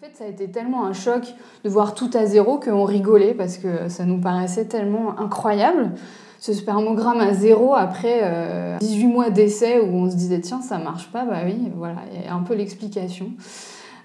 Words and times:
En 0.00 0.06
fait, 0.06 0.14
ça 0.16 0.26
a 0.26 0.28
été 0.28 0.48
tellement 0.48 0.86
un 0.86 0.92
choc 0.92 1.24
de 1.64 1.68
voir 1.68 1.92
tout 1.92 2.10
à 2.14 2.24
zéro 2.24 2.60
qu'on 2.60 2.84
rigolait 2.84 3.34
parce 3.34 3.58
que 3.58 3.88
ça 3.88 4.04
nous 4.04 4.20
paraissait 4.20 4.66
tellement 4.66 5.18
incroyable. 5.18 5.90
Ce 6.38 6.52
spermogramme 6.52 7.18
à 7.18 7.34
zéro 7.34 7.74
après 7.74 8.78
18 8.78 9.04
euh, 9.04 9.08
mois 9.08 9.30
d'essai 9.30 9.80
où 9.80 9.86
on 9.86 10.08
se 10.08 10.14
disait 10.14 10.40
tiens 10.40 10.62
ça 10.62 10.78
marche 10.78 11.10
pas, 11.10 11.24
bah 11.24 11.38
oui, 11.44 11.72
voilà, 11.74 11.96
il 12.14 12.22
y 12.24 12.28
a 12.28 12.32
un 12.32 12.44
peu 12.44 12.54
l'explication. 12.54 13.32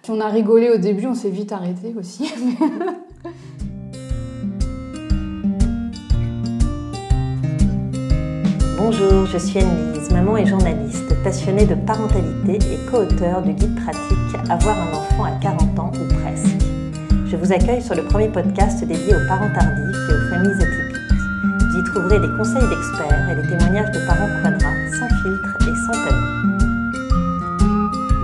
Puis 0.01 0.11
on 0.11 0.19
a 0.19 0.29
rigolé 0.29 0.71
au 0.71 0.77
début, 0.77 1.05
on 1.05 1.13
s'est 1.13 1.29
vite 1.29 1.51
arrêté 1.51 1.93
aussi. 1.95 2.33
Bonjour, 8.79 9.27
je 9.27 9.37
suis 9.37 9.59
Anne-Lise, 9.59 10.09
maman 10.11 10.37
et 10.37 10.47
journaliste, 10.47 11.02
passionnée 11.23 11.65
de 11.65 11.75
parentalité 11.75 12.59
et 12.73 12.91
co-auteur 12.91 13.41
du 13.41 13.53
guide 13.53 13.75
pratique 13.75 14.49
Avoir 14.49 14.75
un 14.77 14.91
enfant 14.93 15.23
à 15.23 15.31
40 15.41 15.79
ans 15.79 15.91
ou 15.95 16.13
presque. 16.21 16.65
Je 17.25 17.37
vous 17.37 17.51
accueille 17.51 17.81
sur 17.81 17.95
le 17.95 18.03
premier 18.03 18.27
podcast 18.27 18.83
dédié 18.83 19.15
aux 19.15 19.27
parents 19.27 19.49
tardifs 19.53 19.95
et 20.09 20.13
aux 20.13 20.29
familles 20.29 20.51
atypiques. 20.51 20.97
Vous 21.71 21.79
y 21.79 21.83
trouverez 21.85 22.19
des 22.19 22.37
conseils 22.37 22.67
d'experts 22.69 23.29
et 23.31 23.35
des 23.35 23.47
témoignages 23.47 23.91
de 23.91 24.05
parents 24.05 24.29
quadras, 24.43 24.75
sans 24.91 25.07
filtre 25.23 25.57
et 25.61 25.75
sans 25.87 25.97
tabou. 26.03 26.27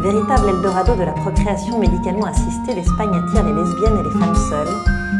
Véritable 0.04 0.49
Eldorado 0.49 0.95
de 0.95 1.04
la 1.04 1.13
procréation 1.13 1.79
médicalement 1.79 2.26
assistée, 2.26 2.76
l'Espagne 2.76 3.16
attire 3.16 3.45
les 3.45 3.54
lesbiennes 3.54 3.98
et 3.99 4.04
les 4.04 4.20
femmes 4.20 4.35
seules, 4.49 4.76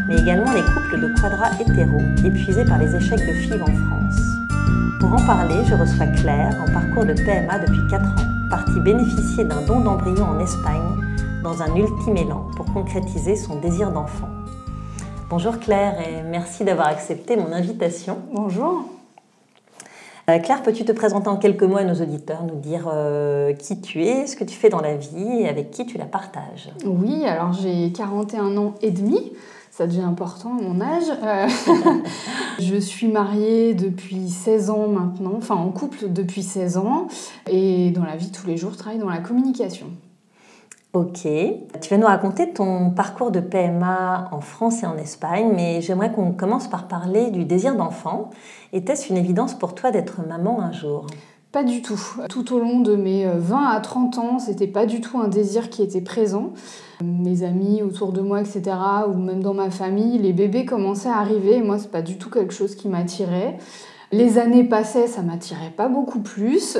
mais 0.08 0.20
également 0.20 0.52
les 0.52 0.62
couples 0.62 1.00
de 1.00 1.20
quadras 1.20 1.52
hétéros, 1.58 2.02
épuisés 2.24 2.64
par 2.64 2.78
les 2.78 2.94
échecs 2.94 3.26
de 3.26 3.32
FIV 3.32 3.62
en 3.62 3.66
France. 3.66 4.39
Pour 5.00 5.14
en 5.14 5.26
parler, 5.26 5.64
je 5.64 5.74
reçois 5.74 6.08
Claire, 6.08 6.54
en 6.60 6.70
parcours 6.70 7.06
de 7.06 7.14
PMA 7.14 7.58
depuis 7.60 7.80
4 7.88 8.04
ans, 8.04 8.48
partie 8.50 8.78
bénéficier 8.80 9.44
d'un 9.44 9.62
don 9.62 9.80
d'embryon 9.80 10.26
en 10.26 10.38
Espagne 10.38 10.82
dans 11.42 11.62
un 11.62 11.74
ultime 11.74 12.18
élan 12.18 12.50
pour 12.54 12.66
concrétiser 12.66 13.34
son 13.34 13.58
désir 13.60 13.92
d'enfant. 13.92 14.28
Bonjour 15.30 15.58
Claire 15.58 15.98
et 16.06 16.22
merci 16.22 16.64
d'avoir 16.64 16.88
accepté 16.88 17.36
mon 17.36 17.50
invitation. 17.50 18.18
Bonjour. 18.34 18.84
Euh, 20.28 20.38
Claire, 20.38 20.62
peux-tu 20.62 20.84
te 20.84 20.92
présenter 20.92 21.28
en 21.28 21.38
quelques 21.38 21.62
mots 21.62 21.78
à 21.78 21.84
nos 21.84 21.94
auditeurs, 21.94 22.44
nous 22.44 22.60
dire 22.60 22.86
euh, 22.92 23.54
qui 23.54 23.80
tu 23.80 24.04
es, 24.04 24.26
ce 24.26 24.36
que 24.36 24.44
tu 24.44 24.54
fais 24.54 24.68
dans 24.68 24.82
la 24.82 24.96
vie 24.96 25.40
et 25.40 25.48
avec 25.48 25.70
qui 25.70 25.86
tu 25.86 25.96
la 25.96 26.04
partages? 26.04 26.70
Oui, 26.84 27.24
alors 27.24 27.54
j'ai 27.54 27.90
41 27.90 28.54
ans 28.58 28.74
et 28.82 28.90
demi 28.90 29.32
ça 29.70 29.86
devient 29.86 30.02
important 30.02 30.58
à 30.58 30.62
mon 30.62 30.80
âge. 30.80 31.04
Euh, 31.22 31.48
je 32.58 32.76
suis 32.76 33.08
mariée 33.08 33.74
depuis 33.74 34.28
16 34.28 34.70
ans 34.70 34.88
maintenant, 34.88 35.34
enfin 35.36 35.54
en 35.54 35.70
couple 35.70 36.08
depuis 36.08 36.42
16 36.42 36.76
ans, 36.76 37.06
et 37.48 37.90
dans 37.90 38.04
la 38.04 38.16
vie 38.16 38.30
tous 38.30 38.46
les 38.46 38.56
jours, 38.56 38.72
je 38.72 38.78
travaille 38.78 38.98
dans 38.98 39.08
la 39.08 39.18
communication. 39.18 39.86
Ok. 40.92 41.20
Tu 41.22 41.88
vas 41.88 41.98
nous 41.98 42.06
raconter 42.06 42.52
ton 42.52 42.90
parcours 42.90 43.30
de 43.30 43.38
PMA 43.38 44.28
en 44.32 44.40
France 44.40 44.82
et 44.82 44.86
en 44.86 44.96
Espagne, 44.96 45.52
mais 45.54 45.80
j'aimerais 45.82 46.10
qu'on 46.10 46.32
commence 46.32 46.66
par 46.66 46.88
parler 46.88 47.30
du 47.30 47.44
désir 47.44 47.76
d'enfant. 47.76 48.30
Était-ce 48.72 49.08
une 49.08 49.16
évidence 49.16 49.54
pour 49.54 49.76
toi 49.76 49.92
d'être 49.92 50.26
maman 50.26 50.60
un 50.60 50.72
jour? 50.72 51.06
Pas 51.52 51.64
du 51.64 51.82
tout. 51.82 52.00
Tout 52.28 52.54
au 52.54 52.60
long 52.60 52.80
de 52.80 52.94
mes 52.94 53.26
20 53.26 53.56
euh, 53.56 53.76
à 53.76 53.80
30 53.80 54.18
ans, 54.18 54.38
c'était 54.38 54.68
pas 54.68 54.86
du 54.86 55.00
tout 55.00 55.18
un 55.18 55.28
désir 55.28 55.68
qui 55.68 55.82
était 55.82 56.00
présent. 56.00 56.52
Mes 57.02 57.42
amis 57.42 57.82
autour 57.82 58.12
de 58.12 58.20
moi, 58.20 58.40
etc., 58.40 58.76
ou 59.08 59.14
même 59.14 59.42
dans 59.42 59.54
ma 59.54 59.70
famille, 59.70 60.18
les 60.18 60.32
bébés 60.32 60.64
commençaient 60.64 61.08
à 61.08 61.16
arriver 61.16 61.56
et 61.56 61.62
moi, 61.62 61.78
c'est 61.78 61.90
pas 61.90 62.02
du 62.02 62.18
tout 62.18 62.30
quelque 62.30 62.54
chose 62.54 62.76
qui 62.76 62.88
m'attirait. 62.88 63.58
Les 64.12 64.38
années 64.38 64.64
passaient, 64.64 65.06
ça 65.06 65.22
m'attirait 65.22 65.72
pas 65.76 65.88
beaucoup 65.88 66.20
plus. 66.20 66.78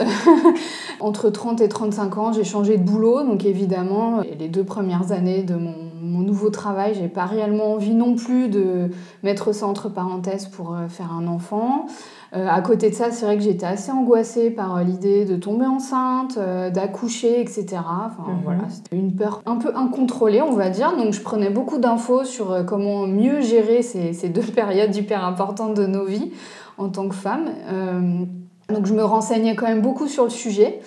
Entre 1.01 1.31
30 1.31 1.61
et 1.61 1.69
35 1.69 2.19
ans, 2.19 2.33
j'ai 2.33 2.45
changé 2.45 2.77
de 2.77 2.83
boulot, 2.83 3.23
donc 3.23 3.45
évidemment, 3.45 4.21
les 4.39 4.49
deux 4.49 4.65
premières 4.65 5.13
années 5.13 5.43
de 5.43 5.55
mon, 5.55 5.90
mon 6.11 6.21
nouveau 6.21 6.51
travail, 6.51 6.95
j'ai 6.95 7.09
pas 7.09 7.25
réellement 7.25 7.73
envie 7.73 7.95
non 7.95 8.15
plus 8.15 8.49
de 8.49 8.91
mettre 9.23 9.53
ça 9.53 9.67
entre 9.67 9.89
parenthèses 9.89 10.47
pour 10.47 10.75
euh, 10.75 10.89
faire 10.89 11.13
un 11.13 11.27
enfant. 11.27 11.87
Euh, 12.33 12.47
à 12.49 12.61
côté 12.61 12.91
de 12.91 12.95
ça, 12.95 13.11
c'est 13.11 13.27
vrai 13.27 13.37
que 13.37 13.43
j'étais 13.43 13.67
assez 13.67 13.91
angoissée 13.91 14.51
par 14.51 14.77
euh, 14.77 14.83
l'idée 14.85 15.25
de 15.25 15.35
tomber 15.35 15.67
enceinte, 15.67 16.39
euh, 16.39 16.71
d'accoucher, 16.71 17.41
etc. 17.41 17.67
Enfin, 17.73 18.31
mhm. 18.31 18.41
voilà, 18.45 18.61
c'était 18.69 18.97
une 18.97 19.17
peur 19.17 19.43
un 19.47 19.57
peu 19.57 19.73
incontrôlée, 19.75 20.41
on 20.41 20.53
va 20.53 20.71
dire. 20.71 20.97
Donc, 20.97 21.13
je 21.13 21.21
prenais 21.21 21.51
beaucoup 21.51 21.79
d'infos 21.79 22.25
sur 22.25 22.65
comment 22.67 23.07
mieux 23.07 23.41
gérer 23.41 23.83
ces, 23.83 24.13
ces, 24.13 24.29
deux 24.29 24.43
périodes 24.55 24.95
hyper 24.95 25.25
importantes 25.25 25.75
de 25.75 25.87
nos 25.87 26.05
vies 26.05 26.31
en 26.79 26.89
tant 26.89 27.09
que 27.09 27.15
femme. 27.15 27.47
donc, 28.71 28.87
je 28.87 28.95
me 28.95 29.05
renseignais 29.05 29.55
quand 29.55 29.67
même 29.67 29.83
beaucoup 29.83 30.07
sur 30.07 30.25
le 30.25 30.31
sujet. 30.31 30.81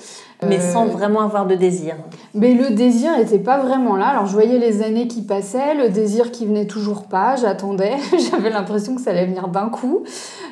Mais 0.48 0.60
sans 0.60 0.86
vraiment 0.86 1.22
avoir 1.22 1.46
de 1.46 1.56
désir. 1.56 1.96
Mais 2.34 2.54
le 2.54 2.72
désir 2.72 3.18
n'était 3.18 3.40
pas 3.40 3.60
vraiment 3.60 3.96
là. 3.96 4.08
Alors 4.08 4.26
je 4.26 4.34
voyais 4.34 4.58
les 4.58 4.82
années 4.82 5.08
qui 5.08 5.22
passaient, 5.22 5.76
le 5.76 5.90
désir 5.90 6.32
qui 6.32 6.46
venait 6.46 6.68
toujours 6.68 7.04
pas, 7.04 7.36
j'attendais. 7.36 7.94
J'avais 8.32 8.50
l'impression 8.50 8.96
que 8.96 9.02
ça 9.02 9.12
allait 9.12 9.26
venir 9.26 9.48
d'un 9.48 9.70
coup 9.70 10.04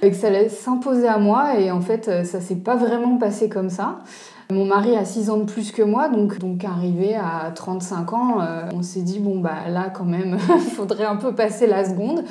et 0.02 0.10
que 0.10 0.16
ça 0.16 0.28
allait 0.28 0.50
s'imposer 0.50 1.08
à 1.08 1.18
moi. 1.18 1.60
Et 1.60 1.72
en 1.72 1.82
fait, 1.82 2.26
ça 2.26 2.42
s'est 2.42 2.56
pas 2.56 2.76
vraiment 2.76 3.18
passé 3.18 3.50
comme 3.50 3.70
ça. 3.70 4.00
Mon 4.52 4.66
mari 4.66 4.98
a 4.98 5.06
6 5.06 5.30
ans 5.30 5.38
de 5.38 5.46
plus 5.46 5.72
que 5.72 5.82
moi, 5.82 6.10
donc, 6.10 6.38
donc 6.40 6.66
arrivé 6.66 7.16
à 7.16 7.52
35 7.56 8.14
ans, 8.14 8.42
euh, 8.42 8.64
on 8.76 8.84
s'est 8.84 9.02
dit, 9.02 9.20
bon, 9.20 9.40
bah 9.40 9.70
là 9.70 9.90
quand 9.90 10.04
même, 10.04 10.38
il 10.54 10.62
faudrait 10.76 11.06
un 11.06 11.16
peu 11.16 11.34
passer 11.34 11.68
la 11.68 11.86
seconde. 11.86 12.26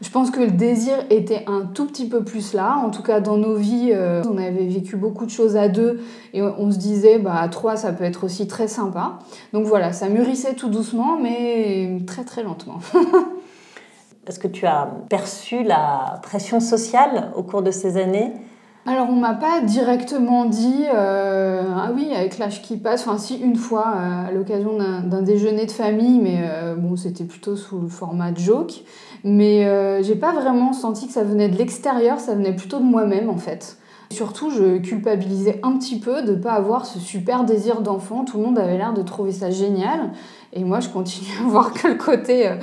Je 0.00 0.10
pense 0.10 0.30
que 0.30 0.40
le 0.40 0.50
désir 0.50 0.94
était 1.10 1.44
un 1.46 1.62
tout 1.62 1.86
petit 1.86 2.08
peu 2.08 2.24
plus 2.24 2.54
là. 2.54 2.78
En 2.82 2.90
tout 2.90 3.02
cas, 3.02 3.20
dans 3.20 3.36
nos 3.36 3.56
vies, 3.56 3.90
euh, 3.92 4.22
on 4.26 4.38
avait 4.38 4.66
vécu 4.66 4.96
beaucoup 4.96 5.26
de 5.26 5.30
choses 5.30 5.56
à 5.56 5.68
deux 5.68 6.00
et 6.32 6.42
on 6.42 6.70
se 6.70 6.78
disait, 6.78 7.18
bah, 7.18 7.36
à 7.38 7.48
trois, 7.48 7.76
ça 7.76 7.92
peut 7.92 8.04
être 8.04 8.24
aussi 8.24 8.46
très 8.46 8.68
sympa. 8.68 9.18
Donc 9.52 9.66
voilà, 9.66 9.92
ça 9.92 10.08
mûrissait 10.08 10.54
tout 10.54 10.68
doucement, 10.68 11.18
mais 11.20 11.98
très 12.06 12.24
très 12.24 12.42
lentement. 12.42 12.80
Est-ce 14.26 14.38
que 14.38 14.48
tu 14.48 14.66
as 14.66 14.88
perçu 15.08 15.62
la 15.62 16.20
pression 16.22 16.58
sociale 16.58 17.32
au 17.36 17.42
cours 17.42 17.62
de 17.62 17.70
ces 17.70 17.96
années? 17.96 18.32
Alors 18.86 19.08
on 19.10 19.16
m'a 19.16 19.34
pas 19.34 19.60
directement 19.60 20.44
dit 20.44 20.84
euh, 20.94 21.62
ah 21.74 21.90
oui 21.94 22.12
avec 22.14 22.38
l'âge 22.38 22.62
qui 22.62 22.76
passe 22.76 23.06
enfin 23.06 23.18
si 23.18 23.36
une 23.36 23.56
fois 23.56 23.86
euh, 23.96 24.28
à 24.28 24.30
l'occasion 24.30 24.78
d'un 24.78 25.22
déjeuner 25.22 25.66
de 25.66 25.72
famille 25.72 26.20
mais 26.20 26.48
bon 26.76 26.96
c'était 26.96 27.24
plutôt 27.24 27.56
sous 27.56 27.80
le 27.80 27.88
format 27.88 28.32
joke 28.34 28.84
mais 29.26 29.66
euh, 29.66 30.04
j'ai 30.04 30.14
pas 30.14 30.32
vraiment 30.32 30.72
senti 30.72 31.08
que 31.08 31.12
ça 31.12 31.24
venait 31.24 31.48
de 31.48 31.56
l'extérieur, 31.56 32.20
ça 32.20 32.34
venait 32.34 32.54
plutôt 32.54 32.78
de 32.78 32.84
moi-même 32.84 33.28
en 33.28 33.36
fait. 33.36 33.76
Surtout, 34.10 34.50
je 34.50 34.78
culpabilisais 34.78 35.58
un 35.62 35.76
petit 35.76 35.98
peu 35.98 36.22
de 36.22 36.32
ne 36.32 36.36
pas 36.36 36.52
avoir 36.52 36.86
ce 36.86 36.98
super 37.00 37.44
désir 37.44 37.80
d'enfant. 37.80 38.24
Tout 38.24 38.38
le 38.38 38.44
monde 38.44 38.58
avait 38.58 38.78
l'air 38.78 38.94
de 38.94 39.02
trouver 39.02 39.32
ça 39.32 39.50
génial. 39.50 40.12
Et 40.52 40.64
moi, 40.64 40.80
je 40.80 40.88
continue 40.88 41.28
à 41.40 41.42
voir 41.48 41.72
que 41.72 41.88
le 41.88 41.94
côté 41.96 42.48
euh, 42.48 42.56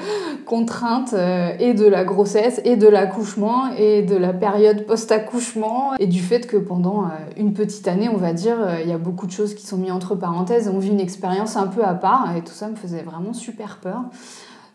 contrainte 0.45 1.13
euh, 1.13 1.51
et 1.59 1.73
de 1.73 1.85
la 1.85 2.05
grossesse, 2.05 2.61
et 2.63 2.75
de 2.75 2.87
l'accouchement, 2.87 3.71
et 3.77 4.03
de 4.03 4.15
la 4.15 4.33
période 4.33 4.85
post-accouchement, 4.85 5.93
et 5.99 6.07
du 6.07 6.21
fait 6.21 6.47
que 6.47 6.57
pendant 6.57 7.09
une 7.37 7.53
petite 7.53 7.87
année, 7.87 8.09
on 8.09 8.17
va 8.17 8.33
dire, 8.33 8.57
il 8.81 8.89
y 8.89 8.93
a 8.93 8.97
beaucoup 8.97 9.27
de 9.27 9.31
choses 9.31 9.53
qui 9.53 9.65
sont 9.67 9.77
mises 9.77 9.91
entre 9.91 10.15
parenthèses. 10.15 10.71
On 10.73 10.79
vit 10.79 10.89
une 10.89 10.99
expérience 10.99 11.57
un 11.57 11.67
peu 11.67 11.83
à 11.83 11.93
part, 11.93 12.35
et 12.35 12.41
tout 12.41 12.53
ça 12.53 12.69
me 12.69 12.75
faisait 12.75 13.03
vraiment 13.03 13.33
super 13.33 13.79
peur. 13.81 14.03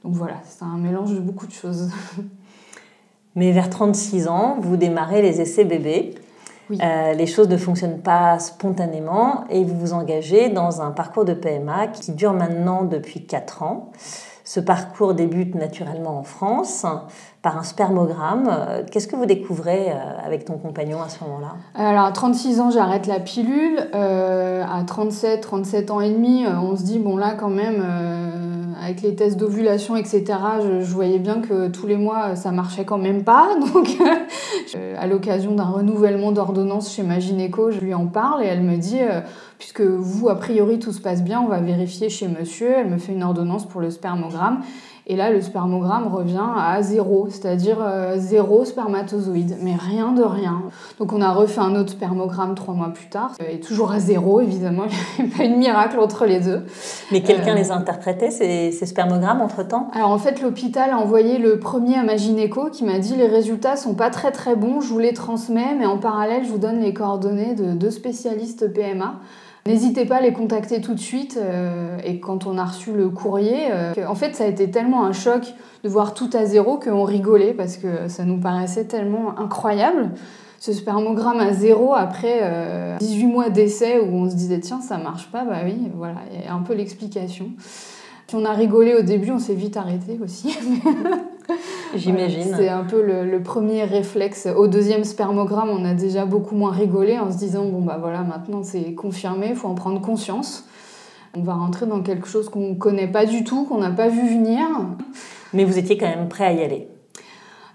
Donc 0.05 0.15
voilà, 0.15 0.37
c'est 0.45 0.65
un 0.65 0.77
mélange 0.77 1.13
de 1.13 1.21
beaucoup 1.21 1.47
de 1.47 1.53
choses. 1.53 1.91
Mais 3.35 3.53
vers 3.53 3.71
36 3.71 4.29
ans, 4.29 4.57
vous 4.61 4.77
démarrez 4.77 5.23
les 5.23 5.41
essais 5.41 5.65
bébés. 5.65 6.15
Euh, 6.71 7.13
les 7.15 7.27
choses 7.27 7.49
ne 7.49 7.57
fonctionnent 7.57 8.01
pas 8.01 8.39
spontanément 8.39 9.45
et 9.51 9.65
vous 9.65 9.79
vous 9.79 9.93
engagez 9.93 10.49
dans 10.49 10.83
un 10.83 10.91
parcours 10.91 11.25
de 11.25 11.35
PMA 11.35 11.89
qui 11.89 12.13
dure 12.13 12.33
maintenant 12.33 12.85
depuis 12.85 13.27
4 13.27 13.63
ans. 13.63 13.91
Ce 14.45 14.61
parcours 14.61 15.13
débute 15.13 15.55
naturellement 15.55 16.19
en 16.19 16.23
France 16.23 16.87
par 17.43 17.59
un 17.59 17.63
spermogramme. 17.63 18.51
Qu'est-ce 18.91 19.07
que 19.07 19.15
vous 19.15 19.27
découvrez 19.27 19.93
euh, 19.93 19.95
avec 20.25 20.47
ton 20.47 20.57
compagnon 20.57 21.03
à 21.03 21.11
ce 21.11 21.23
moment-là? 21.25 21.57
Alors 21.75 22.07
à 22.07 22.13
36 22.13 22.61
ans, 22.61 22.71
j'arrête 22.71 23.07
la 23.07 23.21
pilule. 23.21 23.79
Euh, 23.95 24.65
à 24.65 24.83
37, 24.85 25.43
37 25.43 25.91
ans 25.91 26.01
et 26.01 26.11
demi, 26.11 26.47
on 26.47 26.77
se 26.77 26.83
dit, 26.83 26.99
bon 26.99 27.17
là 27.17 27.35
quand 27.39 27.51
même 27.51 27.83
avec 28.81 29.03
les 29.03 29.15
tests 29.15 29.37
d'ovulation, 29.37 29.97
etc., 29.97 30.25
je, 30.63 30.93
voyais 30.93 31.19
bien 31.19 31.41
que 31.41 31.69
tous 31.69 31.87
les 31.87 31.97
mois, 31.97 32.37
ça 32.37 32.53
marchait 32.53 32.85
quand 32.85 32.99
même 32.99 33.25
pas. 33.25 33.49
Donc, 33.75 33.89
euh, 34.01 34.95
à 34.99 35.07
l'occasion 35.07 35.55
d'un 35.55 35.65
renouvellement 35.65 36.33
d'ordonnance 36.33 36.95
chez 36.95 37.03
ma 37.03 37.19
gynéco, 37.19 37.71
je 37.71 37.81
lui 37.81 37.95
en 37.95 38.07
parle 38.07 38.43
et 38.43 38.47
elle 38.47 38.63
me 38.63 38.77
dit, 38.77 39.01
euh, 39.01 39.21
puisque 39.59 39.81
vous, 39.81 40.29
a 40.29 40.37
priori, 40.37 40.79
tout 40.79 40.93
se 40.93 41.01
passe 41.01 41.23
bien, 41.23 41.41
on 41.41 41.49
va 41.49 41.61
vérifier 41.61 42.09
chez 42.09 42.29
monsieur. 42.29 42.73
Elle 42.77 42.89
me 42.89 42.99
fait 42.99 43.13
une 43.13 43.23
ordonnance 43.23 43.67
pour 43.67 43.81
le 43.81 43.91
spermogramme. 43.91 44.61
Et 45.11 45.17
là, 45.17 45.31
le 45.31 45.41
spermogramme 45.41 46.07
revient 46.07 46.47
à 46.59 46.83
zéro, 46.83 47.29
c'est-à-dire 47.31 47.79
euh, 47.81 48.17
zéro 48.19 48.67
spermatozoïde, 48.67 49.57
mais 49.63 49.75
rien 49.75 50.13
de 50.13 50.23
rien. 50.23 50.63
Donc 50.99 51.15
on 51.15 51.23
a 51.23 51.33
refait 51.33 51.63
un 51.63 51.75
autre 51.77 51.93
spermogramme 51.93 52.55
trois 52.55 52.75
mois 52.75 52.91
plus 52.93 53.09
tard, 53.09 53.33
et 53.51 53.59
toujours 53.59 53.91
à 53.91 54.01
zéro, 54.01 54.43
évidemment, 54.43 54.85
il 55.19 55.25
n'y 55.25 55.33
a 55.33 55.37
pas 55.37 55.45
eu 55.45 55.49
de 55.49 55.55
miracle 55.55 55.99
entre 55.99 56.27
les 56.27 56.41
deux. 56.41 56.67
Mais 57.11 57.23
quelqu'un 57.23 57.53
euh, 57.53 57.59
les 57.59 57.71
a 57.71 57.75
interprétés, 57.75 58.31
ces, 58.31 58.71
ces 58.71 58.85
spermogrammes, 58.85 59.41
entre-temps? 59.41 59.89
Alors 59.95 60.11
en 60.11 60.19
fait, 60.19 60.43
l'hôpital 60.43 60.91
a 60.91 60.99
envoyé 60.99 61.39
le 61.39 61.59
premier 61.59 61.97
à 61.97 62.03
ma 62.03 62.17
gynéco 62.17 62.69
qui 62.71 62.85
m'a 62.85 62.99
dit 62.99 63.17
les 63.17 63.29
résultats 63.29 63.77
sont 63.77 63.95
pas 63.95 64.11
très 64.11 64.31
très 64.31 64.57
bons, 64.57 64.83
je 64.83 64.89
vous 64.89 64.99
les 64.99 65.15
transmets, 65.15 65.75
mais 65.79 65.87
en 65.87 65.97
parallèle, 65.97 66.45
je 66.45 66.51
vous 66.51 66.59
donne 66.59 66.81
les 66.81 66.93
coordonnées 66.93 67.55
de 67.55 67.73
deux 67.73 67.91
spécialistes 67.91 68.71
PMA. 68.75 69.21
N'hésitez 69.69 70.05
pas 70.05 70.17
à 70.17 70.21
les 70.21 70.33
contacter 70.33 70.81
tout 70.81 70.95
de 70.95 71.01
suite. 71.01 71.39
et 72.05 72.21
quand 72.21 72.47
on 72.47 72.59
a 72.59 72.65
reçu 72.65 72.93
le 72.93 73.11
courrier, 73.11 73.69
en 74.07 74.15
fait, 74.15 74.35
ça 74.35 74.45
a 74.45 74.47
été 74.47 74.71
tellement 74.71 75.05
un 75.05 75.13
choc 75.13 75.55
de 75.85 75.89
voir 75.89 76.15
tout 76.15 76.31
à 76.33 76.45
zéro 76.45 76.79
qu'on 76.79 77.05
rigolait 77.05 77.53
parce 77.53 77.77
que 77.77 78.09
ça 78.09 78.25
nous 78.25 78.39
paraissait 78.39 78.85
tellement 78.85 79.39
incroyable. 79.39 80.11
Ce 80.59 80.73
spermogramme 80.73 81.39
à 81.39 81.53
zéro 81.53 81.95
après 81.95 82.97
18 82.99 83.27
mois 83.27 83.51
d'essai 83.51 84.01
où 84.01 84.13
on 84.15 84.31
se 84.31 84.35
disait 84.35 84.61
tiens 84.61 84.81
ça 84.81 84.97
marche 84.97 85.31
pas, 85.31 85.45
bah 85.45 85.59
oui, 85.65 85.91
voilà, 85.95 86.17
il 86.33 86.51
un 86.51 86.63
peu 86.63 86.75
l'explication. 86.75 87.51
Puis 88.27 88.37
on 88.37 88.45
a 88.45 88.53
rigolé 88.53 88.95
au 88.95 89.03
début, 89.03 89.31
on 89.31 89.39
s'est 89.39 89.55
vite 89.55 89.77
arrêté 89.77 90.19
aussi. 90.23 90.57
J'imagine. 91.95 92.55
c'est 92.57 92.69
un 92.69 92.85
peu 92.85 93.03
le, 93.03 93.43
premier 93.43 93.85
réflexe. 93.85 94.49
Au 94.55 94.67
deuxième 94.67 95.05
spermogramme, 95.05 95.71
on 95.71 95.85
a 95.85 95.95
déjà 95.95 96.25
beaucoup 96.25 96.55
moins 96.55 96.73
rigolé 96.73 97.19
en 97.19 97.33
se 97.33 97.39
disant 97.39 97.65
bon 97.65 97.81
bah 97.81 97.99
voilà, 98.01 98.23
maintenant 98.23 98.63
c'est 98.63 98.95
confirmé, 98.95 99.49
il 99.51 99.57
faut 99.57 99.69
en 99.69 99.75
prendre 99.75 100.01
conscience. 100.01 100.65
On 101.35 101.43
va 101.43 101.55
rentrer 101.55 101.87
dans 101.87 102.01
quelque 102.01 102.27
chose 102.27 102.49
qu'on 102.49 102.71
ne 102.71 102.75
connaît 102.75 103.09
pas 103.09 103.27
du 103.27 103.45
tout, 103.45 103.65
qu'on 103.65 103.79
n'a 103.79 103.91
pas 103.91 104.09
vu 104.09 104.29
venir. 104.29 104.67
Mais 105.53 105.65
vous 105.65 105.79
étiez 105.79 105.97
quand 105.97 106.09
même 106.09 106.29
prêt 106.29 106.47
à 106.47 106.53
y 106.53 106.63
aller. 106.63 106.89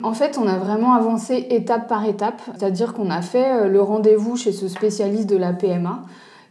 En 0.01 0.13
fait, 0.13 0.37
on 0.37 0.47
a 0.47 0.57
vraiment 0.57 0.93
avancé 0.93 1.47
étape 1.49 1.87
par 1.87 2.05
étape, 2.05 2.41
c'est-à-dire 2.57 2.93
qu'on 2.93 3.09
a 3.09 3.21
fait 3.21 3.53
euh, 3.53 3.67
le 3.67 3.81
rendez-vous 3.81 4.35
chez 4.35 4.51
ce 4.51 4.67
spécialiste 4.67 5.29
de 5.29 5.37
la 5.37 5.53
PMA 5.53 6.01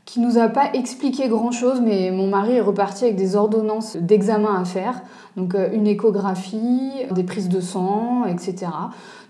qui 0.05 0.21
nous 0.21 0.39
a 0.39 0.49
pas 0.49 0.73
expliqué 0.75 1.29
grand-chose, 1.29 1.81
mais 1.81 2.11
mon 2.11 2.27
mari 2.27 2.57
est 2.57 2.61
reparti 2.61 3.05
avec 3.05 3.17
des 3.17 3.37
ordonnances 3.37 3.97
d'examen 3.97 4.61
à 4.61 4.65
faire, 4.65 5.01
donc 5.37 5.55
euh, 5.55 5.71
une 5.73 5.87
échographie, 5.87 6.91
des 7.13 7.23
prises 7.23 7.49
de 7.49 7.61
sang, 7.61 8.25
etc. 8.27 8.67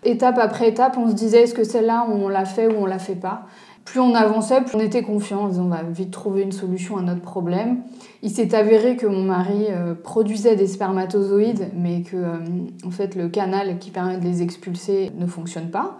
Étape 0.05 0.39
après 0.39 0.69
étape, 0.69 0.97
on 0.97 1.09
se 1.09 1.15
disait 1.15 1.43
est-ce 1.43 1.55
que 1.55 1.65
celle-là 1.65 2.07
on 2.09 2.29
l'a 2.29 2.45
fait 2.45 2.67
ou 2.67 2.81
on 2.81 2.87
l'a 2.87 2.99
fait 2.99 3.15
pas? 3.15 3.47
Plus 3.85 4.01
on 4.01 4.15
avançait, 4.15 4.61
plus 4.63 4.77
on 4.77 4.81
était 4.81 5.03
confiant, 5.03 5.51
on 5.59 5.69
va 5.69 5.83
vite 5.83 6.13
trouver 6.13 6.43
une 6.43 6.53
solution 6.53 6.97
à 6.97 7.03
notre 7.03 7.21
problème. 7.21 7.79
Il 8.23 8.31
s'est 8.31 8.55
avéré 8.55 8.97
que 8.97 9.07
mon 9.07 9.25
mari 9.25 9.67
euh, 9.71 9.95
produisait 9.95 10.55
des 10.55 10.69
spermatozoïdes, 10.69 11.69
mais 11.75 12.03
que 12.03 12.17
euh, 12.17 12.39
en 12.87 12.91
fait 12.91 13.17
le 13.17 13.29
canal 13.29 13.79
qui 13.79 13.91
permet 13.91 14.19
de 14.19 14.25
les 14.25 14.43
expulser 14.43 15.11
ne 15.19 15.27
fonctionne 15.27 15.71
pas. 15.71 15.99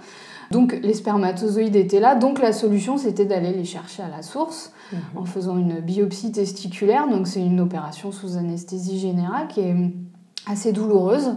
Donc 0.53 0.79
les 0.83 0.95
spermatozoïdes 0.95 1.77
étaient 1.77 1.99
là, 1.99 2.15
donc 2.15 2.41
la 2.41 2.53
solution 2.53 2.99
c'était 2.99 3.25
d'aller 3.25 3.53
les 3.53 3.65
chercher 3.65 4.03
à 4.03 4.09
la 4.09 4.23
source 4.23 4.73
mhm. 4.93 4.99
en 5.17 5.25
faisant 5.25 5.57
une 5.57 5.81
biopsie 5.81 6.31
testiculaire. 6.31 7.09
Donc 7.09 7.27
c'est 7.27 7.41
une 7.45 7.59
opération 7.59 8.13
sous 8.13 8.37
anesthésie 8.37 8.99
générale 8.99 9.49
qui 9.49 9.61
est 9.61 9.75
assez 10.47 10.73
douloureuse. 10.73 11.37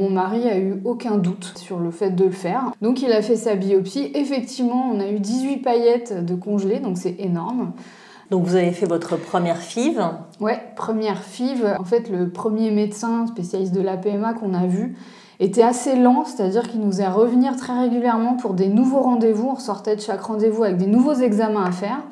Mon 0.00 0.10
mari 0.10 0.48
a 0.48 0.58
eu 0.58 0.80
aucun 0.84 1.18
doute 1.18 1.52
sur 1.56 1.78
le 1.78 1.90
fait 1.90 2.10
de 2.10 2.24
le 2.24 2.30
faire. 2.30 2.72
Donc 2.80 3.02
il 3.02 3.12
a 3.12 3.22
fait 3.22 3.36
sa 3.36 3.54
biopsie. 3.54 4.10
Effectivement, 4.14 4.90
on 4.92 4.98
a 4.98 5.08
eu 5.08 5.20
18 5.20 5.58
paillettes 5.58 6.24
de 6.24 6.34
congelées, 6.34 6.80
donc 6.80 6.98
c'est 6.98 7.14
énorme. 7.18 7.72
Donc 8.30 8.44
vous 8.44 8.56
avez 8.56 8.72
fait 8.72 8.86
votre 8.86 9.16
première 9.16 9.58
FIV 9.58 10.00
Ouais, 10.40 10.58
première 10.74 11.22
FIV. 11.22 11.76
En 11.78 11.84
fait, 11.84 12.10
le 12.10 12.30
premier 12.30 12.70
médecin 12.70 13.26
spécialiste 13.26 13.74
de 13.74 13.82
la 13.82 13.96
PMA 13.96 14.34
qu'on 14.34 14.54
a 14.54 14.66
vu, 14.66 14.96
était 15.40 15.62
assez 15.62 15.96
lent, 15.96 16.24
c'est-à-dire 16.24 16.68
qu'il 16.70 16.80
nous 16.80 16.90
faisait 16.92 17.08
revenir 17.08 17.56
très 17.56 17.78
régulièrement 17.78 18.34
pour 18.34 18.54
des 18.54 18.68
nouveaux 18.68 19.00
rendez-vous. 19.00 19.50
On 19.56 19.58
sortait 19.58 19.96
de 19.96 20.00
chaque 20.00 20.22
rendez-vous 20.22 20.64
avec 20.64 20.76
des 20.76 20.86
nouveaux 20.86 21.14
examens 21.14 21.64
à 21.64 21.72
faire. 21.72 22.02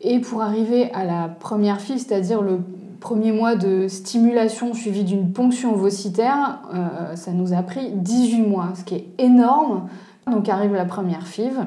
Et 0.00 0.18
pour 0.20 0.42
arriver 0.42 0.90
à 0.92 1.04
la 1.04 1.28
première 1.28 1.80
fille, 1.80 1.98
c'est-à-dire 1.98 2.40
le 2.40 2.60
premier 3.00 3.32
mois 3.32 3.56
de 3.56 3.88
stimulation 3.88 4.72
suivi 4.72 5.04
d'une 5.04 5.32
ponction 5.32 5.74
ovocitaire, 5.74 6.60
euh, 6.74 7.16
ça 7.16 7.32
nous 7.32 7.52
a 7.52 7.62
pris 7.62 7.90
18 7.92 8.42
mois, 8.42 8.68
ce 8.74 8.84
qui 8.84 8.94
est 8.94 9.06
énorme. 9.18 9.88
Donc 10.30 10.48
arrive 10.48 10.74
la 10.74 10.84
première 10.84 11.26
FIV, 11.26 11.58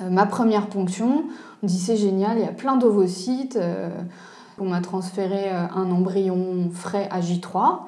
euh, 0.00 0.10
ma 0.10 0.26
première 0.26 0.66
ponction. 0.66 1.24
On 1.62 1.66
dit 1.66 1.78
c'est 1.78 1.96
génial, 1.96 2.38
il 2.38 2.44
y 2.44 2.48
a 2.48 2.52
plein 2.52 2.76
d'ovocytes. 2.76 3.56
Euh, 3.56 3.88
on 4.58 4.70
m'a 4.70 4.80
transféré 4.80 5.50
un 5.50 5.90
embryon 5.90 6.70
frais 6.72 7.10
à 7.10 7.20
J3 7.20 7.80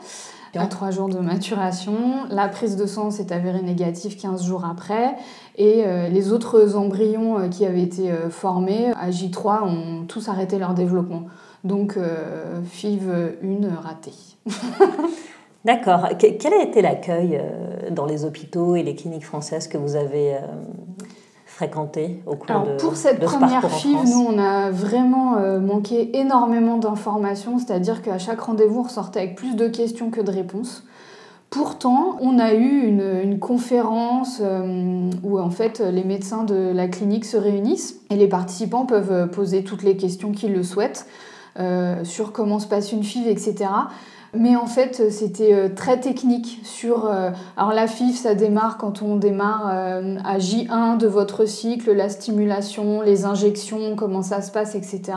à 0.56 0.66
trois 0.66 0.90
jours 0.90 1.08
de 1.08 1.18
maturation. 1.18 2.26
La 2.30 2.48
prise 2.48 2.76
de 2.76 2.86
sang 2.86 3.10
s'est 3.10 3.32
avérée 3.32 3.62
négative 3.62 4.16
15 4.16 4.44
jours 4.44 4.64
après. 4.64 5.16
Et 5.56 5.84
euh, 5.84 6.08
les 6.08 6.32
autres 6.32 6.76
embryons 6.76 7.38
euh, 7.38 7.48
qui 7.48 7.66
avaient 7.66 7.82
été 7.82 8.10
euh, 8.10 8.30
formés 8.30 8.92
à 8.92 9.10
J3 9.10 9.64
ont 9.64 10.04
tous 10.06 10.28
arrêté 10.28 10.58
leur 10.58 10.74
développement. 10.74 11.24
Donc, 11.64 11.98
FIV 12.70 13.10
1 13.42 13.80
ratée. 13.80 14.12
D'accord. 15.64 16.08
Quel 16.16 16.54
a 16.54 16.62
été 16.62 16.80
l'accueil 16.82 17.42
dans 17.90 18.06
les 18.06 18.24
hôpitaux 18.24 18.76
et 18.76 18.84
les 18.84 18.94
cliniques 18.94 19.24
françaises 19.24 19.66
que 19.66 19.76
vous 19.76 19.96
avez 19.96 20.36
fréquenté 21.58 22.22
au 22.24 22.36
cours 22.36 22.46
de 22.46 22.76
Pour 22.76 22.94
cette 22.94 23.18
première 23.18 23.68
FIV, 23.68 23.98
nous, 24.04 24.24
on 24.28 24.38
a 24.38 24.70
vraiment 24.70 25.38
euh, 25.38 25.58
manqué 25.58 26.16
énormément 26.16 26.76
d'informations, 26.76 27.58
c'est-à-dire 27.58 28.00
qu'à 28.00 28.18
chaque 28.18 28.40
rendez-vous, 28.40 28.78
on 28.78 28.82
ressortait 28.84 29.18
avec 29.18 29.34
plus 29.34 29.56
de 29.56 29.66
questions 29.66 30.10
que 30.10 30.20
de 30.20 30.30
réponses. 30.30 30.84
Pourtant, 31.50 32.16
on 32.20 32.38
a 32.38 32.54
eu 32.54 32.86
une, 32.86 33.40
conférence 33.40 34.40
euh, 34.40 35.10
où 35.24 35.40
en 35.40 35.50
fait 35.50 35.80
les 35.80 36.04
médecins 36.04 36.44
de 36.44 36.70
la 36.72 36.86
clinique 36.86 37.24
se 37.24 37.36
réunissent 37.36 38.02
et 38.10 38.14
les 38.14 38.28
participants 38.28 38.86
peuvent 38.86 39.28
poser 39.28 39.64
toutes 39.64 39.82
les 39.82 39.96
questions 39.96 40.30
qu'ils 40.30 40.52
le 40.52 40.62
souhaitent 40.62 41.06
euh, 41.58 42.04
sur 42.04 42.30
comment 42.30 42.60
se 42.60 42.68
passe 42.68 42.92
une 42.92 43.02
FIV, 43.02 43.26
etc. 43.26 43.68
Mais 44.34 44.56
en 44.56 44.66
fait, 44.66 45.10
c'était 45.10 45.54
euh, 45.54 45.68
très 45.74 45.98
technique 46.00 46.60
sur... 46.62 47.06
Euh, 47.06 47.30
alors 47.56 47.72
la 47.72 47.86
FIF, 47.86 48.16
ça 48.16 48.34
démarre 48.34 48.76
quand 48.76 49.00
on 49.00 49.16
démarre 49.16 49.70
euh, 49.72 50.16
à 50.22 50.38
J1 50.38 50.98
de 50.98 51.06
votre 51.06 51.46
cycle, 51.46 51.92
la 51.92 52.10
stimulation, 52.10 53.00
les 53.00 53.24
injections, 53.24 53.96
comment 53.96 54.20
ça 54.20 54.42
se 54.42 54.52
passe, 54.52 54.74
etc. 54.74 55.16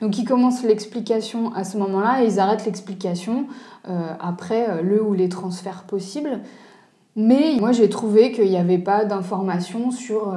Donc 0.00 0.18
ils 0.18 0.24
commencent 0.24 0.62
l'explication 0.62 1.52
à 1.52 1.64
ce 1.64 1.76
moment-là 1.76 2.22
et 2.22 2.26
ils 2.26 2.40
arrêtent 2.40 2.64
l'explication 2.64 3.46
après 4.18 4.82
le 4.82 5.00
ou 5.00 5.12
les 5.12 5.28
transferts 5.28 5.84
possibles. 5.84 6.40
Mais 7.14 7.54
moi, 7.60 7.70
j'ai 7.70 7.88
trouvé 7.88 8.32
qu'il 8.32 8.48
n'y 8.48 8.56
avait 8.56 8.78
pas 8.78 9.04
d'informations 9.04 9.92
sur 9.92 10.34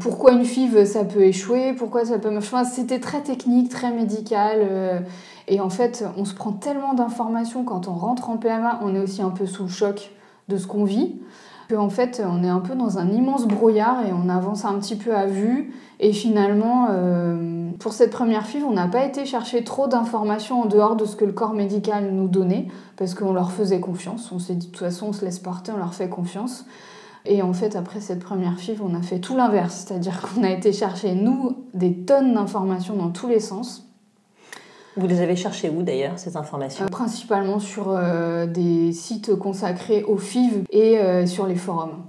pourquoi 0.00 0.32
une 0.32 0.44
FIV 0.44 0.84
ça 0.84 1.04
peut 1.04 1.22
échouer, 1.22 1.74
pourquoi 1.74 2.04
ça 2.04 2.18
peut. 2.18 2.36
Enfin, 2.36 2.64
c'était 2.64 2.98
très 2.98 3.20
technique, 3.20 3.68
très 3.68 3.92
médical. 3.92 5.04
Et 5.50 5.60
en 5.60 5.68
fait, 5.68 6.04
on 6.16 6.24
se 6.24 6.32
prend 6.32 6.52
tellement 6.52 6.94
d'informations 6.94 7.64
quand 7.64 7.88
on 7.88 7.94
rentre 7.94 8.30
en 8.30 8.36
PMA, 8.36 8.78
on 8.82 8.94
est 8.94 9.00
aussi 9.00 9.20
un 9.20 9.30
peu 9.30 9.46
sous 9.46 9.64
le 9.64 9.68
choc 9.68 10.12
de 10.48 10.56
ce 10.56 10.68
qu'on 10.68 10.84
vit, 10.84 11.16
qu'en 11.68 11.90
fait, 11.90 12.22
on 12.24 12.44
est 12.44 12.48
un 12.48 12.60
peu 12.60 12.76
dans 12.76 12.98
un 12.98 13.10
immense 13.10 13.48
brouillard 13.48 14.06
et 14.06 14.12
on 14.12 14.28
avance 14.28 14.64
un 14.64 14.74
petit 14.74 14.94
peu 14.94 15.12
à 15.12 15.26
vue. 15.26 15.74
Et 15.98 16.12
finalement, 16.12 16.86
euh, 16.90 17.72
pour 17.80 17.92
cette 17.92 18.12
première 18.12 18.46
FIV, 18.46 18.64
on 18.64 18.72
n'a 18.72 18.86
pas 18.86 19.04
été 19.04 19.26
chercher 19.26 19.64
trop 19.64 19.88
d'informations 19.88 20.62
en 20.62 20.66
dehors 20.66 20.94
de 20.94 21.04
ce 21.04 21.16
que 21.16 21.24
le 21.24 21.32
corps 21.32 21.52
médical 21.52 22.12
nous 22.12 22.28
donnait, 22.28 22.68
parce 22.96 23.14
qu'on 23.14 23.32
leur 23.32 23.50
faisait 23.50 23.80
confiance. 23.80 24.30
On 24.30 24.38
s'est 24.38 24.54
dit, 24.54 24.68
de 24.68 24.72
toute 24.72 24.84
façon, 24.84 25.08
on 25.08 25.12
se 25.12 25.24
laisse 25.24 25.40
porter, 25.40 25.72
on 25.74 25.78
leur 25.78 25.94
fait 25.94 26.08
confiance. 26.08 26.64
Et 27.24 27.42
en 27.42 27.52
fait, 27.52 27.74
après 27.74 28.00
cette 28.00 28.20
première 28.20 28.56
FIV, 28.56 28.82
on 28.84 28.94
a 28.94 29.02
fait 29.02 29.18
tout 29.18 29.36
l'inverse, 29.36 29.84
c'est-à-dire 29.84 30.20
qu'on 30.34 30.44
a 30.44 30.50
été 30.50 30.72
chercher, 30.72 31.16
nous, 31.16 31.56
des 31.74 31.92
tonnes 31.92 32.34
d'informations 32.34 32.94
dans 32.94 33.10
tous 33.10 33.26
les 33.26 33.40
sens. 33.40 33.89
Vous 35.00 35.06
les 35.06 35.22
avez 35.22 35.34
cherchées 35.34 35.70
où 35.70 35.82
d'ailleurs, 35.82 36.18
ces 36.18 36.36
informations 36.36 36.84
euh, 36.84 36.88
Principalement 36.88 37.58
sur 37.58 37.88
euh, 37.88 38.44
des 38.44 38.92
sites 38.92 39.34
consacrés 39.34 40.02
aux 40.02 40.18
FIV 40.18 40.64
et 40.70 40.98
euh, 40.98 41.24
sur 41.24 41.46
les 41.46 41.54
forums. 41.54 42.04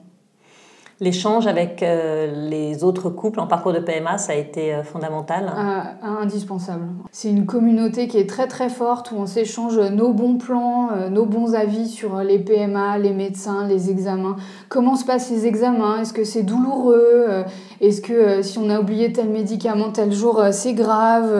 L'échange 1.01 1.47
avec 1.47 1.81
euh, 1.81 2.47
les 2.47 2.83
autres 2.83 3.09
couples 3.09 3.39
en 3.39 3.47
parcours 3.47 3.73
de 3.73 3.79
PMA, 3.79 4.19
ça 4.19 4.33
a 4.33 4.35
été 4.35 4.71
euh, 4.71 4.83
fondamental 4.83 5.51
ah, 5.51 5.95
Indispensable. 6.21 6.85
C'est 7.11 7.31
une 7.31 7.47
communauté 7.47 8.07
qui 8.07 8.19
est 8.19 8.29
très 8.29 8.45
très 8.45 8.69
forte 8.69 9.11
où 9.11 9.15
on 9.15 9.25
s'échange 9.25 9.79
nos 9.79 10.13
bons 10.13 10.37
plans, 10.37 10.91
euh, 10.91 11.09
nos 11.09 11.25
bons 11.25 11.55
avis 11.55 11.89
sur 11.89 12.19
les 12.19 12.37
PMA, 12.37 12.99
les 12.99 13.13
médecins, 13.13 13.67
les 13.67 13.89
examens. 13.89 14.35
Comment 14.69 14.95
se 14.95 15.03
passent 15.03 15.31
les 15.31 15.47
examens? 15.47 16.01
Est-ce 16.01 16.13
que 16.13 16.23
c'est 16.23 16.43
douloureux? 16.43 17.45
Est-ce 17.81 18.01
que 18.01 18.43
si 18.43 18.59
on 18.59 18.69
a 18.69 18.79
oublié 18.79 19.11
tel 19.11 19.29
médicament 19.29 19.89
tel 19.89 20.13
jour, 20.13 20.39
c'est 20.51 20.73
grave? 20.73 21.33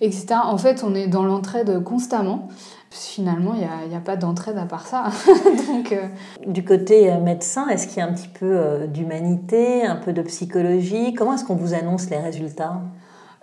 Etc. 0.00 0.26
En 0.42 0.56
fait, 0.56 0.82
on 0.82 0.94
est 0.94 1.06
dans 1.06 1.24
l'entraide 1.24 1.84
constamment 1.84 2.48
finalement, 2.90 3.54
il 3.54 3.88
n'y 3.88 3.94
a, 3.94 4.00
pas 4.00 4.16
d'entraide 4.16 4.58
à 4.58 4.66
part 4.66 4.86
ça. 4.86 5.04
Donc, 5.68 5.92
euh, 5.92 6.06
Du 6.46 6.64
côté 6.64 7.10
euh, 7.10 7.20
médecin, 7.20 7.68
est-ce 7.68 7.86
qu'il 7.86 7.98
y 7.98 8.00
a 8.00 8.06
un 8.06 8.12
petit 8.12 8.28
peu 8.28 8.46
euh, 8.46 8.86
d'humanité, 8.86 9.84
un 9.84 9.96
peu 9.96 10.12
de 10.12 10.22
psychologie? 10.22 11.14
Comment 11.14 11.34
est-ce 11.34 11.44
qu'on 11.44 11.54
vous 11.54 11.74
annonce 11.74 12.10
les 12.10 12.18
résultats? 12.18 12.80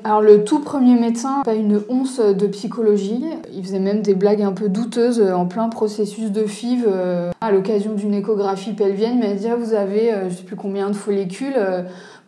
Alors 0.03 0.21
le 0.21 0.43
tout 0.43 0.59
premier 0.59 0.93
médecin, 0.93 1.41
pas 1.43 1.55
une 1.55 1.81
once 1.89 2.19
de 2.19 2.45
psychologie. 2.47 3.25
Il 3.51 3.63
faisait 3.63 3.79
même 3.79 4.03
des 4.03 4.13
blagues 4.13 4.43
un 4.43 4.51
peu 4.51 4.69
douteuses 4.69 5.19
en 5.19 5.47
plein 5.47 5.69
processus 5.69 6.31
de 6.31 6.45
FIV. 6.45 6.85
À 7.41 7.51
l'occasion 7.51 7.93
d'une 7.93 8.13
échographie 8.13 8.73
pelvienne, 8.73 9.13
il 9.15 9.27
m'a 9.27 9.33
dit 9.33 9.47
ah, 9.47 9.55
vous 9.55 9.73
avez 9.73 10.13
je 10.29 10.35
sais 10.35 10.43
plus 10.43 10.55
combien 10.55 10.91
de 10.91 10.95
follicules 10.95 11.57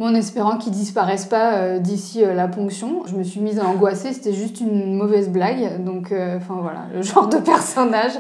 en 0.06 0.16
espérant 0.16 0.58
qu'ils 0.58 0.72
disparaissent 0.72 1.26
pas 1.26 1.80
d'ici 1.80 2.22
la 2.22 2.48
ponction. 2.48 3.04
Je 3.06 3.16
me 3.16 3.24
suis 3.24 3.40
mise 3.40 3.60
à 3.60 3.68
angoisser, 3.68 4.14
c'était 4.14 4.34
juste 4.34 4.62
une 4.62 4.96
mauvaise 4.96 5.30
blague. 5.30 5.84
Donc, 5.84 6.14
enfin 6.14 6.58
voilà, 6.62 6.86
le 6.94 7.02
genre 7.04 7.28
de 7.28 7.38
personnage. 7.38 8.14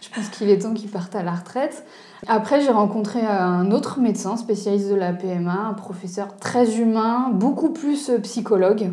Je 0.00 0.08
pense 0.14 0.28
qu'il 0.28 0.50
est 0.50 0.58
temps 0.58 0.74
qu'il 0.74 0.90
parte 0.90 1.16
à 1.16 1.22
la 1.22 1.32
retraite. 1.32 1.84
Après, 2.26 2.60
j'ai 2.60 2.70
rencontré 2.70 3.20
un 3.20 3.70
autre 3.72 4.00
médecin 4.00 4.36
spécialiste 4.36 4.88
de 4.88 4.94
la 4.94 5.12
PMA, 5.12 5.68
un 5.70 5.74
professeur 5.74 6.36
très 6.36 6.78
humain, 6.78 7.30
beaucoup 7.32 7.70
plus 7.70 8.10
psychologue, 8.22 8.90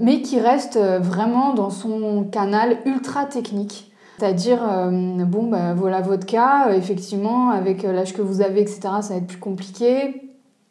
mais 0.00 0.20
qui 0.20 0.38
reste 0.40 0.78
vraiment 0.78 1.54
dans 1.54 1.70
son 1.70 2.24
canal 2.24 2.78
ultra 2.84 3.24
technique. 3.24 3.90
C'est-à-dire, 4.18 4.60
euh, 4.66 5.24
bon, 5.24 5.44
bah, 5.44 5.74
voilà 5.74 6.00
votre 6.00 6.26
cas, 6.26 6.72
effectivement, 6.72 7.50
avec 7.50 7.82
l'âge 7.82 8.14
que 8.14 8.22
vous 8.22 8.40
avez, 8.40 8.62
etc., 8.62 8.80
ça 9.02 9.10
va 9.10 9.16
être 9.16 9.26
plus 9.26 9.38
compliqué. 9.38 10.25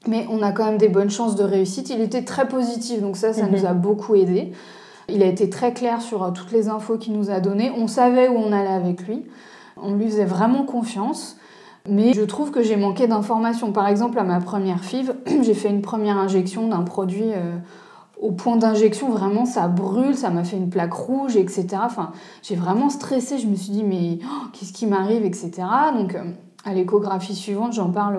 Mais 0.08 0.28
on 0.30 0.42
a 0.42 0.52
quand 0.52 0.66
même 0.66 0.78
des 0.78 0.90
bonnes 0.90 1.10
chances 1.10 1.36
de 1.36 1.44
réussite. 1.44 1.90
Il 1.90 2.02
était 2.02 2.24
très 2.24 2.48
positif, 2.48 3.02
donc 3.02 3.18
ça, 3.18 3.34
ça 3.34 3.48
nous 3.48 3.60
mhm. 3.60 3.66
a 3.66 3.74
beaucoup 3.74 4.16
aidé. 4.16 4.52
Il 5.10 5.24
a 5.24 5.28
été 5.28 5.50
très 5.50 5.74
clair 5.74 6.02
sur 6.02 6.24
euh, 6.24 6.32
toutes 6.32 6.52
les 6.52 6.68
infos 6.68 6.98
qu'il 6.98 7.14
nous 7.14 7.30
a 7.30 7.40
données. 7.40 7.72
On 7.76 7.88
savait 7.88 8.28
où 8.28 8.36
on 8.38 8.52
allait 8.52 8.68
avec 8.68 9.08
lui. 9.08 9.24
On 9.78 9.94
lui 9.94 10.08
faisait 10.08 10.26
vraiment 10.26 10.64
confiance. 10.64 11.38
Mais 11.88 12.14
je 12.14 12.24
trouve 12.24 12.50
que 12.50 12.64
j'ai 12.64 12.78
manqué 12.78 13.08
d'informations. 13.08 13.72
Par 13.72 13.88
exemple, 13.88 14.18
à 14.18 14.24
ma 14.24 14.40
première 14.40 14.84
FIV, 14.84 15.14
j'ai 15.42 15.54
fait 15.54 15.70
une 15.70 15.82
première 15.82 16.18
injection 16.18 16.68
d'un 16.68 16.82
produit 16.82 17.34
euh, 17.34 17.58
au 18.20 18.32
point 18.32 18.56
d'injection, 18.56 19.10
vraiment, 19.10 19.46
ça 19.46 19.68
brûle, 19.68 20.16
ça 20.16 20.30
m'a 20.30 20.44
fait 20.44 20.58
une 20.58 20.70
plaque 20.70 20.94
rouge, 20.94 21.36
etc. 21.36 21.68
Enfin, 21.84 22.12
j'ai 22.42 22.56
vraiment 22.56 22.90
stressé. 22.90 23.38
Je 23.38 23.48
me 23.48 23.56
suis 23.56 23.72
dit, 23.72 23.84
mais 23.84 24.20
oh, 24.24 24.48
qu'est-ce 24.54 24.74
qui 24.74 24.88
m'arrive, 24.88 25.26
etc. 25.26 25.52
Donc, 25.96 26.16
euh, 26.16 26.24
à 26.66 26.74
l'échographie 26.74 27.36
suivante, 27.36 27.74
j'en 27.74 27.90
parle 27.90 28.18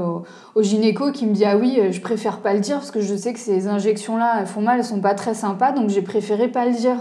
au, 0.54 0.62
gynéco 0.62 1.10
qui 1.10 1.26
me 1.26 1.34
dit, 1.34 1.44
ah 1.44 1.56
oui, 1.56 1.78
euh, 1.78 1.90
je 1.90 2.00
préfère 2.00 2.38
pas 2.38 2.54
le 2.54 2.60
dire 2.60 2.76
parce 2.76 2.92
que 2.92 3.00
je 3.00 3.14
sais 3.16 3.32
que 3.32 3.40
ces 3.40 3.66
injections-là, 3.66 4.36
elles 4.40 4.46
font 4.46 4.60
mal, 4.60 4.78
elles 4.78 4.84
sont 4.84 5.00
pas 5.00 5.14
très 5.14 5.34
sympas, 5.34 5.72
donc 5.72 5.90
j'ai 5.90 6.02
préféré 6.02 6.48
pas 6.48 6.64
le 6.64 6.72
dire. 6.72 6.96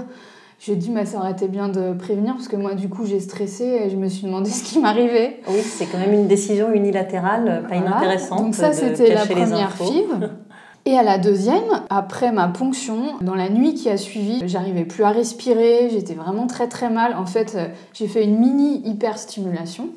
Je 0.57 0.73
dit, 0.73 0.89
mais 0.89 1.05
ça 1.05 1.19
aurait 1.19 1.33
été 1.33 1.47
bien 1.47 1.67
de 1.67 1.93
prévenir 1.93 2.33
parce 2.33 2.47
que 2.47 2.55
moi, 2.55 2.73
du 2.73 2.89
coup, 2.89 3.05
j'ai 3.05 3.19
stressé 3.19 3.63
et 3.63 3.89
je 3.89 3.95
me 3.97 4.07
suis 4.07 4.25
demandé 4.25 4.49
ce 4.49 4.63
qui 4.63 4.79
m'arrivait. 4.79 5.39
Oui, 5.47 5.59
c'est 5.61 5.85
quand 5.85 5.99
même 5.99 6.13
une 6.13 6.27
décision 6.27 6.73
unilatérale, 6.73 7.65
pas 7.69 7.75
inintéressante. 7.75 8.39
Donc, 8.39 8.55
ça, 8.55 8.73
c'était 8.73 9.13
la 9.13 9.25
première 9.25 9.71
FIV. 9.71 10.29
Et 10.87 10.95
à 10.95 11.01
la 11.01 11.17
deuxième, 11.17 11.63
après 11.89 12.31
ma 12.31 12.47
ponction, 12.47 13.15
dans 13.21 13.33
la 13.33 13.49
nuit 13.49 13.73
qui 13.73 13.89
a 13.89 13.97
suivi, 13.97 14.47
j'arrivais 14.47 14.85
plus 14.85 15.03
à 15.03 15.09
respirer, 15.09 15.89
j'étais 15.91 16.13
vraiment 16.13 16.45
très 16.45 16.67
très 16.67 16.91
mal. 16.91 17.15
En 17.15 17.25
fait, 17.25 17.57
j'ai 17.93 18.07
fait 18.07 18.23
une 18.23 18.37
mini 18.37 18.83
hyperstimulation. 18.85 19.89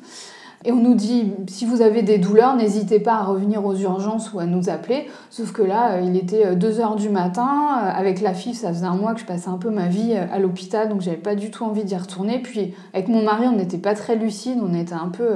Et 0.65 0.73
on 0.73 0.81
nous 0.81 0.93
dit, 0.93 1.31
si 1.47 1.65
vous 1.65 1.81
avez 1.81 2.01
des 2.01 2.17
douleurs, 2.17 2.57
n'hésitez 2.57 2.99
pas 2.99 3.13
à 3.13 3.23
revenir 3.23 3.65
aux 3.65 3.75
urgences 3.75 4.33
ou 4.33 4.39
à 4.39 4.45
nous 4.45 4.69
appeler. 4.69 5.07
Sauf 5.29 5.53
que 5.53 5.61
là, 5.61 5.93
euh, 5.93 6.01
il 6.01 6.17
était 6.17 6.53
2h 6.53 6.81
euh, 6.81 6.95
du 6.95 7.07
matin. 7.07 7.47
Euh, 7.47 7.91
avec 7.95 8.19
la 8.19 8.33
fille, 8.33 8.53
ça 8.53 8.67
faisait 8.73 8.85
un 8.85 8.95
mois 8.95 9.13
que 9.13 9.21
je 9.21 9.25
passais 9.25 9.47
un 9.47 9.57
peu 9.57 9.69
ma 9.69 9.87
vie 9.87 10.13
à 10.15 10.37
l'hôpital, 10.37 10.89
donc 10.89 10.99
j'avais 10.99 11.15
pas 11.15 11.35
du 11.35 11.49
tout 11.49 11.63
envie 11.63 11.85
d'y 11.85 11.95
retourner. 11.95 12.39
Puis 12.39 12.73
avec 12.93 13.07
mon 13.07 13.23
mari, 13.23 13.47
on 13.47 13.55
n'était 13.55 13.77
pas 13.77 13.93
très 13.93 14.17
lucide, 14.17 14.59
on 14.61 14.73
était 14.73 14.93
un 14.93 15.07
peu 15.07 15.29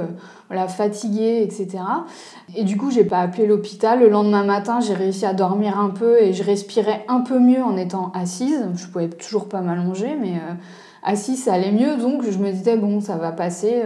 voilà, 0.48 0.68
fatigué, 0.68 1.40
etc. 1.42 1.82
Et 2.54 2.64
du 2.64 2.76
coup, 2.76 2.90
j'ai 2.90 3.04
pas 3.04 3.20
appelé 3.20 3.46
l'hôpital. 3.46 4.00
Le 4.00 4.10
lendemain 4.10 4.44
matin, 4.44 4.80
j'ai 4.80 4.94
réussi 4.94 5.24
à 5.24 5.32
dormir 5.32 5.78
un 5.78 5.88
peu 5.88 6.20
et 6.20 6.34
je 6.34 6.42
respirais 6.42 7.02
un 7.08 7.20
peu 7.20 7.38
mieux 7.38 7.62
en 7.62 7.78
étant 7.78 8.12
assise. 8.12 8.68
Je 8.76 8.86
pouvais 8.88 9.08
toujours 9.08 9.48
pas 9.48 9.62
m'allonger, 9.62 10.16
mais 10.20 10.34
assise, 11.02 11.44
ça 11.44 11.54
allait 11.54 11.72
mieux. 11.72 11.96
Donc 11.96 12.28
je 12.28 12.36
me 12.36 12.52
disais, 12.52 12.76
bon, 12.76 13.00
ça 13.00 13.16
va 13.16 13.32
passer. 13.32 13.84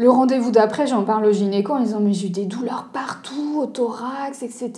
Le 0.00 0.08
rendez-vous 0.08 0.52
d'après, 0.52 0.86
j'en 0.86 1.02
parle 1.02 1.26
au 1.26 1.32
gynéco 1.32 1.72
en 1.72 1.80
disant 1.80 1.98
mais 1.98 2.12
j'ai 2.12 2.28
eu 2.28 2.30
des 2.30 2.46
douleurs 2.46 2.90
partout, 2.92 3.60
au 3.60 3.66
thorax, 3.66 4.44
etc. 4.44 4.70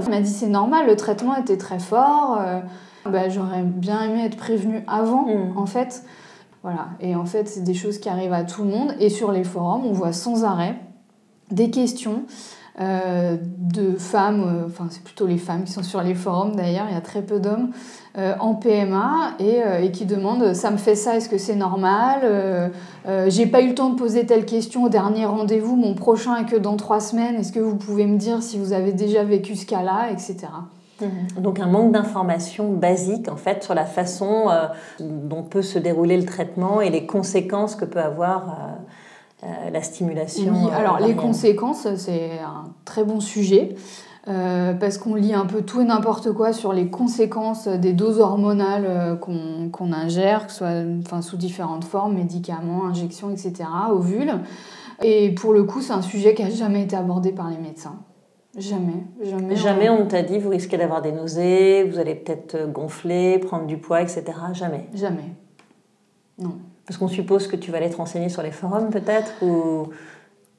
Il 0.00 0.08
m'a 0.08 0.20
dit 0.20 0.30
c'est 0.30 0.46
normal, 0.46 0.86
le 0.86 0.94
traitement 0.94 1.34
était 1.36 1.56
très 1.56 1.80
fort. 1.80 2.38
Euh, 2.40 2.60
bah, 3.04 3.28
j'aurais 3.28 3.62
bien 3.62 4.02
aimé 4.02 4.24
être 4.24 4.36
prévenue 4.36 4.84
avant, 4.86 5.26
mm. 5.26 5.58
en 5.58 5.66
fait. 5.66 6.04
Voilà. 6.62 6.90
Et 7.00 7.16
en 7.16 7.24
fait, 7.24 7.48
c'est 7.48 7.64
des 7.64 7.74
choses 7.74 7.98
qui 7.98 8.08
arrivent 8.08 8.32
à 8.32 8.44
tout 8.44 8.62
le 8.62 8.70
monde. 8.70 8.94
Et 9.00 9.08
sur 9.08 9.32
les 9.32 9.42
forums, 9.42 9.84
on 9.84 9.92
voit 9.92 10.12
sans 10.12 10.44
arrêt 10.44 10.76
des 11.50 11.70
questions 11.70 12.22
euh, 12.80 13.36
de 13.58 13.98
femmes, 13.98 14.44
euh, 14.44 14.66
enfin 14.66 14.86
c'est 14.88 15.02
plutôt 15.04 15.26
les 15.26 15.36
femmes 15.36 15.64
qui 15.64 15.72
sont 15.72 15.82
sur 15.82 16.02
les 16.02 16.14
forums 16.14 16.56
d'ailleurs, 16.56 16.86
il 16.88 16.94
y 16.94 16.96
a 16.96 17.02
très 17.02 17.20
peu 17.20 17.38
d'hommes, 17.38 17.70
euh, 18.16 18.32
en 18.40 18.54
PMA 18.54 19.34
et, 19.40 19.90
qui 19.92 20.06
demandent 20.06 20.54
ça 20.54 20.70
me 20.70 20.78
fait 20.78 20.94
ça, 20.94 21.16
est-ce 21.16 21.28
que 21.28 21.36
c'est 21.36 21.54
normal? 21.54 22.72
J'ai 23.28 23.44
pas 23.44 23.60
eu 23.60 23.68
le 23.68 23.74
temps 23.74 23.90
de 23.90 23.96
poser 23.96 24.24
telle 24.24 24.46
question 24.46 24.84
au 24.84 24.88
dernier 24.88 25.26
rendez-vous, 25.26 25.76
mon 25.76 25.94
prochain 25.94 26.36
est 26.36 26.46
que 26.46 26.56
dans 26.56 26.78
trois 26.78 27.00
semaines, 27.00 27.34
est-ce 27.34 27.52
que 27.52 27.60
vous 27.60 27.76
pouvez 27.76 28.06
me 28.06 28.16
dire 28.16 28.42
si 28.42 28.58
vous 28.58 28.72
avez 28.72 28.92
déjà 28.92 29.22
vécu 29.22 29.54
ce 29.54 29.66
cas-là, 29.66 30.10
etc. 30.10 30.38
Mmh. 31.02 31.40
Donc 31.42 31.60
un 31.60 31.66
manque 31.66 31.92
d'informations 31.92 32.72
basiques 32.72 33.28
en 33.28 33.36
fait 33.36 33.64
sur 33.64 33.74
la 33.74 33.84
façon 33.84 34.46
dont 34.98 35.42
peut 35.42 35.60
se 35.60 35.78
dérouler 35.78 36.16
le 36.16 36.24
traitement 36.24 36.80
et 36.80 36.88
les 36.88 37.04
conséquences 37.04 37.76
que 37.76 37.84
peut 37.84 38.00
avoir 38.00 38.56
la 39.42 39.82
stimulation. 39.82 40.52
Oui, 40.52 40.70
alors 40.72 41.00
les 41.00 41.14
conséquences, 41.14 41.86
c'est 41.96 42.38
un 42.38 42.70
très 42.84 43.04
bon 43.04 43.20
sujet. 43.20 43.74
Euh, 44.28 44.72
parce 44.74 44.98
qu'on 44.98 45.16
lit 45.16 45.34
un 45.34 45.46
peu 45.46 45.62
tout 45.62 45.80
et 45.80 45.84
n'importe 45.84 46.30
quoi 46.30 46.52
sur 46.52 46.72
les 46.72 46.86
conséquences 46.86 47.66
des 47.66 47.92
doses 47.92 48.20
hormonales 48.20 48.84
euh, 48.86 49.16
qu'on 49.16 49.92
ingère, 49.92 50.46
que 50.46 50.52
ce 50.52 50.58
soit 50.58 50.84
enfin, 51.00 51.22
sous 51.22 51.36
différentes 51.36 51.82
formes, 51.82 52.14
médicaments, 52.14 52.86
injections, 52.86 53.30
etc., 53.30 53.64
ovules. 53.90 54.32
Et 55.02 55.34
pour 55.34 55.52
le 55.52 55.64
coup, 55.64 55.80
c'est 55.80 55.92
un 55.92 56.02
sujet 56.02 56.34
qui 56.34 56.44
n'a 56.44 56.50
jamais 56.50 56.82
été 56.82 56.94
abordé 56.94 57.32
par 57.32 57.50
les 57.50 57.58
médecins. 57.58 57.96
Jamais, 58.56 59.02
jamais. 59.24 59.56
Jamais 59.56 59.90
on 59.90 60.06
t'a 60.06 60.22
dit 60.22 60.38
vous 60.38 60.50
risquez 60.50 60.76
d'avoir 60.76 61.02
des 61.02 61.10
nausées, 61.10 61.82
vous 61.84 61.98
allez 61.98 62.14
peut-être 62.14 62.70
gonfler, 62.70 63.38
prendre 63.38 63.66
du 63.66 63.78
poids, 63.78 64.02
etc. 64.02 64.24
Jamais. 64.52 64.88
Jamais. 64.94 65.34
Non. 66.38 66.58
Parce 66.86 66.98
qu'on 66.98 67.08
suppose 67.08 67.46
que 67.46 67.56
tu 67.56 67.70
vas 67.70 67.78
aller 67.78 67.90
te 67.90 67.96
renseigner 67.96 68.28
sur 68.28 68.42
les 68.42 68.50
forums 68.50 68.90
peut-être 68.90 69.30
ou... 69.42 69.88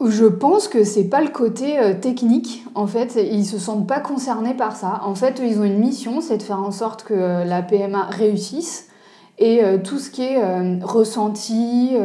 Je 0.06 0.25
pense 0.25 0.68
que 0.68 0.84
c'est 0.84 1.06
pas 1.06 1.22
le 1.22 1.30
côté 1.30 1.80
euh, 1.80 1.94
technique. 1.94 2.65
En 2.75 2.88
fait, 2.88 3.15
ils 3.15 3.46
se 3.46 3.58
sentent 3.58 3.88
pas 3.88 4.00
concernés 4.00 4.53
par 4.53 4.75
ça. 4.75 5.01
En 5.06 5.15
fait, 5.15 5.42
ils 5.44 5.60
ont 5.60 5.63
une 5.63 5.80
mission, 5.80 6.20
c'est 6.20 6.38
de 6.38 6.44
faire 6.44 6.60
en 6.60 6.72
sorte 6.72 7.03
que 7.03 7.13
euh, 7.13 7.46
la 7.46 7.62
PMA 7.62 8.08
réussisse. 8.10 8.89
Et 9.39 9.63
euh, 9.63 9.77
tout 9.77 10.00
ce 10.00 10.12
qui 10.12 10.24
est 10.24 10.39
ressenti, 10.84 11.96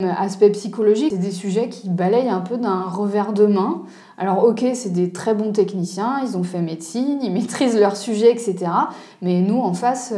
aspect 0.00 0.50
psychologique, 0.50 1.10
c'est 1.10 1.18
des 1.18 1.32
sujets 1.32 1.68
qui 1.68 1.90
balayent 1.90 2.28
un 2.28 2.40
peu 2.40 2.56
d'un 2.56 2.82
revers 2.82 3.32
de 3.32 3.46
main. 3.46 3.82
Alors 4.16 4.44
ok, 4.44 4.64
c'est 4.74 4.92
des 4.92 5.10
très 5.10 5.34
bons 5.34 5.52
techniciens, 5.52 6.20
ils 6.22 6.36
ont 6.36 6.44
fait 6.44 6.60
médecine, 6.60 7.18
ils 7.22 7.32
maîtrisent 7.32 7.78
leur 7.78 7.96
sujet, 7.96 8.30
etc. 8.30 8.56
Mais 9.20 9.40
nous, 9.40 9.58
en 9.58 9.74
face, 9.74 10.14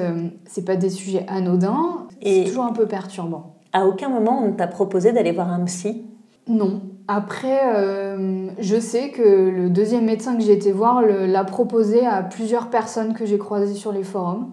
c'est 0.46 0.64
pas 0.64 0.76
des 0.76 0.90
sujets 0.90 1.24
anodins. 1.28 2.06
C'est 2.22 2.44
toujours 2.44 2.64
un 2.64 2.72
peu 2.72 2.86
perturbant. 2.86 3.56
À 3.72 3.86
aucun 3.86 4.08
moment 4.08 4.42
on 4.44 4.52
t'a 4.52 4.66
proposé 4.66 5.12
d'aller 5.12 5.32
voir 5.32 5.50
un 5.50 5.64
psy? 5.64 6.04
Non. 6.48 6.82
Après, 7.08 7.60
euh, 7.74 8.48
je 8.58 8.78
sais 8.78 9.10
que 9.10 9.22
le 9.22 9.68
deuxième 9.68 10.04
médecin 10.04 10.36
que 10.36 10.42
j'ai 10.42 10.52
été 10.52 10.70
voir 10.70 11.02
l'a 11.02 11.44
proposé 11.44 12.06
à 12.06 12.22
plusieurs 12.22 12.70
personnes 12.70 13.14
que 13.14 13.26
j'ai 13.26 13.38
croisées 13.38 13.74
sur 13.74 13.92
les 13.92 14.04
forums. 14.04 14.52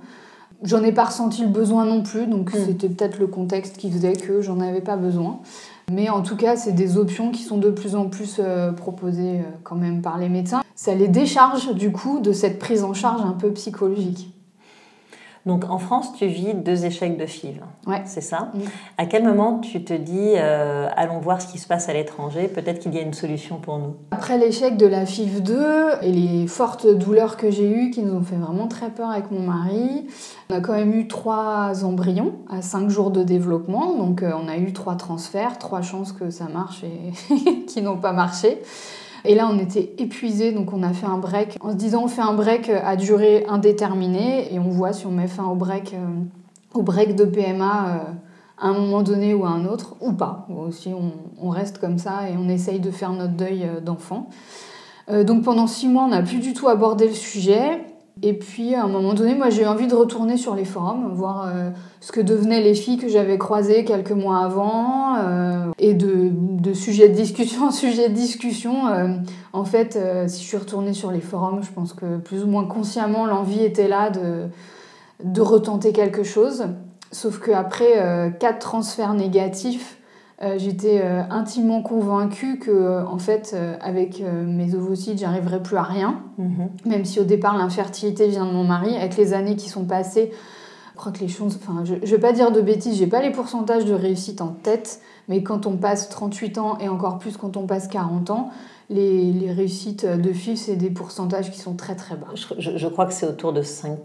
J'en 0.64 0.84
ai 0.84 0.92
pas 0.92 1.06
ressenti 1.06 1.44
le 1.44 1.50
besoin 1.50 1.86
non 1.86 2.02
plus, 2.02 2.26
donc 2.26 2.52
hmm. 2.52 2.58
c'était 2.66 2.90
peut-être 2.90 3.20
le 3.20 3.28
contexte 3.28 3.78
qui 3.78 3.92
faisait 3.92 4.14
que 4.14 4.42
j'en 4.42 4.60
avais 4.60 4.82
pas 4.82 4.96
besoin. 4.96 5.40
Mais 5.92 6.10
en 6.10 6.22
tout 6.22 6.36
cas, 6.36 6.56
c'est 6.56 6.72
des 6.74 6.98
options 6.98 7.32
qui 7.32 7.44
sont 7.44 7.58
de 7.58 7.70
plus 7.70 7.96
en 7.96 8.08
plus 8.08 8.38
euh, 8.40 8.72
proposées 8.72 9.40
euh, 9.40 9.44
quand 9.64 9.76
même 9.76 10.02
par 10.02 10.18
les 10.18 10.28
médecins. 10.28 10.64
Ça 10.76 10.96
les 10.96 11.08
décharge 11.08 11.74
du 11.76 11.92
coup 11.92 12.20
de 12.20 12.34
cette 12.34 12.60
prise 12.60 12.84
en 12.84 12.94
charge 12.94 13.22
un 13.22 13.34
peu 13.34 13.52
psychologique. 13.52 14.34
Donc 15.48 15.70
en 15.70 15.78
France, 15.78 16.14
tu 16.14 16.28
vis 16.28 16.54
deux 16.54 16.86
échecs 16.86 17.18
de 17.18 17.26
FIV. 17.26 17.62
Ouais. 17.88 18.02
C'est 18.06 18.22
ça 18.22 18.52
À 18.98 19.06
quel 19.06 19.24
moment 19.24 19.60
tu 19.60 19.84
te 19.84 19.94
dis 19.94 20.34
euh, 20.36 20.90
allons 20.96 21.20
voir 21.20 21.42
ce 21.42 21.48
qui 21.48 21.58
se 21.58 21.68
passe 21.68 21.88
à 21.88 21.94
l'étranger, 21.94 22.50
peut-être 22.50 22.80
qu'il 22.80 22.94
y 22.94 22.98
a 22.98 23.02
une 23.02 23.14
solution 23.14 23.56
pour 23.58 23.78
nous? 23.80 23.96
Après 24.12 24.38
l'échec 24.38 24.76
de 24.76 24.86
la 24.86 25.06
FIV 25.06 25.42
2 25.42 25.64
et 26.02 26.12
les 26.12 26.48
fortes 26.48 26.86
douleurs 26.86 27.38
que 27.38 27.50
j'ai 27.50 27.70
eues 27.70 27.92
qui 27.92 28.02
nous 28.02 28.14
ont 28.14 28.24
fait 28.24 28.36
vraiment 28.36 28.68
très 28.68 28.90
peur 28.90 29.10
avec 29.10 29.32
mon 29.32 29.40
mari, 29.40 30.08
on 30.50 30.56
a 30.56 30.60
quand 30.60 30.74
même 30.74 30.94
eu 30.94 31.08
trois 31.08 31.86
embryons 31.86 32.34
à 32.50 32.62
cinq 32.62 32.90
jours 32.90 33.12
de 33.12 33.24
développement. 33.24 33.96
Donc 33.96 34.24
euh, 34.24 34.32
on 34.36 34.50
a 34.50 34.58
eu 34.58 34.74
trois 34.74 34.96
transferts, 34.96 35.58
trois 35.60 35.82
chances 35.82 36.12
que 36.12 36.30
ça 36.30 36.48
marche 36.54 36.84
et 36.84 37.64
qui 37.68 37.82
n'ont 37.82 37.98
pas 37.98 38.12
marché. 38.12 38.62
Et 39.26 39.36
là, 39.36 39.50
on 39.52 39.58
était 39.60 39.94
épuisés, 39.98 40.52
donc 40.52 40.74
on 40.74 40.84
a 40.84 40.94
fait 40.94 41.06
un 41.06 41.18
break 41.18 41.58
en 41.62 41.72
se 41.72 41.76
disant 41.76 42.04
on 42.04 42.08
fait 42.08 42.22
un 42.22 42.34
break 42.34 42.70
à 42.70 42.96
durée 42.96 43.46
indéterminée 43.48 44.54
et 44.54 44.60
on 44.60 44.70
voit 44.70 44.94
si 44.94 45.06
on 45.06 45.12
met 45.12 45.28
fin 45.28 45.46
au 45.46 45.56
break, 45.56 45.94
euh, 45.94 45.98
au 46.74 46.82
break 46.82 47.16
de 47.16 47.26
PMA 47.26 47.88
euh, 47.88 47.98
à 48.60 48.68
un 48.68 48.74
moment 48.74 49.02
donné 49.02 49.34
ou 49.34 49.46
à 49.46 49.50
un 49.50 49.66
autre, 49.66 49.96
ou 50.02 50.14
pas. 50.14 50.48
Ou 50.50 50.72
si 50.72 50.92
on, 50.94 51.50
reste 51.50 51.80
comme 51.80 51.98
ça 51.98 52.30
et 52.30 52.36
on 52.38 52.50
essaye 52.50 52.80
de 52.80 52.92
faire 52.92 53.12
notre 53.12 53.34
deuil 53.34 53.64
euh, 53.64 53.80
d'enfant. 53.80 54.30
donc 55.10 55.44
pendant 55.44 55.68
six 55.68 55.88
mois, 55.88 56.04
on 56.04 56.10
n'a 56.10 56.22
plus 56.22 56.40
du 56.40 56.54
tout 56.54 56.68
abordé 56.68 57.08
le 57.08 57.14
sujet. 57.14 57.82
Et 58.24 58.34
puis 58.34 58.74
à 58.74 58.84
un 58.84 58.88
moment 58.88 59.14
donné, 59.14 59.36
moi 59.36 59.50
j'ai 59.50 59.64
eu 59.64 59.68
envie 59.68 59.88
de 59.88 59.96
retourner 59.96 60.38
sur 60.38 60.56
les 60.56 60.66
forums, 60.66 61.14
voir 61.14 61.48
euh, 61.48 61.70
ce 62.02 62.12
que 62.12 62.20
devenaient 62.20 62.62
les 62.62 62.74
filles 62.74 62.98
que 62.98 63.08
j'avais 63.08 63.38
croisées 63.38 63.86
quelques 63.86 64.12
mois 64.12 64.40
avant, 64.40 65.16
euh, 65.18 65.72
et 65.78 65.94
de, 65.94 66.30
de, 66.32 66.74
sujet 66.74 67.10
de 67.10 67.14
discussion 67.14 67.66
en 67.66 67.72
sujet 67.72 68.10
de 68.10 68.14
discussion. 68.14 68.88
Euh, 68.88 69.10
en 69.54 69.66
fait, 69.66 70.00
si 70.28 70.42
je 70.42 70.48
suis 70.48 70.58
retournée 70.58 70.94
sur 70.94 71.12
les 71.12 71.22
forums, 71.22 71.62
je 71.64 71.72
pense 71.72 71.94
que 71.94 72.18
plus 72.18 72.44
ou 72.44 72.48
moins 72.48 72.66
consciemment 72.66 73.26
l'envie 73.26 73.64
était 73.64 73.88
là 73.88 74.10
de, 74.10 74.48
de 75.24 75.42
retenter 75.42 75.94
quelque 75.94 76.24
chose. 76.24 76.66
Sauf 77.12 77.40
qu'après 77.40 78.36
quatre 78.40 78.60
transferts 78.60 79.14
négatifs, 79.14 79.97
j'étais 80.58 81.02
euh, 81.04 81.24
intimement 81.30 81.82
convaincue 81.82 82.60
que, 82.60 82.70
euh, 82.70 83.06
en 83.06 83.18
fait, 83.18 83.56
avec 83.82 84.22
mes 84.22 84.76
ovocytes, 84.76 85.20
j'arriverais 85.20 85.62
plus 85.64 85.78
à 85.78 85.84
rien. 85.84 86.22
Mhm. 86.38 86.70
Même 86.86 87.06
si 87.06 87.20
au 87.20 87.24
départ, 87.24 87.58
l'infertilité 87.58 88.28
vient 88.28 88.46
de 88.46 88.52
mon 88.52 88.64
mari. 88.64 88.96
Avec 88.96 89.18
les 89.18 89.34
années 89.34 89.56
qui 89.56 89.70
sont 89.70 89.86
passées, 89.86 90.32
je 90.94 90.98
crois 90.98 91.12
que 91.12 91.20
les 91.20 91.28
choses. 91.28 91.58
Enfin, 91.62 91.84
je, 91.86 91.96
ne 91.96 92.00
vais 92.00 92.20
pas 92.20 92.34
dire 92.34 92.52
de 92.52 92.62
bêtises, 92.62 92.98
j'ai 92.98 93.08
pas 93.08 93.22
les 93.22 93.32
pourcentages 93.32 93.86
de 93.86 93.94
réussite 93.94 94.42
en 94.42 94.50
tête, 94.50 95.02
mais 95.28 95.42
quand 95.42 95.66
on 95.66 95.78
passe 95.78 96.10
38 96.10 96.58
ans 96.60 96.78
et 96.80 96.88
encore 96.88 97.18
plus 97.18 97.38
quand 97.38 97.58
on 97.58 97.66
passe 97.66 97.88
40 97.88 98.30
ans, 98.30 98.50
les, 98.90 99.34
les 99.34 99.52
réussites 99.52 100.06
de 100.06 100.32
FIV, 100.32 100.56
c'est 100.56 100.76
des 100.76 100.90
pourcentages 100.90 101.52
qui 101.52 101.60
sont 101.60 101.76
très 101.76 101.96
très 101.96 102.16
bas. 102.16 102.28
Je, 102.36 102.78
je 102.78 102.88
crois 102.88 103.06
que 103.06 103.14
c'est 103.14 103.28
autour 103.28 103.54
de 103.54 103.62
5% 103.62 103.98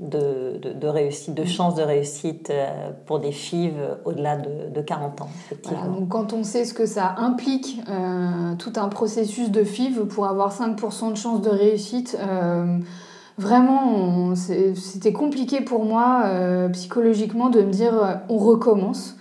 de, 0.00 0.58
de, 0.58 0.88
réussite, 0.88 1.34
de 1.34 1.44
chances 1.44 1.74
de 1.74 1.82
réussite 1.82 2.50
euh, 2.50 2.90
pour 3.06 3.20
des 3.20 3.32
FIV 3.32 3.74
au-delà 4.04 4.36
de, 4.36 4.80
40 4.80 5.20
ans. 5.20 5.28
donc 5.94 6.08
quand 6.08 6.32
on 6.32 6.42
sait 6.42 6.64
ce 6.64 6.72
que 6.72 6.86
ça 6.86 7.14
implique, 7.18 7.80
euh, 7.88 8.54
tout 8.56 8.72
un 8.76 8.88
processus 8.88 9.50
de 9.50 9.62
FIV 9.62 10.06
pour 10.06 10.26
avoir 10.26 10.52
5% 10.58 11.10
de 11.10 11.16
chances 11.16 11.42
de 11.42 11.50
réussite, 11.50 12.16
euh, 12.18 12.78
vraiment, 13.36 14.34
c'était 14.34 15.12
compliqué 15.12 15.60
pour 15.60 15.84
moi 15.84 16.24
psychologiquement 16.72 17.50
de 17.50 17.60
me 17.60 17.70
dire 17.70 18.22
on 18.28 18.38
recommence. 18.38 19.16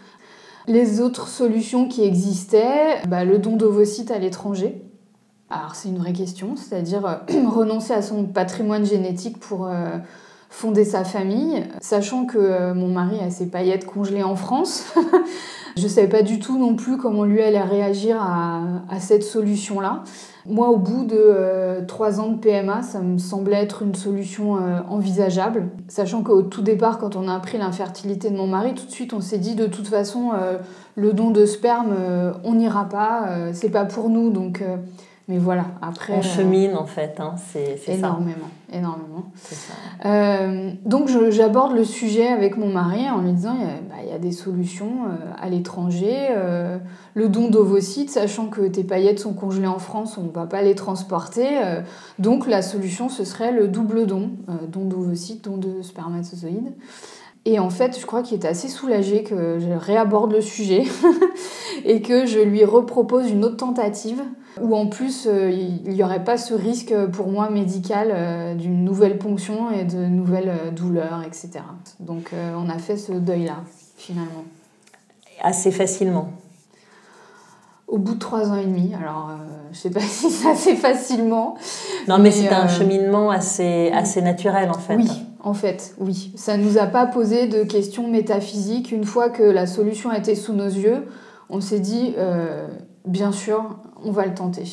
Les 0.68 1.02
autres 1.02 1.28
solutions 1.28 1.88
qui 1.88 2.04
existaient, 2.04 3.02
bah, 3.08 3.26
le 3.26 3.40
don 3.40 3.56
d'ovocytes 3.56 4.12
à 4.12 4.20
l'étranger. 4.20 4.84
Alors 5.50 5.74
c'est 5.74 5.90
une 5.90 5.98
vraie 5.98 6.14
question, 6.14 6.56
c'est-à-dire 6.56 7.22
renoncer 7.48 7.94
à 7.94 8.02
son 8.02 8.26
patrimoine 8.26 8.86
génétique 8.86 9.40
pour 9.40 9.68
fonder 10.50 10.84
sa 10.84 11.04
famille, 11.04 11.64
sachant 11.80 12.26
que 12.26 12.38
euh, 12.38 12.74
mon 12.74 12.88
mari 12.88 13.20
a 13.20 13.30
ses 13.30 13.46
paillettes 13.46 13.86
congelées 13.86 14.24
en 14.24 14.36
France. 14.36 14.94
je 15.78 15.84
ne 15.84 15.88
savais 15.88 16.08
pas 16.08 16.24
du 16.24 16.40
tout 16.40 16.58
non 16.58 16.76
plus 16.76 16.98
comment 16.98 17.24
lui 17.24 17.42
allait 17.42 17.62
réagir 17.62 18.22
à, 18.22 19.00
cette 19.00 19.24
solution-là. 19.24 20.04
Moi, 20.48 20.70
au 20.70 20.78
bout 20.78 21.06
de 21.06 21.16
euh, 21.18 21.86
trois 21.86 22.20
ans 22.20 22.30
de 22.30 22.38
PMA, 22.38 22.82
ça 22.82 23.00
me 23.00 23.20
semblait 23.20 23.62
être 23.62 23.84
une 23.84 23.94
solution 23.94 24.58
euh, 24.58 24.80
envisageable, 24.90 25.70
sachant 25.88 26.24
qu'au 26.24 26.42
tout 26.42 26.64
départ, 26.64 26.98
quand 26.98 27.16
on 27.16 27.28
a 27.28 27.36
appris 27.36 27.60
l'infertilité 27.60 28.32
de 28.32 28.36
mon 28.36 28.48
mari, 28.48 28.74
tout 28.74 28.88
de 28.88 28.92
suite, 28.92 29.14
on 29.14 29.22
s'est 29.22 29.38
dit 29.38 29.54
de 29.54 29.68
toute 29.68 29.88
façon, 29.88 30.32
le 30.96 31.14
don 31.14 31.30
de 31.30 31.46
sperme, 31.46 31.96
on 32.44 32.56
n'ira 32.56 32.90
pas, 32.90 33.52
c'est 33.54 33.70
pas 33.70 33.86
pour 33.86 34.10
nous, 34.10 34.32
donc 34.32 34.64
mais 35.30 35.38
voilà, 35.38 35.68
après. 35.84 36.14
On 36.14 36.24
chemine 36.24 36.76
en 36.76 36.88
fait, 36.88 37.20
hein, 37.20 37.36
c'est 37.38 37.78
ça. 37.78 37.92
Énormément, 37.92 38.50
énormément. 38.74 39.26
Ça. 39.36 39.74
Euh, 40.06 40.72
donc 40.86 41.08
j'aborde 41.30 41.76
le 41.76 41.84
sujet 41.84 42.28
avec 42.28 42.58
mon 42.58 42.70
mari 42.70 43.08
en 43.08 43.22
lui 43.22 43.34
disant 43.34 43.56
bah, 43.88 43.98
il 44.04 44.10
y 44.10 44.12
a 44.12 44.18
des 44.18 44.32
solutions 44.32 45.06
euh, 45.06 45.32
à 45.40 45.48
l'étranger. 45.50 46.30
Euh, 46.32 46.80
le 47.14 47.30
don 47.30 47.48
d'ovocytes, 47.48 48.10
sachant 48.10 48.48
que 48.48 48.62
tes 48.62 48.84
paillettes 48.84 49.20
sont 49.20 49.34
congelées 49.34 49.68
en 49.68 49.78
France, 49.78 50.18
on 50.18 50.24
ne 50.24 50.32
va 50.32 50.48
pas 50.48 50.64
les 50.64 50.74
transporter. 50.74 51.48
donc 52.18 52.48
la 52.48 52.64
solution, 52.64 53.08
ce 53.08 53.24
serait 53.24 53.52
le 53.52 53.68
double 53.68 54.08
don, 54.08 54.32
don 54.68 54.86
d'ovocytes, 54.86 55.44
don 55.44 55.58
de 55.58 55.84
spermatozoïdes. 55.84 56.74
Et 57.46 57.58
en 57.60 57.70
fait, 57.70 58.00
je 58.00 58.06
crois 58.06 58.22
qu'il 58.22 58.38
était 58.38 58.48
assez 58.48 58.68
soulagé 58.68 59.24
que 59.24 59.60
je 59.60 59.70
réaborde 59.70 60.32
le 60.32 60.42
sujet 60.42 60.84
et 61.86 62.02
que 62.02 62.26
je 62.26 62.40
lui 62.40 62.66
repropose 62.66 63.32
une 63.32 63.46
autre 63.46 63.58
tentative 63.58 64.22
où 64.62 64.76
en 64.76 64.88
plus 64.88 65.28
euh, 65.28 65.50
il 65.52 65.90
n'y 65.90 66.04
aurait 66.04 66.24
pas 66.24 66.38
ce 66.38 66.54
risque 66.54 66.94
pour 67.14 67.28
moi 67.30 67.50
médical 67.50 68.10
euh, 68.12 68.56
d'une 68.56 68.84
nouvelle 68.84 69.18
ponction 69.18 69.72
et 69.72 69.86
de 69.86 70.06
nouvelles 70.06 70.50
euh, 70.50 70.72
douleurs, 70.72 71.24
etc. 71.26 71.62
Donc 72.00 72.32
on 72.34 72.70
a 72.70 72.78
fait 72.78 72.98
ce 72.98 73.14
deuil-là, 73.14 73.58
finalement. 73.96 74.44
Assez 75.42 75.72
facilement 75.72 76.32
au 77.90 77.98
bout 77.98 78.14
de 78.14 78.20
trois 78.20 78.50
ans 78.52 78.56
et 78.56 78.66
demi. 78.66 78.94
Alors, 78.94 79.32
je 79.72 79.76
je 79.76 79.80
sais 79.82 79.90
pas 79.90 80.00
si 80.00 80.30
c'est 80.30 80.50
assez 80.50 80.76
facilement. 80.76 81.56
Non, 82.08 82.18
mais, 82.18 82.32
c'est 82.32 82.50
un 82.50 82.68
cheminement 82.68 83.30
assez, 83.30 83.92
assez 83.94 84.22
naturel, 84.22 84.70
en 84.70 84.80
fait. 84.80 84.96
Oui, 84.96 85.10
en 85.44 85.54
fait, 85.54 85.96
oui. 86.00 86.32
Ça 86.36 86.58
ne 86.58 86.64
nous 86.64 86.78
a 86.78 86.86
pas 86.86 87.06
posé 87.06 87.48
de 87.48 87.64
questions 87.64 88.08
métaphysiques. 88.08 88.92
Une 88.92 89.06
fois 89.06 89.30
que 89.30 89.44
la 89.44 89.68
solution 89.68 90.12
était 90.12 90.36
sous 90.36 90.54
nos 90.54 90.68
yeux, 90.68 91.08
on 91.50 91.62
s'est 91.62 91.80
dit, 91.80 92.16
bien 93.06 93.32
sûr, 93.32 93.78
on 94.04 94.12
va 94.12 94.26
le 94.26 94.34
tenter. 94.34 94.64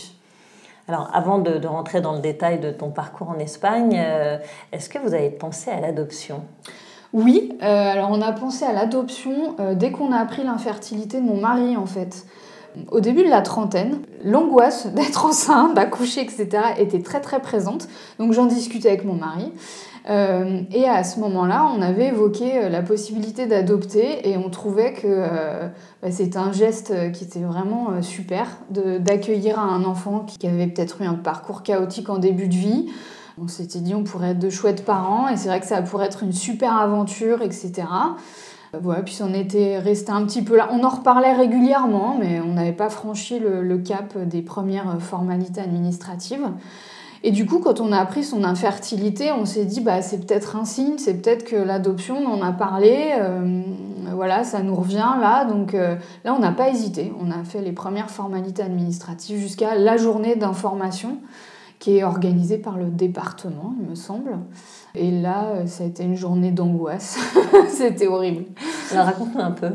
Alors, 0.89 1.11
avant 1.13 1.39
de, 1.39 1.67
rentrer 1.67 2.01
dans 2.01 2.13
le 2.13 2.21
détail 2.21 2.61
de 2.61 2.71
ton 2.71 2.91
parcours 2.91 3.31
en 3.31 3.39
Espagne, 3.39 3.99
euh, 3.99 4.39
est-ce 4.73 4.89
que 4.89 4.99
vous 4.99 5.15
avez 5.15 5.31
pensé 5.31 5.71
à 5.71 5.81
l'adoption? 5.81 6.43
Oui, 7.13 7.57
euh, 7.63 7.67
alors 7.67 8.11
on 8.13 8.21
a 8.21 8.33
pensé 8.33 8.65
à 8.65 8.73
l'adoption 8.73 9.57
euh, 9.59 9.75
dès 9.75 9.91
qu'on 9.91 10.13
a 10.13 10.19
appris 10.19 10.45
l'infertilité 10.45 11.21
de 11.21 11.27
mon 11.27 11.41
mari, 11.41 11.77
en 11.77 11.87
fait. 11.87 12.27
Au 12.91 13.01
début 13.01 13.25
de 13.25 13.31
la 13.31 13.43
trentaine, 13.43 14.01
l'angoisse 14.25 14.87
d'être 14.95 15.27
enceinte, 15.27 15.75
d'accoucher, 15.75 16.23
etc., 16.23 16.49
était 16.79 17.03
très 17.03 17.21
très 17.21 17.41
présente. 17.41 17.89
Donc 18.19 18.33
j'en 18.33 18.47
discutais 18.47 18.89
avec 18.89 19.05
mon 19.05 19.15
mari. 19.15 19.53
Euh, 20.09 20.61
et 20.71 20.89
à 20.89 21.03
ce 21.03 21.19
moment-là, 21.21 21.69
on 21.77 21.83
avait 21.83 22.09
évoqué 22.09 22.59
euh, 22.59 22.69
la 22.69 22.83
possibilité 22.83 23.47
d'adopter 23.47 24.29
et 24.29 24.37
on 24.37 24.51
trouvait 24.51 24.93
que 24.93 25.07
euh, 25.07 25.69
bah, 26.01 26.11
c'était 26.13 26.39
un 26.39 26.53
geste 26.53 26.95
qui 27.13 27.25
était 27.25 27.41
vraiment 27.41 28.01
super 28.03 28.47
d'accueillir 28.71 29.59
un 29.59 29.85
enfant 29.85 30.21
qui 30.21 30.47
avait 30.47 30.69
peut-être 30.69 31.03
eu 31.03 31.07
un 31.07 31.15
parcours 31.15 31.63
chaotique 31.65 32.09
en 32.09 32.19
début 32.19 32.47
de 32.47 32.55
vie. 32.55 32.87
On 33.43 33.49
s'était 33.49 33.81
dit 33.81 33.95
on 33.95 34.05
pourrait 34.05 34.31
être 34.31 34.39
de 34.39 34.49
chouettes 34.49 34.85
parents 34.85 35.29
et 35.29 35.37
c'est 35.37 35.49
vrai 35.49 35.61
que 35.61 35.67
ça 35.67 35.83
pourrait 35.83 36.07
être 36.07 36.23
une 36.23 36.33
super 36.33 36.77
aventure, 36.79 37.43
etc. 37.43 37.73
Puis 39.05 39.19
on 39.23 39.35
était 39.35 39.79
resté 39.79 40.13
un 40.13 40.25
petit 40.25 40.43
peu 40.43 40.57
là. 40.57 40.69
On 40.73 40.83
en 40.85 40.89
reparlait 40.89 41.33
régulièrement, 41.33 42.17
mais 42.19 42.41
on 42.41 42.55
n'avait 42.55 42.73
pas 42.73 42.89
franchi 42.89 43.39
le, 43.39 43.79
cap 43.79 44.17
des 44.19 44.43
premières 44.43 45.01
formalités 45.01 45.61
administratives. 45.61 46.49
Et 47.23 47.31
du 47.31 47.47
coup, 47.47 47.59
quand 47.59 47.81
on 47.81 47.93
a 47.93 47.99
appris 47.99 48.23
son 48.23 48.45
infertilité, 48.45 49.33
on 49.33 49.47
s'est 49.47 49.65
dit, 49.65 49.81
bah, 49.81 50.03
c'est 50.03 50.27
peut-être 50.27 50.55
un 50.55 50.65
signe, 50.65 50.99
c'est 50.99 51.15
peut-être 51.15 51.45
que 51.45 51.57
l'adoption, 51.57 52.19
on 52.19 52.41
en 52.41 52.43
a 52.43 52.53
parlé, 52.53 53.15
euh, 53.19 53.63
voilà, 54.15 54.45
ça 54.45 54.63
nous 54.63 54.75
revient 54.75 55.15
là. 55.21 55.45
Donc 55.45 55.75
euh, 55.75 55.97
là, 56.25 56.35
on 56.35 56.39
n'a 56.39 56.53
pas 56.53 56.69
hésité. 56.69 57.13
On 57.21 57.31
a 57.31 57.43
fait 57.45 57.63
les 57.63 57.73
premières 57.73 58.11
formalités 58.11 58.63
administratives 58.63 59.39
jusqu'à 59.39 59.75
la 59.75 59.97
journée 59.97 60.37
d'information 60.37 61.19
qui 61.79 61.99
est 61.99 62.05
organisée 62.05 62.59
par 62.59 62.77
le 62.77 62.87
département, 62.87 63.75
il 63.81 63.91
me 63.91 63.95
semble. 63.95 64.39
Et 64.95 65.11
là, 65.11 65.49
euh, 65.49 65.67
ça 65.67 65.85
a 65.85 65.87
été 65.87 66.05
une 66.05 66.17
journée 66.17 66.51
d'angoisse. 66.51 67.19
C'était 67.69 68.07
horrible. 68.07 68.45
Alors 68.93 69.07
raconte-nous 69.07 69.41
un 69.41 69.51
peu. 69.51 69.71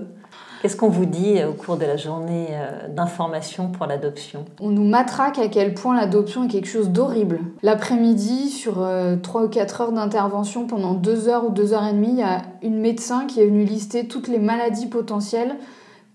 Qu'est-ce 0.61 0.75
qu'on 0.75 0.89
vous 0.89 1.07
dit 1.07 1.39
euh, 1.39 1.49
au 1.49 1.53
cours 1.53 1.77
de 1.77 1.85
la 1.85 1.97
journée 1.97 2.49
euh, 2.51 2.87
d'information 2.87 3.69
pour 3.69 3.87
l'adoption? 3.87 4.45
On 4.59 4.69
nous 4.69 4.83
matraque 4.83 5.39
à 5.39 5.47
quel 5.47 5.73
point 5.73 5.95
l'adoption 5.95 6.43
est 6.43 6.49
quelque 6.49 6.67
chose 6.67 6.91
d'horrible. 6.91 7.39
L'après-midi, 7.63 8.49
sur 8.49 8.73
3 8.73 8.81
euh, 8.83 9.45
ou 9.45 9.49
4 9.49 9.81
heures 9.81 9.91
d'intervention, 9.91 10.67
pendant 10.67 10.93
2 10.93 11.29
heures 11.29 11.45
ou 11.45 11.49
2 11.49 11.73
heures 11.73 11.87
et 11.87 11.93
demie, 11.93 12.11
il 12.11 12.19
y 12.19 12.23
a 12.23 12.43
une 12.61 12.79
médecin 12.79 13.25
qui 13.25 13.41
est 13.41 13.47
venue 13.47 13.63
lister 13.63 14.07
toutes 14.07 14.27
les 14.27 14.37
maladies 14.37 14.85
potentielles 14.85 15.55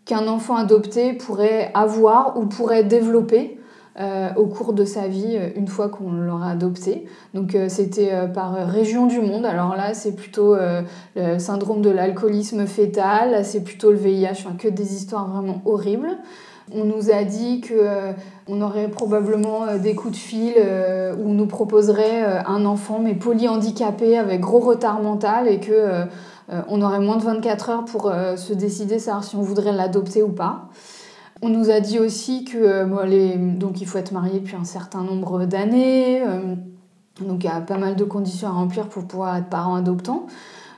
qu'un 0.04 0.28
enfant 0.28 0.54
adopté 0.54 1.12
pourrait 1.14 1.72
avoir 1.74 2.38
ou 2.38 2.46
pourrait 2.46 2.84
développer. 2.84 3.58
Euh, 3.98 4.28
au 4.36 4.44
cours 4.44 4.74
de 4.74 4.84
sa 4.84 5.08
vie 5.08 5.38
euh, 5.38 5.48
une 5.56 5.68
fois 5.68 5.88
qu'on 5.88 6.12
l'aura 6.12 6.50
adopté. 6.50 7.06
Donc 7.32 7.54
euh, 7.54 7.70
c'était 7.70 8.10
par 8.34 8.52
région 8.68 9.06
du 9.06 9.20
monde. 9.20 9.46
Alors 9.46 9.74
là, 9.74 9.94
c'est 9.94 10.14
plutôt 10.14 10.54
le 11.16 11.38
syndrome 11.38 11.80
de 11.80 11.88
l'alcoolisme 11.88 12.66
fœtal, 12.66 13.42
c'est 13.44 13.62
plutôt 13.64 13.90
le 13.90 13.96
VIH, 13.96 14.44
que 14.58 14.68
des 14.68 14.94
histoires 14.94 15.28
vraiment 15.28 15.62
horribles. 15.64 16.10
On 16.74 16.84
nous 16.84 17.10
a 17.10 17.24
dit 17.24 17.60
que 17.60 18.12
on 18.48 18.60
aurait 18.60 18.88
probablement 18.88 19.76
des 19.80 19.94
coups 19.94 20.12
de 20.14 20.18
fil 20.18 20.54
où 20.56 21.28
on 21.28 21.34
nous 21.34 21.46
proposerait 21.46 22.24
un 22.46 22.64
enfant 22.66 22.98
mais 22.98 23.14
polyhandicapé 23.14 24.18
avec 24.18 24.40
gros 24.40 24.58
retard 24.58 25.00
mental 25.00 25.48
et 25.48 25.60
que 25.60 26.06
on 26.68 26.82
aurait 26.82 27.00
moins 27.00 27.16
de 27.16 27.22
24 27.22 27.70
heures 27.70 27.84
pour 27.84 28.12
se 28.36 28.52
décider 28.52 28.98
savoir 28.98 29.24
si 29.24 29.36
on 29.36 29.42
voudrait 29.42 29.72
l'adopter 29.72 30.22
ou 30.22 30.32
pas. 30.32 30.68
On 31.42 31.50
nous 31.50 31.70
a 31.70 31.80
dit 31.80 31.98
aussi 31.98 32.44
que 32.44 32.56
euh, 32.56 33.56
donc 33.56 33.80
il 33.80 33.86
faut 33.86 33.98
être 33.98 34.12
marié 34.12 34.40
depuis 34.40 34.56
un 34.56 34.64
certain 34.64 35.02
nombre 35.02 35.44
d'années. 35.44 36.22
Euh, 36.22 36.54
donc 37.20 37.44
il 37.44 37.46
y 37.46 37.50
a 37.50 37.60
pas 37.60 37.78
mal 37.78 37.94
de 37.94 38.04
conditions 38.04 38.48
à 38.48 38.52
remplir 38.52 38.88
pour 38.88 39.06
pouvoir 39.06 39.36
être 39.36 39.48
parent 39.48 39.74
adoptant. 39.74 40.26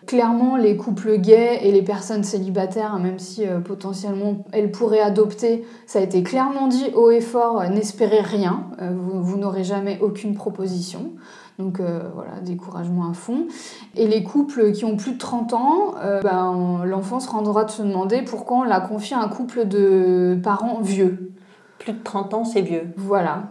Clairement, 0.07 0.57
les 0.57 0.77
couples 0.77 1.19
gays 1.19 1.61
et 1.63 1.71
les 1.71 1.83
personnes 1.83 2.25
célibataires, 2.25 2.95
hein, 2.95 2.99
même 2.99 3.19
si 3.19 3.47
euh, 3.47 3.61
potentiellement 3.61 4.45
elles 4.53 4.73
pourraient 4.73 5.01
adopter, 5.01 5.65
ça 5.87 6.01
a 6.01 6.03
été 6.03 6.23
clairement 6.23 6.67
dit 6.67 6.91
haut 6.95 7.11
et 7.11 7.21
fort, 7.21 7.63
n'espérez 7.71 8.21
rien, 8.21 8.65
vous, 8.81 9.37
n'aurez 9.37 9.65
jamais 9.65 9.99
aucune 10.01 10.35
proposition. 10.35 11.13
Donc 11.59 11.81
voilà, 11.81 12.41
découragement 12.41 13.11
à 13.11 13.15
fond. 13.15 13.47
Et 13.97 14.07
les 14.07 14.23
couples 14.23 14.73
qui 14.73 14.85
ont 14.85 14.97
plus 14.97 15.13
de 15.13 15.19
30 15.19 15.55
ans, 15.55 15.95
ben, 16.23 16.83
l'enfant 16.85 17.19
se 17.19 17.29
rendra 17.29 17.65
de 17.65 17.71
se 17.71 17.83
demander 17.83 18.23
pourquoi 18.23 18.59
on 18.59 18.63
l'a 18.63 18.81
confié 18.81 19.17
à 19.17 19.21
un 19.21 19.29
couple 19.29 19.67
de 19.67 20.39
parents 20.43 20.81
vieux. 20.81 21.33
Plus 21.81 21.95
de 21.95 22.03
30 22.03 22.35
ans, 22.35 22.45
c'est 22.45 22.61
vieux. 22.61 22.93
Voilà. 22.97 23.49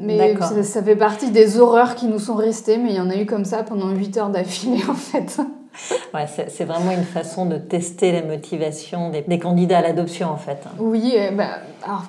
Mais 0.00 0.36
ça, 0.62 0.82
fait 0.82 0.96
partie 0.96 1.30
des 1.30 1.58
horreurs 1.58 1.94
qui 1.94 2.06
nous 2.06 2.18
sont 2.18 2.34
restées, 2.34 2.78
mais 2.78 2.90
il 2.90 2.96
y 2.96 3.00
en 3.00 3.10
a 3.10 3.16
eu 3.16 3.26
comme 3.26 3.44
ça 3.44 3.62
pendant 3.62 3.90
8 3.90 4.16
heures 4.16 4.30
d'affilée 4.30 4.82
en 4.88 4.94
fait. 4.94 5.40
Ouais, 6.14 6.26
c'est 6.26 6.64
vraiment 6.64 6.90
une 6.90 7.04
façon 7.04 7.46
de 7.46 7.56
tester 7.56 8.10
les 8.12 8.22
motivations 8.22 9.10
des, 9.10 9.38
candidats 9.38 9.78
à 9.78 9.82
l'adoption 9.82 10.28
en 10.28 10.36
fait. 10.36 10.58
Oui, 10.78 11.14
bah, 11.34 11.60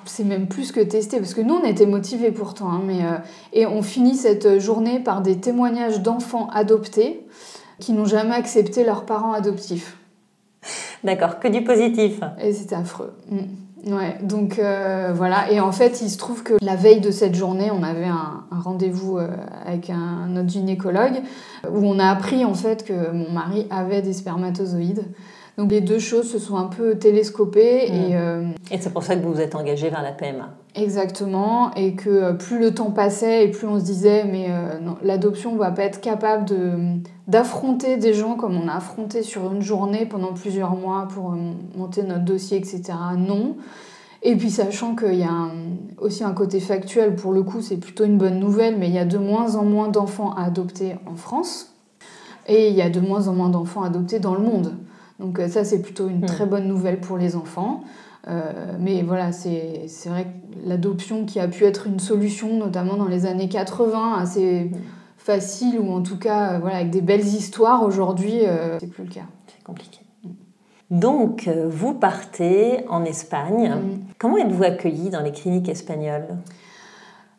c'est 0.05 0.23
même 0.23 0.47
plus 0.47 0.71
que 0.71 0.79
tester, 0.79 1.19
parce 1.19 1.33
que 1.33 1.41
nous 1.41 1.53
on 1.53 1.63
était 1.63 1.85
motivés 1.85 2.31
pourtant, 2.31 2.69
hein, 2.69 2.81
mais, 2.83 3.05
euh, 3.05 3.17
et 3.53 3.65
on 3.67 3.83
finit 3.83 4.15
cette 4.15 4.59
journée 4.59 4.99
par 4.99 5.21
des 5.21 5.37
témoignages 5.39 6.01
d'enfants 6.01 6.47
adoptés 6.49 7.25
qui 7.79 7.93
n'ont 7.93 8.05
jamais 8.05 8.35
accepté 8.35 8.83
leurs 8.83 9.05
parents 9.05 9.33
adoptifs. 9.33 9.97
D'accord, 11.03 11.39
que 11.39 11.47
du 11.47 11.63
positif. 11.63 12.19
Et 12.41 12.53
c'était 12.53 12.75
affreux. 12.75 13.13
Mm. 13.29 13.39
Ouais, 13.87 14.17
donc 14.21 14.59
euh, 14.59 15.11
voilà. 15.13 15.51
Et 15.51 15.59
en 15.59 15.71
fait, 15.71 16.01
il 16.01 16.09
se 16.09 16.17
trouve 16.17 16.43
que 16.43 16.53
la 16.61 16.75
veille 16.75 17.01
de 17.01 17.09
cette 17.09 17.33
journée, 17.33 17.71
on 17.71 17.81
avait 17.81 18.05
un, 18.05 18.43
rendez-vous 18.51 19.17
euh, 19.17 19.27
avec 19.65 19.89
un, 19.89 20.27
notre 20.27 20.49
gynécologue 20.49 21.21
où 21.67 21.79
on 21.85 21.97
a 21.97 22.07
appris 22.07 22.45
en 22.45 22.53
fait 22.53 22.85
que 22.85 23.11
mon 23.11 23.31
mari 23.31 23.65
avait 23.71 24.01
des 24.01 24.13
spermatozoïdes. 24.13 25.03
Donc 25.57 25.71
les 25.71 25.81
deux 25.81 25.99
choses 25.99 26.31
se 26.31 26.39
sont 26.39 26.55
un 26.55 26.67
peu 26.67 26.97
télescopées. 26.97 27.87
Et, 27.87 28.09
mmh. 28.09 28.13
euh, 28.13 28.43
et 28.71 28.77
c'est 28.79 28.91
pour 28.91 29.03
ça 29.03 29.15
que 29.15 29.21
vous 29.21 29.33
vous 29.33 29.41
êtes 29.41 29.55
engagé 29.55 29.89
vers 29.89 30.01
la 30.01 30.11
PMA. 30.11 30.49
Exactement. 30.75 31.73
Et 31.75 31.95
que 31.95 32.33
plus 32.33 32.59
le 32.59 32.73
temps 32.73 32.91
passait 32.91 33.45
et 33.45 33.51
plus 33.51 33.67
on 33.67 33.79
se 33.79 33.83
disait, 33.83 34.23
mais 34.23 34.47
l'adoption 35.03 35.53
ne 35.53 35.57
va 35.57 35.71
pas 35.71 35.83
être 35.83 35.99
capable 35.99 36.45
de, 36.45 36.71
d'affronter 37.27 37.97
des 37.97 38.13
gens 38.13 38.35
comme 38.35 38.55
on 38.55 38.67
a 38.69 38.75
affronté 38.75 39.21
sur 39.21 39.51
une 39.51 39.61
journée 39.61 40.05
pendant 40.05 40.33
plusieurs 40.33 40.75
mois 40.75 41.07
pour 41.13 41.35
monter 41.75 42.03
notre 42.03 42.23
dossier, 42.23 42.57
etc. 42.57 42.93
Non. 43.17 43.57
Et 44.23 44.35
puis 44.35 44.51
sachant 44.51 44.95
qu'il 44.95 45.15
y 45.15 45.23
a 45.23 45.47
aussi 45.97 46.23
un 46.23 46.33
côté 46.33 46.59
factuel, 46.59 47.15
pour 47.15 47.33
le 47.33 47.41
coup 47.41 47.61
c'est 47.61 47.77
plutôt 47.77 48.05
une 48.05 48.17
bonne 48.17 48.39
nouvelle, 48.39 48.77
mais 48.77 48.87
il 48.87 48.93
y 48.93 48.99
a 48.99 49.05
de 49.05 49.17
moins 49.17 49.55
en 49.55 49.63
moins 49.63 49.87
d'enfants 49.87 50.33
à 50.35 50.43
adopter 50.43 50.95
en 51.07 51.15
France 51.15 51.73
et 52.47 52.69
il 52.69 52.75
y 52.75 52.81
a 52.81 52.89
de 52.89 52.99
moins 52.99 53.27
en 53.27 53.33
moins 53.33 53.49
d'enfants 53.49 53.83
adoptés 53.83 54.19
dans 54.19 54.35
le 54.35 54.41
monde. 54.41 54.75
Donc 55.21 55.39
euh, 55.39 55.47
ça 55.47 55.63
c'est 55.63 55.81
plutôt 55.81 56.09
une 56.09 56.21
hmm. 56.21 56.25
très 56.25 56.45
bonne 56.45 56.67
nouvelle 56.67 56.99
pour 56.99 57.17
les 57.17 57.35
enfants. 57.35 57.83
Euh, 58.27 58.75
mais 58.79 59.01
voilà, 59.01 59.31
c'est 59.31 59.87
vrai 60.05 60.25
que 60.25 60.67
l'adoption 60.69 61.25
qui 61.25 61.39
a 61.39 61.47
pu 61.47 61.63
être 61.63 61.87
une 61.87 61.99
solution, 61.99 62.57
notamment 62.57 62.95
dans 62.95 63.07
les 63.07 63.25
années 63.25 63.49
80, 63.49 64.15
assez 64.19 64.65
hmm. 64.65 64.77
facile 65.17 65.79
ou 65.79 65.91
en 65.91 66.01
tout 66.01 66.17
cas 66.17 66.59
voilà, 66.59 66.77
avec 66.77 66.91
des 66.91 67.01
belles 67.01 67.25
histoires, 67.25 67.83
aujourd'hui 67.83 68.45
euh, 68.45 68.77
c'est 68.79 68.87
plus 68.87 69.05
le 69.05 69.09
cas. 69.09 69.25
C'est 69.47 69.63
compliqué. 69.63 70.01
Donc, 70.91 71.47
euh, 71.47 71.67
vous 71.69 71.93
partez 71.93 72.85
en 72.89 73.05
Espagne. 73.05 73.69
Mm. 73.69 73.99
Comment 74.19 74.37
êtes-vous 74.37 74.63
accueilli 74.63 75.09
dans 75.09 75.21
les 75.21 75.31
cliniques 75.31 75.69
espagnoles? 75.69 76.27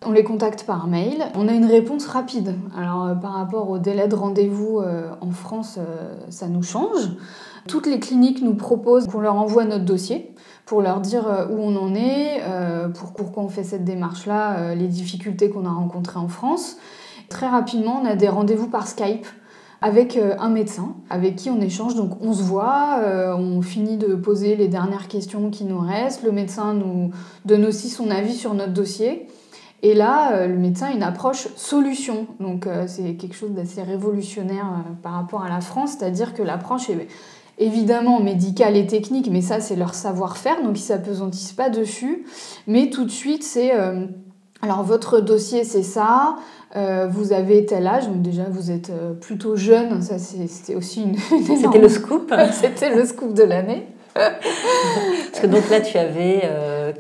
On 0.07 0.13
les 0.13 0.25
contacte 0.25 0.65
par 0.65 0.87
mail. 0.87 1.25
On 1.35 1.49
a 1.49 1.53
une 1.53 1.67
réponse 1.67 2.07
rapide. 2.07 2.55
Alors 2.77 3.05
euh, 3.05 3.15
par 3.15 3.33
rapport 3.33 3.71
au 3.71 3.79
délai 3.79 4.09
de 4.09 4.15
rendez-vous 4.15 4.81
euh, 4.81 5.11
en 5.21 5.31
France, 5.31 5.79
ça 6.29 6.49
nous 6.49 6.63
change. 6.63 7.11
Toutes 7.69 7.87
les 7.87 8.01
cliniques 8.01 8.43
nous 8.43 8.55
proposent 8.55 9.07
qu'on 9.07 9.21
leur 9.21 9.37
envoie 9.37 9.65
notre 9.65 9.85
dossier 9.85 10.35
pour 10.67 10.83
leur 10.83 11.01
dire 11.01 11.47
où 11.51 11.59
on 11.59 11.77
en 11.77 11.95
est, 11.95 12.41
pour, 12.95 13.13
pourquoi 13.13 13.45
on 13.45 13.49
fait 13.49 13.63
cette 13.63 13.85
démarche-là, 13.85 14.75
les 14.75 14.89
difficultés 14.89 15.49
qu'on 15.51 15.67
a 15.67 15.71
rencontrées 15.71 16.19
en 16.19 16.29
France. 16.29 16.77
Très 17.29 17.49
rapidement, 17.49 18.01
on 18.03 18.07
a 18.07 18.17
des 18.17 18.29
rendez-vous 18.29 18.69
par 18.69 18.89
Skype 18.89 19.27
avec 19.83 20.17
euh, 20.17 20.35
un 20.39 20.49
médecin 20.49 20.95
avec 21.11 21.37
qui 21.37 21.51
on 21.51 21.61
échange. 21.61 21.97
Donc 21.97 22.23
on 22.23 22.33
se 22.33 22.43
voit, 22.43 23.01
euh, 23.03 23.35
on 23.35 23.61
finit 23.61 23.97
de 23.97 24.15
poser 24.15 24.57
les 24.57 24.69
dernières 24.69 25.09
questions 25.09 25.51
qui 25.51 25.65
nous 25.65 25.81
restent. 25.81 26.23
Le 26.23 26.33
médecin 26.33 26.73
nous 26.73 27.11
donne 27.45 27.67
aussi 27.67 27.91
son 27.91 28.11
avis 28.11 28.35
sur 28.35 28.55
notre 28.55 28.73
dossier. 28.73 29.27
Et 29.83 29.95
là, 29.95 30.33
euh, 30.33 30.47
le 30.47 30.57
médecin 30.57 30.87
a 30.87 30.93
une 30.93 31.03
approche 31.03 31.49
solution. 31.57 32.27
Donc 32.41 32.67
c'est 32.87 33.15
quelque 33.15 33.35
chose 33.35 33.51
d'assez 33.51 33.83
révolutionnaire 33.83 34.67
par 35.03 35.13
rapport 35.13 35.43
à 35.43 35.49
la 35.49 35.61
France, 35.61 35.97
c'est-à-dire 35.99 36.35
que 36.35 36.43
l'approche 36.43 36.89
est 36.91 37.09
évidemment 37.59 38.21
médicale 38.21 38.77
et 38.77 38.87
technique, 38.87 39.29
mais 39.31 39.43
ça 39.43 39.61
c'est 39.61 39.77
leur 39.77 39.95
savoir-faire, 39.95 40.63
donc 40.63 40.79
ils 40.79 40.83
s'apesantissent 40.83 41.53
pas 41.53 41.71
dessus. 41.71 42.25
Mais 42.67 42.91
tout 42.91 43.05
de 43.05 43.11
suite, 43.11 43.43
c'est 43.43 43.73
alors 44.63 44.85
votre 44.85 45.21
dossier 45.21 45.65
c'est 45.65 45.83
ça, 45.83 46.37
euh, 46.77 47.09
vous 47.11 47.33
avez 47.33 47.67
tel 47.67 47.87
âge, 47.87 48.07
donc 48.07 48.23
déjà 48.23 48.45
vous 48.49 48.71
êtes 48.71 48.91
euh, 48.91 49.13
plutôt 49.13 49.57
jeune, 49.57 50.01
ça 50.01 50.19
c'était 50.19 50.77
aussi 50.77 51.03
une, 51.03 51.17
C'était 51.57 51.81
le 51.81 51.89
scoop 51.89 52.33
C'était 52.53 52.95
le 52.95 53.05
scoop 53.05 53.35
de 53.35 53.43
l'année. 53.43 53.89
Parce 54.15 55.41
que 55.43 55.47
donc 55.49 55.69
là 55.69 55.81
tu 55.81 55.99
avais 55.99 56.49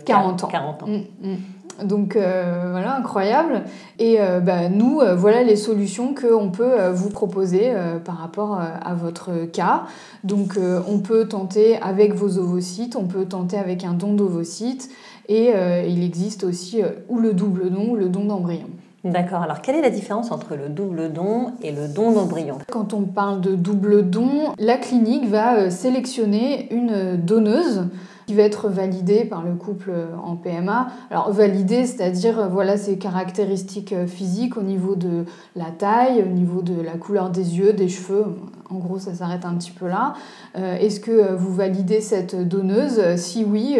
40 0.04 0.42
euh, 0.42 0.46
ans. 0.46 0.48
40 0.48 0.82
ans. 0.82 0.86
Mm, 0.88 1.28
mm. 1.28 1.36
Donc 1.84 2.14
voilà, 2.14 2.96
incroyable. 2.96 3.62
Et 3.98 4.18
bah, 4.42 4.68
nous, 4.68 5.00
voilà 5.16 5.42
les 5.42 5.56
solutions 5.56 6.14
qu'on 6.14 6.50
peut 6.50 6.88
vous 6.90 7.10
proposer 7.10 7.72
par 8.04 8.18
rapport 8.18 8.58
à 8.60 8.94
votre 8.94 9.46
cas. 9.52 9.84
Donc 10.24 10.58
on 10.88 10.98
peut 10.98 11.26
tenter 11.28 11.76
avec 11.78 12.14
vos 12.14 12.38
ovocytes, 12.38 12.96
on 12.96 13.06
peut 13.06 13.24
tenter 13.24 13.56
avec 13.58 13.84
un 13.84 13.92
don 13.92 14.14
d'ovocytes. 14.14 14.90
Et 15.28 15.52
il 15.88 16.02
existe 16.02 16.44
aussi 16.44 16.82
ou 17.08 17.18
le 17.18 17.32
double 17.32 17.70
don 17.70 17.90
ou 17.90 17.96
le 17.96 18.08
don 18.08 18.24
d'embryon. 18.24 18.68
D'accord. 19.04 19.42
Alors, 19.42 19.62
quelle 19.62 19.74
est 19.74 19.82
la 19.82 19.90
différence 19.90 20.30
entre 20.30 20.54
le 20.54 20.68
double 20.68 21.12
don 21.12 21.54
et 21.60 21.72
le 21.72 21.88
don 21.88 22.12
d'embryon? 22.12 22.58
Quand 22.70 22.94
on 22.94 23.02
parle 23.02 23.40
de 23.40 23.56
double 23.56 24.08
don, 24.08 24.54
la 24.58 24.76
clinique 24.76 25.26
va 25.26 25.56
euh, 25.56 25.70
sélectionner 25.70 26.72
une 26.72 27.16
donneuse 27.16 27.86
qui 28.26 28.34
va 28.34 28.42
être 28.42 28.68
validée 28.68 29.24
par 29.24 29.42
le 29.42 29.54
couple 29.54 29.90
euh, 29.90 30.06
en 30.22 30.36
PMA. 30.36 30.88
Alors 31.10 31.32
validée, 31.32 31.86
c'est-à-dire 31.86 32.38
euh, 32.38 32.48
voilà 32.48 32.76
ses 32.76 32.98
caractéristiques 32.98 33.94
physiques 34.06 34.56
au 34.56 34.62
niveau 34.62 34.94
de 34.94 35.24
la 35.56 35.70
taille, 35.70 36.22
au 36.22 36.32
niveau 36.32 36.62
de 36.62 36.80
la 36.80 36.92
couleur 36.92 37.30
des 37.30 37.58
yeux, 37.58 37.72
des 37.72 37.88
cheveux. 37.88 38.26
En 38.70 38.76
gros, 38.76 38.98
ça 38.98 39.14
s'arrête 39.14 39.44
un 39.44 39.54
petit 39.54 39.70
peu 39.70 39.86
là. 39.86 40.14
Est-ce 40.54 40.98
que 40.98 41.34
vous 41.34 41.52
validez 41.52 42.00
cette 42.00 42.48
donneuse? 42.48 43.16
Si 43.16 43.44
oui, 43.44 43.78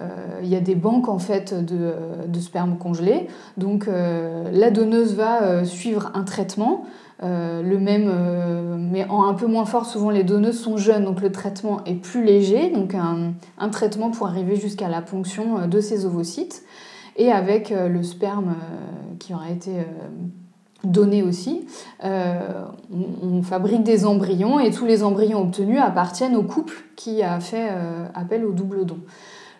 euh, 0.00 0.06
il 0.42 0.48
y 0.48 0.56
a 0.56 0.60
des 0.60 0.74
banques 0.74 1.08
en 1.08 1.18
fait 1.18 1.54
de, 1.54 1.94
de 2.26 2.40
sperme 2.40 2.76
congelé. 2.76 3.28
Donc 3.56 3.88
euh, 3.88 4.50
la 4.52 4.70
donneuse 4.70 5.14
va 5.14 5.42
euh, 5.42 5.64
suivre 5.64 6.10
un 6.14 6.22
traitement. 6.22 6.84
Le 7.22 7.76
même, 7.78 8.88
mais 8.90 9.06
en 9.08 9.24
un 9.24 9.34
peu 9.34 9.46
moins 9.46 9.64
fort. 9.64 9.86
Souvent, 9.86 10.10
les 10.10 10.24
donneuses 10.24 10.60
sont 10.60 10.76
jeunes, 10.76 11.04
donc 11.04 11.20
le 11.20 11.32
traitement 11.32 11.84
est 11.84 11.94
plus 11.94 12.24
léger. 12.24 12.70
Donc, 12.70 12.94
un, 12.94 13.32
un 13.58 13.68
traitement 13.68 14.10
pour 14.10 14.26
arriver 14.26 14.56
jusqu'à 14.56 14.88
la 14.88 15.02
ponction 15.02 15.66
de 15.66 15.80
ces 15.80 16.06
ovocytes. 16.06 16.64
Et 17.16 17.32
avec 17.32 17.70
le 17.70 18.02
sperme 18.02 18.54
qui 19.18 19.32
aura 19.32 19.50
été 19.50 19.72
donné 20.84 21.22
aussi, 21.22 21.66
on, 22.02 23.42
fabrique 23.42 23.82
des 23.82 24.04
embryons 24.04 24.58
et 24.58 24.70
tous 24.70 24.86
les 24.86 25.02
embryons 25.02 25.40
obtenus 25.40 25.80
appartiennent 25.80 26.36
au 26.36 26.42
couple 26.42 26.74
qui 26.96 27.22
a 27.22 27.40
fait 27.40 27.70
appel 28.14 28.44
au 28.44 28.52
double 28.52 28.84
don. 28.84 28.98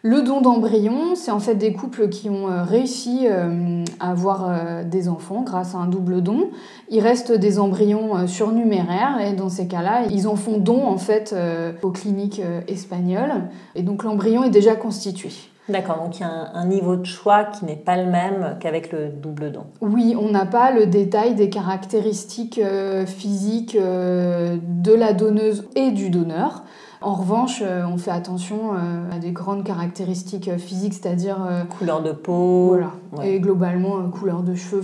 Le 0.08 0.22
don 0.22 0.40
d'embryon, 0.40 1.16
c'est 1.16 1.32
en 1.32 1.40
fait 1.40 1.56
des 1.56 1.72
couples 1.72 2.08
qui 2.08 2.30
ont 2.30 2.48
euh, 2.48 2.62
réussi 2.62 3.26
euh, 3.28 3.82
à 3.98 4.12
avoir 4.12 4.48
euh, 4.48 4.84
des 4.84 5.08
enfants 5.08 5.42
grâce 5.42 5.74
à 5.74 5.78
un 5.78 5.88
double 5.88 6.22
don. 6.22 6.50
Il 6.88 7.00
reste 7.00 7.32
des 7.32 7.58
embryons 7.58 8.28
surnuméraires 8.28 9.18
et 9.20 9.32
dans 9.32 9.48
ces 9.48 9.66
cas-là, 9.66 10.02
ils 10.08 10.28
en 10.28 10.36
font 10.36 10.58
don 10.58 10.86
en 10.86 10.96
fait 10.96 11.34
aux 11.82 11.90
cliniques 11.90 12.40
espagnoles 12.68 13.48
et 13.74 13.82
donc 13.82 14.04
l'embryon 14.04 14.44
est 14.44 14.50
déjà 14.50 14.76
constitué. 14.76 15.30
D'accord, 15.68 15.98
donc 15.98 16.18
il 16.18 16.20
y 16.20 16.24
a 16.24 16.50
un, 16.54 16.66
niveau 16.66 16.94
de 16.94 17.04
choix 17.04 17.42
qui 17.42 17.64
n'est 17.64 17.74
pas 17.74 17.96
le 17.96 18.08
même 18.08 18.58
qu'avec 18.60 18.92
le 18.92 19.08
double 19.08 19.50
don. 19.50 19.64
Oui, 19.80 20.14
on 20.16 20.30
n'a 20.30 20.46
pas 20.46 20.70
le 20.70 20.86
détail 20.86 21.34
des 21.34 21.50
caractéristiques 21.50 22.60
physiques 23.06 23.76
de 23.76 24.94
la 24.94 25.12
donneuse 25.12 25.68
et 25.74 25.90
du 25.90 26.10
donneur. 26.10 26.62
En 27.02 27.14
revanche, 27.14 27.62
euh, 27.62 27.84
on 27.86 27.98
fait 27.98 28.10
attention 28.10 28.72
euh, 28.74 29.10
à 29.12 29.18
des 29.18 29.30
grandes 29.30 29.64
caractéristiques 29.64 30.48
euh, 30.48 30.58
physiques, 30.58 30.94
c'est-à-dire... 30.94 31.36
couleur 31.78 32.02
de 32.02 32.12
peau. 32.12 32.68
Voilà. 32.68 32.90
Et 33.24 33.38
globalement, 33.38 34.02
couleur 34.10 34.42
de 34.42 34.54
cheveux. 34.54 34.82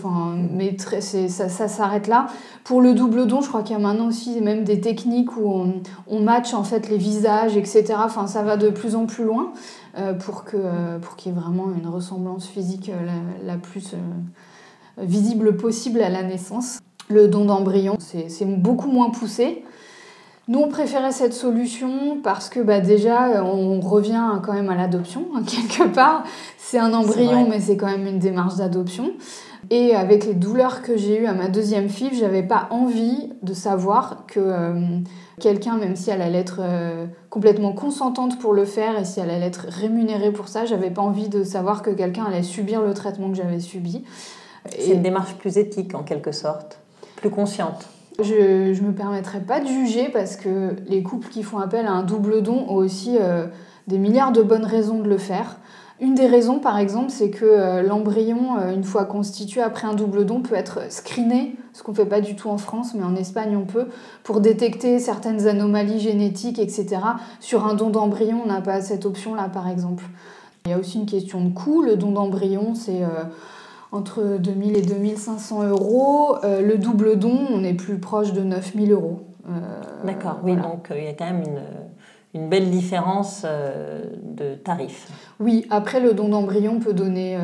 Mais 0.53 0.77
très, 0.77 1.01
ça, 1.01 1.49
ça 1.49 1.69
s'arrête 1.69 2.09
là. 2.09 2.27
Pour 2.65 2.81
le 2.81 2.95
double 2.95 3.27
don, 3.27 3.41
je 3.41 3.49
crois 3.49 3.63
qu'il 3.63 3.77
y 3.77 3.79
a 3.79 3.83
maintenant 3.83 4.09
aussi 4.09 4.41
même 4.41 4.65
des 4.65 4.81
techniques 4.81 5.37
où 5.37 5.47
on, 5.47 5.75
on 6.07 6.21
match 6.21 6.55
en 6.55 6.65
fait 6.65 6.89
les 6.89 6.99
visages, 6.99 7.57
etc. 7.57 7.95
Enfin, 7.99 8.27
ça 8.27 8.43
va 8.43 8.57
de 8.57 8.71
plus 8.71 8.95
en 8.95 9.07
plus 9.07 9.25
loin 9.25 9.53
pour 10.21 10.45
que 10.45 10.99
pour 10.99 11.17
qu'il 11.17 11.33
y 11.33 11.35
ait 11.37 11.39
vraiment 11.39 11.67
une 11.77 11.87
ressemblance 11.89 12.47
physique 12.47 12.91
la, 13.45 13.53
la 13.53 13.59
plus 13.59 13.95
visible 14.99 15.57
possible 15.57 16.01
à 16.01 16.09
la 16.09 16.23
naissance. 16.23 16.81
Le 17.09 17.29
don 17.29 17.45
d'embryon, 17.45 17.97
c'est 17.99 18.47
beaucoup 18.47 18.91
moins 18.91 19.11
poussé. 19.11 19.65
Nous, 20.49 20.59
on 20.59 20.69
préférait 20.69 21.13
cette 21.13 21.35
solution 21.35 22.19
parce 22.23 22.49
que 22.49 22.59
bah, 22.61 22.81
déjà, 22.81 23.45
on 23.45 23.81
revient 23.81 24.41
quand 24.43 24.53
même 24.53 24.71
à 24.71 24.75
l'adoption, 24.75 25.27
hein, 25.35 25.43
quelque 25.47 25.89
part. 25.89 26.25
C'est 26.59 26.79
un 26.79 26.93
embryon, 26.93 27.49
mais 27.49 27.61
c'est 27.61 27.77
quand 27.77 27.87
même 27.87 28.07
une 28.07 28.19
démarche 28.19 28.57
d'adoption. 28.57 29.13
Et 29.71 29.95
avec 29.95 30.27
les 30.27 30.35
douleurs 30.35 30.83
que 30.83 30.97
j'ai 30.97 31.21
eues 31.21 31.27
à 31.27 31.33
ma 31.33 31.49
deuxième 31.49 31.89
fille, 31.89 32.11
j'avais 32.13 32.43
pas 32.43 32.67
envie 32.71 33.31
de 33.43 33.55
savoir 33.55 34.25
que 34.27 34.41
euh, 34.41 34.99
quelqu'un, 35.41 35.77
même 35.77 35.95
si 35.95 36.11
elle 36.11 36.21
allait 36.21 36.41
être 36.41 36.61
euh, 36.61 37.07
complètement 37.31 37.73
consentante 37.73 38.41
pour 38.41 38.53
le 38.53 38.65
faire 38.65 38.99
et 38.99 39.05
si 39.05 39.21
elle 39.21 39.31
allait 39.31 39.47
être 39.47 39.67
rémunérée 39.69 40.33
pour 40.33 40.49
ça, 40.49 40.67
j'avais 40.67 40.91
pas 40.91 41.03
envie 41.03 41.29
de 41.29 41.45
savoir 41.45 41.83
que 41.83 41.91
quelqu'un 41.91 42.25
allait 42.25 42.43
subir 42.43 42.83
le 42.83 42.93
traitement 42.93 43.31
que 43.31 43.37
j'avais 43.37 43.61
subi. 43.61 44.05
C'est 44.69 44.93
une 44.95 45.03
démarche 45.03 45.35
plus 45.35 45.59
éthique 45.59 45.95
en 45.95 46.03
quelque 46.03 46.33
sorte, 46.33 46.79
plus 47.17 47.31
consciente. 47.31 47.92
Je 48.21 48.81
ne 48.81 48.87
me 48.87 48.93
permettrai 48.93 49.41
pas 49.41 49.61
de 49.61 49.67
juger 49.67 50.09
parce 50.13 50.37
que 50.37 50.77
les 50.87 51.03
couples 51.03 51.29
qui 51.29 51.43
font 51.43 51.59
appel 51.59 51.87
à 51.87 51.93
un 51.93 52.03
double 52.03 52.43
don 52.43 52.67
ont 52.69 52.75
aussi 52.75 53.17
euh, 53.19 53.47
des 53.87 53.99
milliards 53.99 54.33
de 54.33 54.43
bonnes 54.43 54.65
raisons 54.65 55.01
de 55.01 55.09
le 55.09 55.19
faire. 55.19 55.59
Une 56.01 56.15
des 56.15 56.27
raisons, 56.27 56.59
par 56.59 56.79
exemple, 56.79 57.11
c'est 57.11 57.31
que 57.31 57.45
euh, 57.45 57.83
l'embryon, 57.83 58.59
euh, 58.59 58.75
une 58.75 58.85
fois 58.85 59.05
constitué 59.05 59.63
après 59.63 59.87
un 59.87 59.95
double 59.95 60.27
don, 60.27 60.43
peut 60.43 60.57
être 60.57 60.91
screené, 60.91 61.57
ce 61.73 61.83
qu'on 61.83 61.93
ne 61.93 61.97
fait 61.97 62.07
pas 62.07 62.21
du 62.21 62.35
tout 62.35 62.51
en 62.51 62.59
France, 62.59 62.93
mais 62.95 63.05
en 63.05 63.15
Espagne 63.15 63.57
on 63.57 63.65
peut, 63.65 63.87
pour 64.25 64.41
détecter 64.41 64.99
certaines 64.99 65.47
anomalies 65.47 66.01
génétiques, 66.01 66.59
etc. 66.59 66.99
Sur 67.41 67.67
un 67.67 67.75
don 67.75 67.89
d'embryon, 67.89 68.43
on 68.45 68.49
n'a 68.49 68.61
pas 68.61 68.81
cette 68.81 69.07
option-là, 69.07 69.49
par 69.49 69.69
exemple. 69.69 70.05
Il 70.67 70.73
y 70.73 70.75
a 70.75 70.79
aussi 70.79 70.99
une 70.99 71.07
question 71.07 71.43
de 71.43 71.51
coût. 71.51 71.83
Le 71.83 71.97
don 71.97 72.13
d'embryon, 72.13 72.75
c'est 72.75 73.03
entre 73.93 74.39
2000 74.39 74.77
et 74.77 74.83
2500 74.83 75.69
euros. 75.69 76.37
Euh, 76.43 76.63
le 76.63 76.79
double 76.79 77.19
don, 77.19 77.39
on 77.51 77.63
est 77.63 77.75
plus 77.75 77.99
proche 77.99 78.33
de 78.33 78.41
9000 78.41 78.93
euros. 78.93 79.21
Euh, 79.49 79.61
D'accord, 80.05 80.41
oui, 80.43 80.57
donc 80.57 80.91
euh, 80.91 80.99
il 80.99 81.05
y 81.05 81.09
a 81.09 81.13
quand 81.13 81.27
même 81.27 81.43
une, 81.43 82.41
une 82.41 82.49
belle 82.49 82.71
différence 82.71 83.45
de 83.45 84.55
tarifs. 84.55 85.09
Oui, 85.41 85.67
après 85.71 86.01
le 86.01 86.15
don 86.15 86.31
d'embryon 86.31 86.79
peut 86.81 86.95
donner 86.95 87.37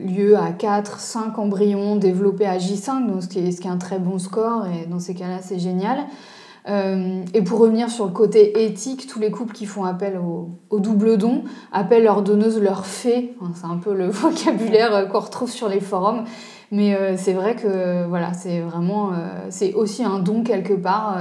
lieu 0.00 0.36
à 0.36 0.50
4, 0.50 0.98
5 0.98 1.38
embryons 1.38 1.96
développés 1.96 2.46
à 2.46 2.58
J5, 2.58 3.06
donc 3.06 3.22
ce 3.22 3.28
qui 3.28 3.38
est, 3.38 3.52
ce 3.52 3.60
qui 3.60 3.68
est 3.68 3.70
un 3.70 3.78
très 3.78 3.98
bon 3.98 4.18
score, 4.18 4.66
et 4.66 4.86
dans 4.86 4.98
ces 4.98 5.14
cas-là, 5.14 5.38
c'est 5.42 5.58
génial. 5.58 5.98
Euh, 6.68 7.24
et 7.32 7.42
pour 7.42 7.60
revenir 7.60 7.90
sur 7.90 8.06
le 8.06 8.12
côté 8.12 8.64
éthique, 8.64 9.06
tous 9.06 9.20
les 9.20 9.30
couples 9.30 9.52
qui 9.52 9.66
font 9.66 9.84
appel 9.84 10.18
au, 10.18 10.80
double 10.80 11.16
don 11.16 11.44
appellent 11.72 12.02
leur 12.02 12.22
donneuse 12.22 12.60
leur 12.60 12.86
fée. 12.86 13.36
c'est 13.54 13.66
un 13.66 13.76
peu 13.76 13.94
le 13.94 14.06
vocabulaire 14.10 14.94
euh, 14.94 15.06
qu'on 15.06 15.20
retrouve 15.20 15.50
sur 15.50 15.68
les 15.68 15.80
forums. 15.80 16.24
Mais 16.72 16.96
euh, 16.96 17.16
c'est 17.16 17.32
vrai 17.32 17.54
que 17.54 18.04
voilà, 18.06 18.32
c'est 18.32 18.60
vraiment, 18.60 19.12
c'est 19.50 19.72
aussi 19.74 20.02
un 20.02 20.18
don 20.18 20.42
quelque 20.42 20.74
part. 20.74 21.18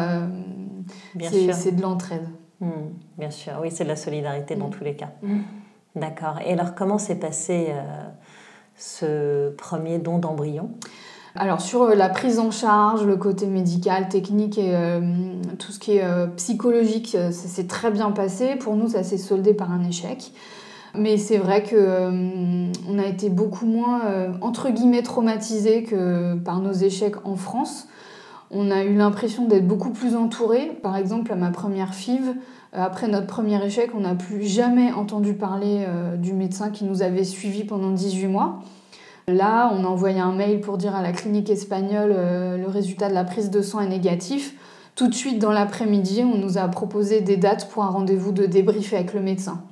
c'est 1.19 1.75
de 1.75 1.81
l'entraide. 1.81 2.27
Hmm, 2.61 2.89
bien 3.17 3.29
sûr, 3.29 3.53
oui, 3.61 3.69
c'est 3.69 3.83
de 3.83 3.89
la 3.89 3.95
solidarité 3.95 4.55
dans 4.55 4.67
hmm. 4.67 4.71
tous 4.71 4.83
les 4.83 4.95
cas. 4.95 5.11
Hmm. 5.21 5.41
D'accord. 5.95 6.39
Et 6.45 6.53
alors, 6.53 6.73
comment 6.73 6.97
s'est 6.97 7.19
passé 7.19 7.67
ce 8.75 9.51
premier 9.51 9.99
don 9.99 10.17
d'embryon? 10.17 10.71
Alors 11.35 11.59
sur 11.59 11.83
euh, 11.83 11.95
la 11.95 12.07
prise 12.09 12.39
en 12.39 12.49
charge, 12.49 13.05
le 13.05 13.17
côté 13.17 13.45
médical, 13.45 14.07
technique 14.07 14.57
et 14.57 14.73
euh, 14.73 15.01
tout 15.59 15.71
ce 15.71 15.79
qui 15.79 15.97
est 15.97 16.03
euh, 16.03 16.27
psychologique, 16.27 17.09
ça 17.11 17.31
s'est 17.31 17.67
très 17.67 17.91
bien 17.91 18.11
passé. 18.11 18.55
Pour 18.55 18.75
nous, 18.75 18.89
ça 18.89 19.03
s'est 19.03 19.17
soldé 19.17 19.53
par 19.53 19.71
un 19.71 19.83
échec. 19.83 20.31
Mais 20.97 21.17
c'est 21.17 21.37
vrai 21.37 21.63
que 21.63 21.75
on 22.89 22.99
a 22.99 23.05
été 23.05 23.29
beaucoup 23.29 23.65
moins 23.65 23.99
entre 24.39 24.69
guillemets 24.69 25.03
traumatisés 25.03 25.83
que 25.83 26.35
par 26.35 26.61
nos 26.61 26.71
échecs 26.71 27.17
en 27.25 27.35
France. 27.35 27.89
On 28.49 28.71
a 28.71 28.85
eu 28.85 28.95
l'impression 28.95 29.45
d'être 29.45 29.67
beaucoup 29.67 29.89
plus 29.89 30.15
entourés. 30.15 30.71
Par 30.81 30.95
exemple, 30.95 31.33
à 31.33 31.35
ma 31.35 31.49
première 31.49 31.93
FIV, 31.93 32.35
après 32.71 33.09
notre 33.09 33.27
premier 33.27 33.61
échec, 33.65 33.89
on 33.93 34.01
n'a 34.01 34.15
plus 34.15 34.45
jamais 34.45 34.93
entendu 34.93 35.33
parler 35.33 35.85
du 36.17 36.31
médecin 36.31 36.69
qui 36.69 36.85
nous 36.85 37.01
avait 37.01 37.25
suivis 37.25 37.65
pendant 37.65 37.91
18 37.91 38.27
mois. 38.27 38.61
Là, 39.27 39.71
on 39.73 39.83
a 39.83 39.87
envoyé 39.87 40.19
un 40.19 40.31
mail 40.31 40.61
pour 40.61 40.77
dire 40.77 40.95
à 40.95 41.01
la 41.01 41.11
clinique 41.11 41.49
espagnole 41.49 42.13
euh, 42.15 42.57
le 42.57 42.67
résultat 42.67 43.09
de 43.09 43.15
la 43.15 43.23
prise 43.23 43.49
de 43.49 43.61
sang 43.61 43.79
est 43.79 43.87
négatif. 43.87 44.55
Tout 44.95 45.07
de 45.07 45.15
suite, 45.15 45.39
dans 45.39 45.51
l'après-midi, 45.51 46.23
on 46.23 46.37
nous 46.37 46.57
a 46.59 46.67
proposé 46.67 47.21
des 47.21 47.35
dates 47.35 47.69
pour 47.69 47.83
un 47.83 47.89
rendez-vous 47.89 48.31
de 48.31 48.45
débrief 48.45 48.93
avec 48.93 49.13
le 49.13 49.21
médecin. 49.21 49.63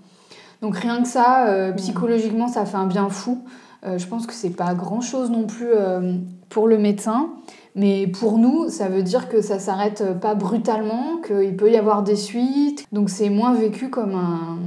Donc 0.61 0.75
rien 0.75 1.03
que 1.03 1.07
ça, 1.07 1.47
euh, 1.47 1.71
mmh. 1.71 1.75
psychologiquement, 1.75 2.47
ça 2.47 2.65
fait 2.65 2.77
un 2.77 2.87
bien 2.87 3.09
fou. 3.09 3.43
Euh, 3.85 3.99
je 3.99 4.07
pense 4.07 4.25
que 4.25 4.33
c'est 4.33 4.49
pas 4.49 4.73
grand-chose 4.73 5.29
non 5.29 5.45
plus 5.45 5.69
pour 6.49 6.67
le 6.67 6.77
médecin. 6.79 7.29
Mais 7.75 8.07
pour 8.07 8.37
nous, 8.37 8.69
ça 8.69 8.87
veut 8.87 9.03
dire 9.03 9.29
que 9.29 9.41
ça 9.41 9.59
s'arrête 9.59 10.19
pas 10.19 10.35
brutalement, 10.35 11.17
qu'il 11.25 11.55
peut 11.55 11.71
y 11.71 11.77
avoir 11.77 12.01
des 12.01 12.15
suites. 12.15 12.85
Donc 12.91 13.09
c'est 13.09 13.29
moins 13.29 13.53
vécu 13.53 13.89
comme 13.89 14.15
un, 14.15 14.57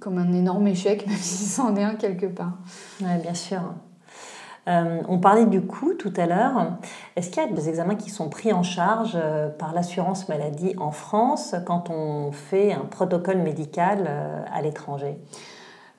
comme 0.00 0.18
un 0.18 0.32
énorme 0.32 0.66
échec, 0.66 1.06
même 1.08 1.16
si 1.16 1.44
c'en 1.44 1.76
est 1.76 1.84
un 1.84 1.94
quelque 1.94 2.26
part. 2.26 2.58
Oui, 3.00 3.06
bien 3.22 3.34
sûr. 3.34 3.62
Euh, 4.68 5.00
on 5.08 5.18
parlait 5.18 5.46
du 5.46 5.60
coût 5.60 5.94
tout 5.94 6.12
à 6.16 6.26
l'heure. 6.26 6.72
Est-ce 7.16 7.30
qu'il 7.30 7.42
y 7.42 7.46
a 7.46 7.48
des 7.48 7.68
examens 7.68 7.96
qui 7.96 8.10
sont 8.10 8.28
pris 8.28 8.52
en 8.52 8.62
charge 8.62 9.12
euh, 9.16 9.48
par 9.48 9.72
l'assurance 9.72 10.28
maladie 10.28 10.74
en 10.78 10.92
France 10.92 11.56
quand 11.66 11.90
on 11.90 12.30
fait 12.30 12.72
un 12.72 12.84
protocole 12.84 13.38
médical 13.38 14.06
euh, 14.08 14.42
à 14.52 14.62
l'étranger? 14.62 15.18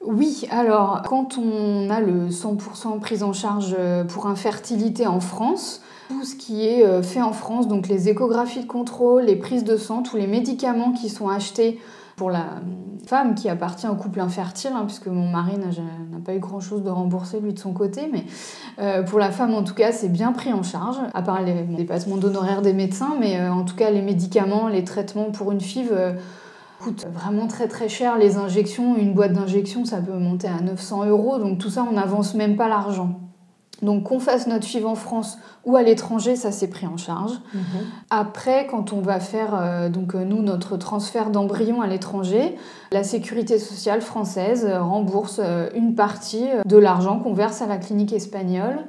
Oui, 0.06 0.48
alors 0.52 1.02
quand 1.08 1.38
on 1.38 1.90
a 1.90 2.02
le 2.02 2.30
100% 2.30 3.00
prise 3.00 3.24
en 3.24 3.32
charge 3.32 3.76
pour 4.10 4.28
infertilité 4.28 5.08
en 5.08 5.22
France, 5.22 5.82
tout 6.10 6.26
ce 6.26 6.36
qui 6.36 6.68
est 6.68 7.02
fait 7.02 7.22
en 7.22 7.32
France, 7.32 7.70
donc 7.70 7.88
les 7.88 8.10
échographies 8.10 8.64
de 8.64 8.68
contrôle, 8.68 9.24
les 9.24 9.38
prises 9.38 9.64
de 9.64 9.78
sang, 9.78 10.04
tous 10.04 10.18
les 10.18 10.28
médicaments 10.28 10.92
qui 10.92 11.08
sont 11.08 11.30
achetés 11.30 11.80
pour 12.16 12.30
la 12.30 12.62
femme 13.08 13.36
qui 13.36 13.50
appartient 13.50 13.88
au 13.88 13.96
couple 13.96 14.20
infertile, 14.20 14.72
hein, 14.76 14.84
puisque 14.86 15.08
mon 15.08 15.28
mari 15.28 15.58
n'a 15.58 16.20
pas 16.24 16.36
eu 16.36 16.40
grand-chose 16.40 16.84
de 16.84 16.90
remboursé 16.90 17.40
lui 17.40 17.54
de 17.54 17.60
son 17.60 17.74
côté, 17.74 18.10
mais 18.12 18.24
euh, 18.80 19.04
pour 19.04 19.20
la 19.20 19.32
femme 19.32 19.54
en 19.54 19.64
tout 19.64 19.74
cas 19.74 19.92
c'est 19.92 20.10
bien 20.10 20.32
pris 20.32 20.54
en 20.54 20.64
charge, 20.64 20.98
à 21.14 21.22
part 21.22 21.42
les 21.42 21.64
dépassements 21.64 22.18
d'honoraires 22.18 22.62
des 22.62 22.74
médecins, 22.74 23.16
mais 23.20 23.40
euh, 23.40 23.52
en 23.52 23.64
tout 23.64 23.76
cas 23.76 23.90
les 23.90 24.02
médicaments, 24.02 24.68
les 24.68 24.84
traitements 24.84 25.32
pour 25.32 25.52
une 25.52 25.60
FIV 25.60 25.90
euh, 25.92 26.14
coûtent 26.80 27.06
vraiment 27.12 27.48
très 27.48 27.68
très 27.68 27.90
cher. 27.90 28.18
Les 28.18 28.38
injections, 28.38 28.96
une 28.96 29.14
boîte 29.14 29.34
d'injections 29.34 29.86
ça 29.86 29.98
peut 29.98 30.18
monter 30.18 30.48
à 30.48 30.62
900 30.62 31.06
euros, 31.06 31.40
donc 31.40 31.58
tout 31.58 31.70
ça 31.70 31.86
on 31.90 31.94
n'avance 31.94 32.36
même 32.36 32.56
pas 32.56 32.70
l'argent. 32.70 33.23
Donc 33.84 34.04
qu'on 34.04 34.20
fasse 34.20 34.48
notre 34.48 34.66
FIV 34.66 34.86
en 34.86 34.96
France 34.96 35.38
ou 35.66 35.76
à 35.76 35.84
l'étranger, 35.84 36.36
ça 36.36 36.52
c'est 36.52 36.68
pris 36.68 36.88
en 36.88 36.98
charge. 36.98 37.34
Mhm. 37.54 37.62
Après, 38.10 38.68
quand 38.68 38.94
on 38.94 39.02
va 39.02 39.20
faire 39.20 39.54
euh, 39.56 39.90
donc 39.90 40.16
euh, 40.16 40.24
nous 40.24 40.42
notre 40.42 40.78
transfert 40.78 41.30
d'embryon 41.30 41.82
à 41.82 41.88
l'étranger, 41.88 42.56
la 42.92 43.04
sécurité 43.04 43.60
sociale 43.60 44.02
française 44.02 44.68
rembourse 44.80 45.40
euh, 45.44 45.70
une 45.76 45.96
partie 45.96 46.48
de 46.66 46.78
l'argent 46.78 47.20
qu'on 47.20 47.34
verse 47.34 47.62
à 47.62 47.68
la 47.68 47.78
clinique 47.78 48.14
espagnole 48.14 48.80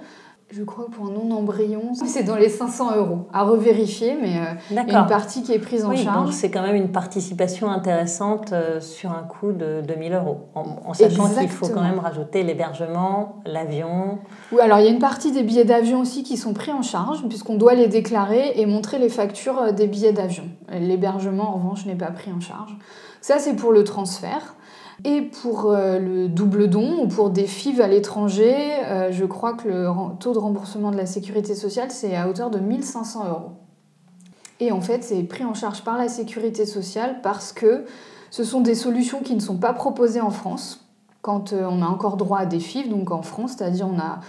je 0.57 0.63
crois 0.63 0.85
que 0.85 0.91
pour 0.91 1.07
un 1.07 1.11
non-embryon, 1.11 1.95
c'est 2.07 2.23
dans 2.23 2.37
les 2.37 2.49
500 2.49 2.97
euros. 2.97 3.27
À 3.33 3.43
revérifier, 3.43 4.17
mais 4.21 4.39
euh, 4.39 4.45
il 4.71 4.77
y 4.77 4.79
a 4.79 5.01
une 5.01 5.07
partie 5.07 5.43
qui 5.43 5.53
est 5.53 5.59
prise 5.59 5.85
en 5.85 5.91
oui, 5.91 5.97
charge. 5.97 6.31
c'est 6.31 6.51
quand 6.51 6.63
même 6.63 6.77
une 6.77 6.93
participation 6.93 7.71
intéressante 7.71 8.53
euh, 8.53 8.81
sur 8.81 9.11
un 9.11 9.25
coût 9.25 9.53
de 9.53 9.83
2000 9.87 10.13
euros, 10.13 10.43
en, 10.55 10.95
sachant 10.95 11.29
qu'il 11.29 11.49
faut 11.49 11.69
quand 11.69 11.83
même 11.83 11.99
rajouter 11.99 12.45
l'hébergement, 12.45 13.43
l'avion. 13.47 14.19
Oui, 14.53 14.61
alors 14.61 14.79
il 14.79 14.85
y 14.85 14.89
a 14.89 14.91
une 14.91 15.01
partie 15.01 15.33
des 15.33 15.43
billets 15.43 15.65
d'avion 15.65 16.01
aussi 16.01 16.23
qui 16.23 16.37
sont 16.37 16.53
pris 16.53 16.71
en 16.71 16.83
charge, 16.83 17.27
puisqu'on 17.29 17.57
doit 17.57 17.75
les 17.75 17.89
déclarer 17.89 18.53
et 18.55 18.67
montrer 18.67 18.99
les 18.99 19.09
factures 19.09 19.59
euh, 19.59 19.73
des 19.73 19.89
billets 19.89 20.13
d'avion. 20.13 20.45
L'hébergement, 20.71 21.51
en 21.51 21.55
revanche, 21.55 21.85
n'est 21.87 21.97
pas 21.97 22.11
pris 22.11 22.31
en 22.33 22.41
charge. 22.41 22.77
Ça, 23.21 23.39
c'est 23.39 23.57
pour 23.57 23.73
le 23.73 23.83
transfert. 23.83 24.55
Et 25.03 25.23
pour 25.23 25.71
euh, 25.71 25.99
le 25.99 26.29
double 26.29 26.69
don 26.69 27.03
ou 27.03 27.09
pour 27.09 27.31
des 27.31 27.47
FIV 27.47 27.81
à 27.81 27.89
l'étranger, 27.89 28.55
euh, 28.85 29.11
je 29.11 29.25
crois 29.25 29.55
que 29.55 29.69
le 29.69 29.89
taux 30.21 30.33
de 30.33 30.39
remboursement 30.39 30.93
de 30.93 30.97
la 30.97 31.07
sécurité 31.07 31.55
sociale, 31.55 31.91
c'est 31.91 32.15
à 32.15 32.29
hauteur 32.29 32.51
de 32.51 32.61
1500 32.61 33.29
euros. 33.29 33.53
Et 34.61 34.71
en 34.71 34.81
fait, 34.81 35.03
c'est 35.03 35.23
pris 35.25 35.45
en 35.45 35.55
charge 35.55 35.83
par 35.83 35.99
la 35.99 36.09
sécurité 36.09 36.65
sociale 36.65 37.21
parce 37.23 37.53
que 37.53 37.85
ce 38.31 38.45
sont 38.45 38.61
des 38.61 38.77
solutions 38.77 39.21
qui 39.21 39.35
ne 39.35 39.41
sont 39.41 39.59
pas 39.59 39.73
proposées 39.73 40.21
en 40.21 40.31
France 40.31 40.87
quand 41.23 41.53
euh, 41.53 41.67
on 41.69 41.83
a 41.83 41.87
encore 41.87 42.17
droit 42.17 42.39
à 42.39 42.47
des 42.47 42.61
FIV, 42.61 42.89
donc 42.89 43.11
en 43.11 43.23
France, 43.23 43.55
c'est-à-dire 43.57 43.89
on 43.89 43.97
n'a 43.97 44.21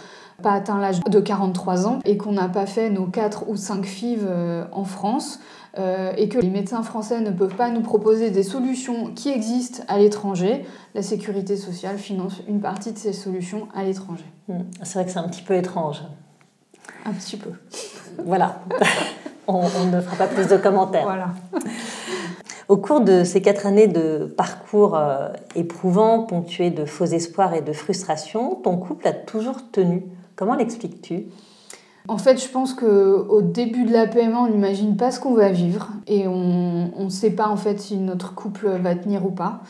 pas 0.41 0.53
atteint 0.53 0.79
l'âge 0.79 0.99
de 1.01 1.19
43 1.19 1.87
ans 1.87 1.99
et 2.05 2.17
qu'on 2.17 2.31
n'a 2.31 2.49
pas 2.49 2.65
fait 2.65 2.89
nos 2.89 3.05
4 3.05 3.49
ou 3.49 3.55
5 3.55 3.85
FIV 3.85 4.27
en 4.71 4.83
France. 4.83 5.39
Euh, 5.77 6.13
et 6.15 6.29
que 6.29 6.39
les 6.39 6.49
médecins 6.49 6.83
français 6.83 7.19
ne 7.19 7.31
peuvent 7.31 7.55
pas 7.55 7.69
nous 7.69 7.81
proposer 7.81 8.29
des 8.29 8.43
solutions 8.43 9.11
qui 9.13 9.29
existent 9.29 9.83
à 9.89 9.97
l'étranger, 9.97 10.65
la 10.93 11.01
sécurité 11.01 11.57
sociale 11.57 11.97
finance 11.97 12.41
une 12.47 12.61
partie 12.61 12.93
de 12.93 12.97
ces 12.97 13.11
solutions 13.11 13.67
à 13.75 13.83
l'étranger. 13.83 14.23
Hmm. 14.47 14.61
C'est 14.83 14.93
vrai 14.93 15.05
que 15.05 15.11
c'est 15.11 15.19
un 15.19 15.27
petit 15.27 15.41
peu 15.41 15.53
étrange. 15.53 16.01
Un 17.03 17.11
petit 17.11 17.35
peu. 17.35 17.49
Voilà. 18.25 18.61
on, 19.47 19.63
ne 19.63 19.99
fera 19.99 20.15
pas 20.15 20.27
plus 20.27 20.47
de 20.47 20.55
commentaires. 20.55 21.03
Voilà. 21.03 21.31
Au 22.69 22.77
cours 22.77 23.01
de 23.01 23.25
ces 23.25 23.41
quatre 23.41 23.65
années 23.65 23.87
de 23.87 24.33
parcours 24.37 24.95
euh, 24.95 25.27
éprouvant, 25.55 26.23
ponctués 26.23 26.71
de 26.71 26.85
faux 26.85 27.05
espoirs 27.05 27.53
et 27.53 27.61
de 27.61 27.73
frustration, 27.73 28.55
ton 28.55 28.77
couple 28.77 29.07
a 29.09 29.13
toujours 29.13 29.69
tenu. 29.71 30.05
Comment 30.37 30.55
l'expliques-tu? 30.55 31.25
En 32.07 32.17
fait, 32.17 32.41
je 32.43 32.47
pense 32.47 32.73
qu'au 32.73 33.41
début 33.41 33.83
de 33.83 33.91
la 33.91 34.05
PMA, 34.05 34.39
on 34.39 34.49
n'imagine 34.49 34.95
pas 34.95 35.11
ce 35.11 35.19
qu'on 35.19 35.33
va 35.33 35.51
vivre 35.51 35.89
et 36.07 36.27
on 36.27 36.91
ne 36.97 37.09
sait 37.09 37.31
pas 37.31 37.47
en 37.47 37.57
fait 37.57 37.79
si 37.79 37.97
notre 37.97 38.35
couple 38.35 38.67
va 38.67 38.95
tenir 38.95 39.25
ou 39.25 39.31
pas. 39.31 39.61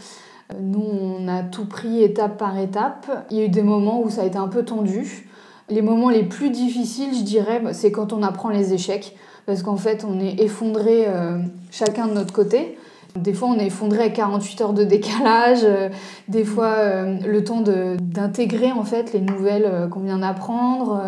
Nous, 0.59 0.79
on 0.81 1.27
a 1.27 1.43
tout 1.43 1.65
pris 1.65 2.03
étape 2.03 2.37
par 2.37 2.57
étape. 2.57 3.25
Il 3.31 3.37
y 3.37 3.41
a 3.41 3.45
eu 3.45 3.49
des 3.49 3.63
moments 3.63 4.01
où 4.01 4.09
ça 4.09 4.21
a 4.21 4.25
été 4.25 4.37
un 4.37 4.47
peu 4.47 4.63
tendu. 4.63 5.27
Les 5.69 5.81
moments 5.81 6.09
les 6.09 6.23
plus 6.23 6.51
difficiles, 6.51 7.15
je 7.15 7.23
dirais, 7.23 7.59
bah, 7.59 7.73
c'est 7.73 7.91
quand 7.91 8.13
on 8.13 8.21
apprend 8.21 8.49
les 8.49 8.73
échecs. 8.73 9.15
Parce 9.45 9.63
qu'en 9.63 9.77
fait, 9.77 10.05
on 10.07 10.19
est 10.19 10.39
effondré 10.41 11.05
euh, 11.07 11.39
chacun 11.71 12.07
de 12.07 12.13
notre 12.13 12.33
côté. 12.33 12.77
Des 13.15 13.33
fois, 13.33 13.49
on 13.49 13.59
est 13.59 13.67
effondré 13.67 14.03
à 14.03 14.09
48 14.09 14.61
heures 14.61 14.73
de 14.73 14.83
décalage. 14.83 15.59
Euh, 15.63 15.89
des 16.27 16.43
fois, 16.43 16.75
euh, 16.77 17.17
le 17.25 17.43
temps 17.43 17.61
d'intégrer 17.61 18.71
en 18.71 18.83
fait 18.83 19.13
les 19.13 19.21
nouvelles 19.21 19.87
qu'on 19.89 20.01
vient 20.01 20.19
d'apprendre. 20.19 21.01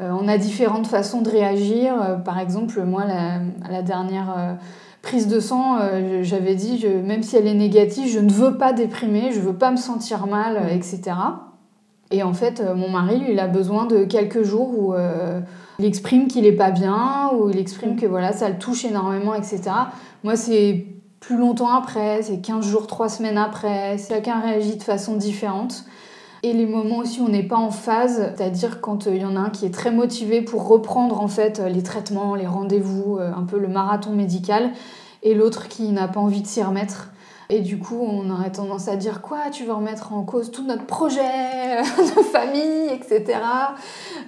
On 0.00 0.28
a 0.28 0.38
différentes 0.38 0.86
façons 0.86 1.22
de 1.22 1.30
réagir. 1.30 2.20
par 2.24 2.38
exemple, 2.38 2.82
moi, 2.84 3.04
la, 3.04 3.40
la 3.70 3.82
dernière 3.82 4.58
prise 5.02 5.28
de 5.28 5.40
sang, 5.40 5.78
euh, 5.80 6.22
j'avais 6.22 6.54
dit, 6.54 6.84
même 7.04 7.22
si 7.22 7.36
elle 7.36 7.46
est 7.46 7.54
négative, 7.54 8.08
je 8.08 8.18
ne 8.18 8.30
veux 8.30 8.56
pas 8.56 8.72
déprimer, 8.72 9.32
je 9.32 9.40
veux 9.40 9.54
pas 9.54 9.70
me 9.70 9.76
sentir 9.76 10.26
mal, 10.26 10.56
euh, 10.56 10.74
etc. 10.74 11.16
Et 12.10 12.22
en 12.22 12.34
fait, 12.34 12.60
euh, 12.60 12.74
mon 12.74 12.90
mari, 12.90 13.18
lui, 13.18 13.32
il 13.32 13.40
a 13.40 13.46
besoin 13.46 13.86
de 13.86 14.04
quelques 14.04 14.42
jours 14.42 14.70
où 14.78 14.94
il 15.78 15.84
exprime 15.84 16.26
qu'il 16.26 16.46
est 16.46 16.52
pas 16.52 16.70
bien, 16.70 17.30
où 17.34 17.48
il 17.50 17.58
exprime 17.58 17.96
que 17.96 18.06
voilà, 18.06 18.32
ça 18.32 18.48
le 18.48 18.58
touche 18.58 18.84
énormément, 18.84 19.34
etc. 19.34 19.62
Moi, 20.24 20.36
c'est 20.36 20.86
plus 21.20 21.36
longtemps 21.36 21.74
après, 21.74 22.22
c'est 22.22 22.40
15 22.40 22.66
jours, 22.66 22.86
3 22.86 23.08
semaines 23.08 23.38
après, 23.38 23.96
chacun 23.98 24.40
réagit 24.40 24.76
de 24.76 24.82
façon 24.82 25.16
différente. 25.16 25.84
Et 26.42 26.52
les 26.52 26.66
moments 26.66 26.98
aussi 26.98 27.20
où 27.20 27.24
on 27.24 27.28
n'est 27.28 27.42
pas 27.42 27.56
en 27.56 27.70
phase, 27.70 28.32
c'est-à-dire 28.36 28.80
quand 28.80 29.06
il 29.06 29.16
y 29.16 29.24
en 29.24 29.36
a 29.36 29.40
un 29.40 29.50
qui 29.50 29.66
est 29.66 29.74
très 29.74 29.90
motivé 29.90 30.42
pour 30.42 30.68
reprendre 30.68 31.20
en 31.20 31.28
fait 31.28 31.58
les 31.58 31.82
traitements, 31.82 32.34
les 32.34 32.46
rendez-vous, 32.46 33.18
un 33.18 33.42
peu 33.42 33.58
le 33.58 33.68
marathon 33.68 34.12
médical, 34.12 34.70
et 35.22 35.34
l'autre 35.34 35.68
qui 35.68 35.90
n'a 35.90 36.06
pas 36.06 36.20
envie 36.20 36.42
de 36.42 36.46
s'y 36.46 36.62
remettre. 36.62 37.10
Et 37.50 37.60
du 37.60 37.78
coup, 37.78 37.98
on 38.02 38.28
aurait 38.30 38.52
tendance 38.52 38.88
à 38.88 38.96
dire 38.96 39.22
quoi 39.22 39.48
Tu 39.50 39.64
veux 39.64 39.72
remettre 39.72 40.12
en 40.12 40.22
cause 40.22 40.50
tout 40.50 40.66
notre 40.66 40.84
projet 40.84 41.20
de 41.82 42.22
famille, 42.22 42.90
etc. 42.92 43.38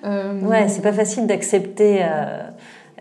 Euh... 0.05 0.41
Ouais, 0.41 0.69
c'est 0.69 0.81
pas 0.81 0.93
facile 0.93 1.27
d'accepter 1.27 2.03
euh, 2.03 2.49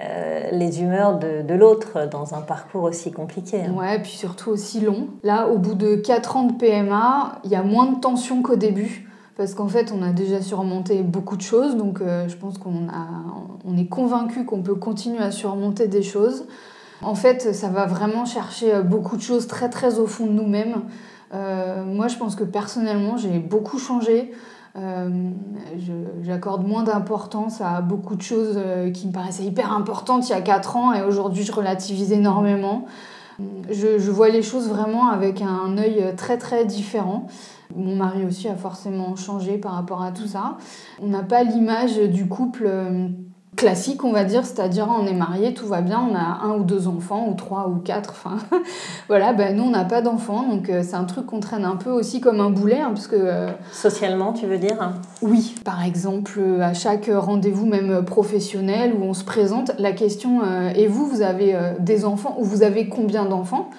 euh, 0.01 0.51
les 0.53 0.81
humeurs 0.81 1.19
de, 1.19 1.53
l'autre 1.53 2.07
dans 2.09 2.33
un 2.33 2.41
parcours 2.41 2.83
aussi 2.83 3.11
compliqué. 3.11 3.65
Hein. 3.65 3.73
Ouais, 3.73 3.97
et 3.97 3.99
puis 3.99 4.11
surtout 4.11 4.49
aussi 4.49 4.79
long. 4.79 5.09
Là, 5.23 5.49
au 5.49 5.57
bout 5.57 5.73
de 5.73 5.95
4 5.95 6.37
ans 6.37 6.43
de 6.43 6.53
PMA, 6.53 7.39
il 7.43 7.51
y 7.51 7.55
a 7.55 7.63
moins 7.63 7.87
de 7.87 7.99
tension 7.99 8.41
qu'au 8.41 8.55
début. 8.55 9.09
Parce 9.35 9.53
qu'en 9.53 9.67
fait, 9.67 9.93
on 9.93 10.01
a 10.01 10.11
déjà 10.11 10.41
surmonté 10.41 11.01
beaucoup 11.03 11.35
de 11.35 11.41
choses. 11.41 11.75
Donc, 11.75 11.99
euh, 11.99 12.29
je 12.29 12.37
pense 12.37 12.57
qu'on 12.57 12.87
on 13.65 13.77
est 13.77 13.87
convaincu 13.87 14.45
qu'on 14.45 14.63
peut 14.63 14.75
continuer 14.75 15.19
à 15.19 15.31
surmonter 15.31 15.87
des 15.87 16.03
choses. 16.03 16.45
En 17.01 17.15
fait, 17.15 17.53
ça 17.53 17.67
va 17.67 17.85
vraiment 17.85 18.23
chercher 18.23 18.75
euh, 18.75 18.81
beaucoup 18.81 19.17
de 19.17 19.21
choses 19.21 19.47
très 19.47 19.69
très 19.69 19.99
au 19.99 20.07
fond 20.07 20.27
de 20.27 20.31
nous-mêmes. 20.31 20.83
Moi, 21.31 22.07
je 22.07 22.17
pense 22.17 22.35
que 22.35 22.43
personnellement, 22.43 23.15
j'ai 23.17 23.37
beaucoup 23.37 23.77
changé. 23.77 24.31
Euh, 24.79 25.09
j'accorde 26.23 26.65
moins 26.65 26.83
d'importance 26.83 27.61
à 27.61 27.81
beaucoup 27.81 28.15
de 28.15 28.21
choses 28.21 28.57
qui 28.93 29.07
me 29.07 29.11
paraissaient 29.11 29.43
hyper 29.43 29.73
importantes 29.73 30.27
il 30.29 30.31
y 30.31 30.35
a 30.35 30.41
4 30.41 30.77
ans 30.77 30.93
et 30.93 31.01
aujourd'hui, 31.01 31.43
je 31.43 31.51
relativise 31.51 32.11
énormément. 32.11 32.85
Je, 33.69 33.99
je, 33.99 34.11
vois 34.11 34.29
les 34.29 34.41
choses 34.41 34.67
vraiment 34.67 35.09
avec 35.09 35.41
un 35.41 35.77
œil 35.77 36.13
très 36.17 36.37
très 36.37 36.65
différent. 36.65 37.27
Mon 37.75 37.95
mari 37.95 38.25
aussi 38.25 38.47
a 38.47 38.55
forcément 38.55 39.15
changé 39.15 39.57
par 39.57 39.73
rapport 39.73 40.01
à 40.01 40.11
tout 40.11 40.27
ça. 40.27 40.57
On 41.01 41.07
n'a 41.07 41.23
pas 41.23 41.43
l'image 41.43 41.97
du 41.97 42.27
couple 42.27 42.67
classique, 43.59 44.05
on 44.05 44.13
va 44.13 44.23
dire, 44.23 44.45
c'est-à-dire 44.45 44.87
on 44.89 45.05
est 45.05 45.13
marié, 45.13 45.53
tout 45.53 45.67
va 45.67 45.81
bien, 45.81 45.99
on 46.09 46.15
a 46.15 46.45
un 46.47 46.55
ou 46.55 46.63
deux 46.63 46.87
enfants, 46.87 47.27
ou 47.29 47.33
trois 47.33 47.67
ou 47.67 47.75
quatre, 47.75 48.11
enfin 48.11 48.37
voilà, 49.09 49.33
ben, 49.33 49.53
nous 49.53 49.63
on 49.63 49.69
n'a 49.69 49.83
pas 49.83 50.01
d'enfants, 50.01 50.47
donc 50.47 50.69
euh, 50.69 50.81
c'est 50.81 50.95
un 50.95 51.03
truc 51.03 51.25
qu'on 51.25 51.41
traîne 51.41 51.65
un 51.65 51.75
peu 51.75 51.89
aussi 51.89 52.21
comme 52.21 52.39
un 52.39 52.51
boulet, 52.51 52.79
hein, 52.79 52.91
parce 52.93 53.07
que... 53.07 53.17
Euh, 53.19 53.49
Socialement, 53.73 54.31
tu 54.31 54.45
veux 54.45 54.59
dire? 54.59 54.93
Oui, 55.21 55.55
par 55.65 55.83
exemple, 55.83 56.39
euh, 56.39 56.61
à 56.61 56.73
chaque 56.73 57.11
rendez-vous, 57.13 57.65
même 57.65 58.05
professionnel, 58.05 58.93
où 58.97 59.03
on 59.03 59.13
se 59.13 59.25
présente, 59.25 59.71
la 59.77 59.91
question 59.91 60.41
et 60.73 60.87
vous, 60.87 61.05
vous 61.05 61.21
avez 61.21 61.57
des 61.79 62.05
enfants, 62.05 62.37
ou 62.39 62.45
vous 62.45 62.63
avez 62.63 62.87
combien 62.87 63.25
d'enfants? 63.25 63.69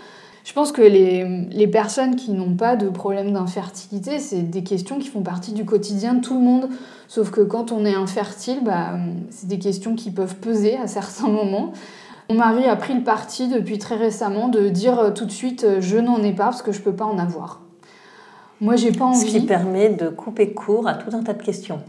Je 0.44 0.52
pense 0.52 0.72
que 0.72 0.82
les, 0.82 1.46
les 1.50 1.66
personnes 1.66 2.16
qui 2.16 2.32
n'ont 2.32 2.54
pas 2.54 2.76
de 2.76 2.88
problème 2.88 3.32
d'infertilité, 3.32 4.18
c'est 4.18 4.42
des 4.42 4.62
questions 4.62 4.98
qui 4.98 5.08
font 5.08 5.22
partie 5.22 5.52
du 5.52 5.64
quotidien 5.64 6.14
de 6.14 6.20
tout 6.20 6.34
le 6.34 6.40
monde. 6.40 6.68
Sauf 7.08 7.30
que 7.30 7.40
quand 7.40 7.72
on 7.72 7.84
est 7.84 7.94
infertile, 7.94 8.60
bah, 8.64 8.94
c'est 9.30 9.48
des 9.48 9.58
questions 9.58 9.94
qui 9.94 10.10
peuvent 10.10 10.36
peser 10.36 10.76
à 10.76 10.86
certains 10.86 11.28
moments. 11.28 11.72
Mon 12.30 12.36
mari 12.36 12.64
a 12.66 12.76
pris 12.76 12.94
le 12.94 13.02
parti 13.02 13.48
depuis 13.48 13.78
très 13.78 13.96
récemment 13.96 14.48
de 14.48 14.68
dire 14.68 14.98
euh, 14.98 15.10
tout 15.10 15.24
de 15.24 15.32
suite 15.32 15.64
euh, 15.64 15.80
je 15.80 15.96
n'en 15.96 16.22
ai 16.22 16.32
pas 16.32 16.44
parce 16.44 16.62
que 16.62 16.70
je 16.70 16.80
peux 16.80 16.94
pas 16.94 17.04
en 17.04 17.18
avoir. 17.18 17.60
Moi, 18.60 18.76
j'ai 18.76 18.92
pas 18.92 19.06
envie. 19.06 19.18
Ce 19.18 19.26
qui 19.26 19.40
permet 19.40 19.88
de 19.88 20.08
couper 20.08 20.52
court 20.52 20.86
à 20.86 20.94
tout 20.94 21.14
un 21.16 21.22
tas 21.22 21.32
de 21.32 21.42
questions. 21.42 21.80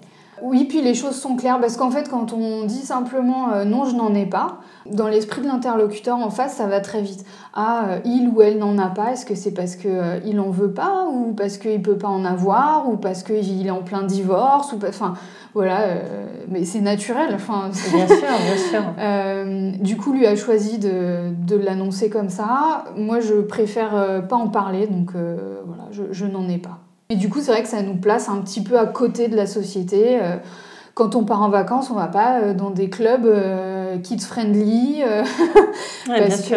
Oui, 0.41 0.65
puis 0.65 0.81
les 0.81 0.95
choses 0.95 1.15
sont 1.15 1.35
claires 1.35 1.59
parce 1.59 1.77
qu'en 1.77 1.91
fait, 1.91 2.09
quand 2.09 2.33
on 2.33 2.65
dit 2.65 2.81
simplement 2.81 3.53
euh, 3.53 3.63
non, 3.63 3.85
je 3.85 3.95
n'en 3.95 4.13
ai 4.15 4.25
pas, 4.25 4.57
dans 4.89 5.07
l'esprit 5.07 5.41
de 5.41 5.47
l'interlocuteur 5.47 6.17
en 6.17 6.31
face, 6.31 6.55
ça 6.55 6.65
va 6.65 6.79
très 6.79 7.01
vite. 7.01 7.23
Ah, 7.53 7.85
euh, 7.87 7.99
il 8.05 8.27
ou 8.27 8.41
elle 8.41 8.57
n'en 8.57 8.77
a 8.79 8.87
pas, 8.87 9.11
est-ce 9.11 9.25
que 9.25 9.35
c'est 9.35 9.53
parce 9.53 9.75
qu'il 9.75 9.91
euh, 9.91 10.19
il 10.25 10.35
n'en 10.35 10.49
veut 10.49 10.73
pas, 10.73 11.07
ou 11.11 11.33
parce 11.33 11.57
qu'il 11.57 11.77
ne 11.77 11.83
peut 11.83 11.97
pas 11.97 12.07
en 12.07 12.25
avoir, 12.25 12.89
ou 12.89 12.97
parce 12.97 13.21
qu'il 13.21 13.67
est 13.67 13.71
en 13.71 13.83
plein 13.83 14.01
divorce, 14.01 14.73
ou 14.73 14.79
enfin, 14.87 15.13
voilà, 15.53 15.81
mais 16.49 16.65
c'est 16.65 16.81
naturel. 16.81 17.35
Enfin, 17.35 17.69
bien 17.93 18.07
sûr, 18.07 18.17
bien 18.17 18.57
sûr. 18.57 19.79
du 19.83 19.97
coup, 19.97 20.13
lui 20.13 20.25
a 20.25 20.35
choisi 20.35 20.79
de, 20.79 21.33
de 21.45 21.55
l'annoncer 21.55 22.09
comme 22.09 22.29
ça. 22.29 22.85
Moi, 22.95 23.19
je 23.19 23.35
préfère 23.41 24.25
pas 24.27 24.37
en 24.37 24.47
parler, 24.47 24.87
donc 24.87 25.11
voilà, 25.13 25.83
je, 25.91 26.03
je 26.11 26.25
n'en 26.25 26.47
ai 26.49 26.57
pas. 26.57 26.79
Et 27.11 27.17
du 27.17 27.27
coup, 27.27 27.41
c'est 27.41 27.51
vrai 27.51 27.61
que 27.61 27.67
ça 27.67 27.81
nous 27.81 27.97
place 27.97 28.29
un 28.29 28.37
petit 28.37 28.63
peu 28.63 28.79
à 28.79 28.85
côté 28.85 29.27
de 29.27 29.35
la 29.35 29.45
société. 29.45 30.17
Euh, 30.21 30.37
quand 30.93 31.17
on 31.17 31.25
part 31.25 31.41
en 31.41 31.49
vacances, 31.49 31.91
on 31.91 31.95
va 31.95 32.07
pas 32.07 32.39
euh, 32.39 32.53
dans 32.53 32.69
des 32.69 32.89
clubs 32.89 33.25
euh, 33.25 33.97
kids-friendly 33.97 35.01
parce 36.07 36.43
que 36.43 36.55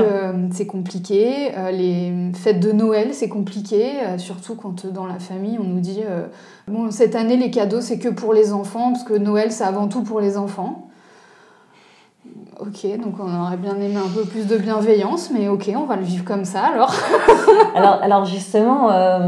c'est 0.53 0.69
compliqué. 0.69 1.51
les 1.73 2.31
fêtes 2.35 2.61
de 2.61 2.71
Noël, 2.71 3.09
c'est 3.15 3.29
compliqué, 3.29 3.95
surtout 4.17 4.55
quand 4.55 4.87
dans 4.87 5.07
la 5.07 5.19
famille, 5.19 5.59
on 5.59 5.65
nous 5.65 5.81
dit 5.81 6.03
bon, 6.69 6.93
cette 6.93 7.17
année, 7.17 7.37
les 7.37 7.51
cadeaux, 7.51 7.81
c'est 7.81 7.99
que 7.99 8.09
pour 8.09 8.33
les 8.33 8.53
enfants, 8.53 8.93
parce 8.93 9.03
que 9.03 9.15
Noël, 9.15 9.51
c'est 9.51 9.65
avant 9.65 9.89
tout 9.89 10.05
pour 10.05 10.21
les 10.21 10.37
enfants. 10.37 10.89
Ok, 12.61 12.87
donc 12.99 13.15
on 13.19 13.43
aurait 13.43 13.57
bien 13.57 13.75
aimé 13.81 13.97
un 13.97 14.09
peu 14.09 14.25
plus 14.25 14.47
de 14.47 14.57
bienveillance, 14.57 15.31
mais 15.33 15.49
ok, 15.49 15.73
on 15.77 15.87
va 15.87 15.97
le 15.97 16.05
vivre 16.05 16.25
comme 16.25 16.45
ça 16.45 16.61
alors. 16.61 16.95
alors, 17.75 17.99
alors 18.01 18.25
justement, 18.27 18.93
euh, 18.93 19.19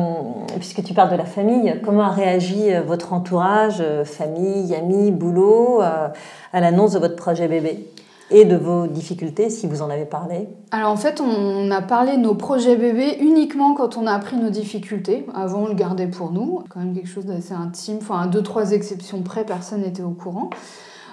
puisque 0.58 0.84
tu 0.84 0.94
parles 0.94 1.10
de 1.10 1.16
la 1.16 1.24
famille, 1.24 1.80
comment 1.84 2.02
a 2.02 2.10
réagi 2.10 2.72
euh, 2.72 2.82
votre 2.82 3.12
entourage, 3.12 3.78
euh, 3.80 4.04
famille, 4.04 4.72
amis, 4.76 5.10
boulot, 5.10 5.80
à 5.80 6.60
l'annonce 6.60 6.92
de 6.92 7.00
votre 7.00 7.16
projet 7.16 7.48
bébé 7.48 7.88
et 8.30 8.44
de 8.44 8.56
vos 8.56 8.86
difficultés, 8.86 9.50
si 9.50 9.66
vous 9.66 9.82
en 9.82 9.90
avez 9.90 10.04
parlé? 10.04 10.48
Alors 10.70 10.92
en 10.92 10.96
fait, 10.96 11.20
on 11.20 11.68
a 11.72 11.82
parlé 11.82 12.16
de 12.16 12.22
nos 12.22 12.34
projets 12.34 12.76
bébés 12.76 13.16
uniquement 13.20 13.74
quand 13.74 13.96
on 13.96 14.06
a 14.06 14.12
appris 14.12 14.36
nos 14.36 14.50
difficultés. 14.50 15.26
Avant, 15.34 15.64
on 15.64 15.68
le 15.68 15.74
gardait 15.74 16.06
pour 16.06 16.30
nous. 16.30 16.62
Quand 16.68 16.78
même 16.78 16.94
quelque 16.94 17.08
chose 17.08 17.26
d'assez 17.26 17.54
intime. 17.54 17.98
Enfin, 18.00 18.20
à 18.20 18.26
deux, 18.28 18.42
trois 18.42 18.70
exceptions 18.70 19.22
près, 19.22 19.44
personne 19.44 19.82
n'était 19.82 20.02
au 20.02 20.10
courant. 20.10 20.50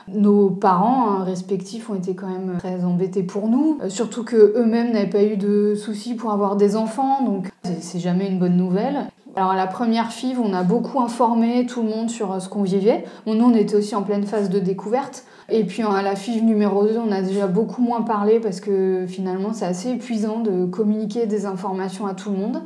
Nos 0.07 0.49
parents 0.49 1.09
hein, 1.09 1.23
respectifs 1.23 1.89
ont 1.89 1.95
été 1.95 2.13
quand 2.13 2.27
même 2.27 2.57
très 2.59 2.83
embêtés 2.83 3.23
pour 3.23 3.47
nous, 3.47 3.79
euh, 3.81 3.89
surtout 3.89 4.23
que 4.23 4.53
eux-mêmes 4.57 4.91
n'avaient 4.91 5.09
pas 5.09 5.23
eu 5.23 5.37
de 5.37 5.75
soucis 5.75 6.15
pour 6.15 6.31
avoir 6.31 6.55
des 6.55 6.75
enfants, 6.75 7.23
donc 7.23 7.49
c'est 7.79 7.99
jamais 7.99 8.27
une 8.27 8.37
bonne 8.37 8.57
nouvelle. 8.57 9.07
Alors 9.35 9.53
la 9.53 9.65
première 9.65 10.11
FIV, 10.11 10.39
on 10.39 10.53
a 10.53 10.63
beaucoup 10.63 10.99
informé 10.99 11.65
tout 11.65 11.81
le 11.81 11.89
monde 11.89 12.09
sur 12.09 12.33
euh, 12.33 12.39
ce 12.39 12.49
qu'on 12.49 12.63
vivait. 12.63 13.05
nous, 13.25 13.33
on 13.33 13.53
était 13.53 13.75
aussi 13.75 13.95
en 13.95 14.03
pleine 14.03 14.25
phase 14.25 14.49
de 14.49 14.59
découverte. 14.59 15.23
Et 15.49 15.63
puis 15.63 15.83
à 15.83 16.01
la 16.01 16.15
FIV 16.15 16.43
numéro 16.43 16.85
2, 16.85 16.97
on 16.97 17.11
a 17.11 17.21
déjà 17.21 17.47
beaucoup 17.47 17.81
moins 17.81 18.01
parlé 18.01 18.39
parce 18.39 18.59
que 18.59 19.05
finalement, 19.07 19.53
c'est 19.53 19.65
assez 19.65 19.89
épuisant 19.89 20.39
de 20.39 20.65
communiquer 20.65 21.25
des 21.25 21.45
informations 21.45 22.05
à 22.05 22.13
tout 22.13 22.29
le 22.29 22.37
monde 22.37 22.61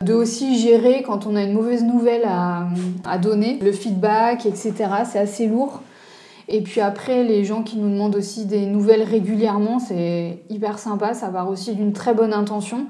de 0.00 0.12
aussi 0.12 0.58
gérer 0.58 1.02
quand 1.02 1.26
on 1.26 1.34
a 1.34 1.42
une 1.42 1.54
mauvaise 1.54 1.82
nouvelle 1.82 2.24
à 2.26 3.18
donner, 3.18 3.58
le 3.62 3.72
feedback, 3.72 4.44
etc. 4.44 4.72
C'est 5.10 5.18
assez 5.18 5.46
lourd. 5.46 5.80
Et 6.48 6.60
puis 6.62 6.80
après, 6.80 7.24
les 7.24 7.44
gens 7.44 7.62
qui 7.62 7.78
nous 7.78 7.88
demandent 7.88 8.16
aussi 8.16 8.44
des 8.44 8.66
nouvelles 8.66 9.02
régulièrement, 9.02 9.78
c'est 9.78 10.40
hyper 10.50 10.78
sympa, 10.78 11.14
ça 11.14 11.28
part 11.28 11.48
aussi 11.48 11.74
d'une 11.74 11.92
très 11.92 12.14
bonne 12.14 12.32
intention. 12.32 12.86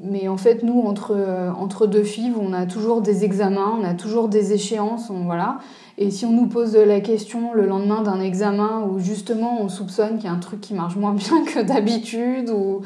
Mais 0.00 0.28
en 0.28 0.36
fait, 0.36 0.62
nous, 0.62 0.80
entre, 0.80 1.14
euh, 1.16 1.50
entre 1.52 1.86
deux 1.86 2.02
filles, 2.02 2.32
on 2.40 2.52
a 2.52 2.66
toujours 2.66 3.02
des 3.02 3.24
examens, 3.24 3.78
on 3.80 3.84
a 3.84 3.94
toujours 3.94 4.28
des 4.28 4.52
échéances, 4.52 5.10
voilà. 5.10 5.58
Et 5.98 6.10
si 6.10 6.24
on 6.26 6.32
nous 6.32 6.46
pose 6.46 6.74
la 6.74 7.00
question 7.00 7.52
le 7.54 7.66
lendemain 7.66 8.02
d'un 8.02 8.20
examen 8.20 8.84
où 8.88 8.98
justement 8.98 9.60
on 9.60 9.68
soupçonne 9.68 10.16
qu'il 10.16 10.24
y 10.24 10.28
a 10.28 10.32
un 10.32 10.38
truc 10.38 10.60
qui 10.60 10.74
marche 10.74 10.96
moins 10.96 11.12
bien 11.12 11.44
que 11.44 11.60
d'habitude, 11.60 12.50
ou 12.50 12.80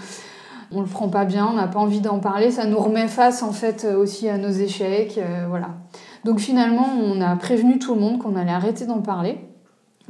on 0.73 0.81
le 0.81 0.87
prend 0.87 1.09
pas 1.09 1.25
bien, 1.25 1.49
on 1.51 1.55
n'a 1.55 1.69
pas 1.69 1.79
envie 1.79 2.01
d'en 2.01 2.19
parler, 2.19 2.51
ça 2.51 2.67
nous 2.67 2.79
remet 2.79 3.09
face 3.09 3.43
en 3.43 3.53
fait 3.53 3.87
aussi 3.97 4.29
à 4.29 4.37
nos 4.37 4.51
échecs, 4.51 5.19
euh, 5.19 5.47
voilà. 5.49 5.69
Donc 6.25 6.41
finalement, 6.41 6.89
on 7.01 7.21
a 7.21 7.37
prévenu 7.37 7.79
tout 7.79 7.95
le 7.95 8.01
monde 8.01 8.19
qu'on 8.19 8.35
allait 8.35 8.51
arrêter 8.51 8.85
d'en 8.85 9.01
parler. 9.01 9.39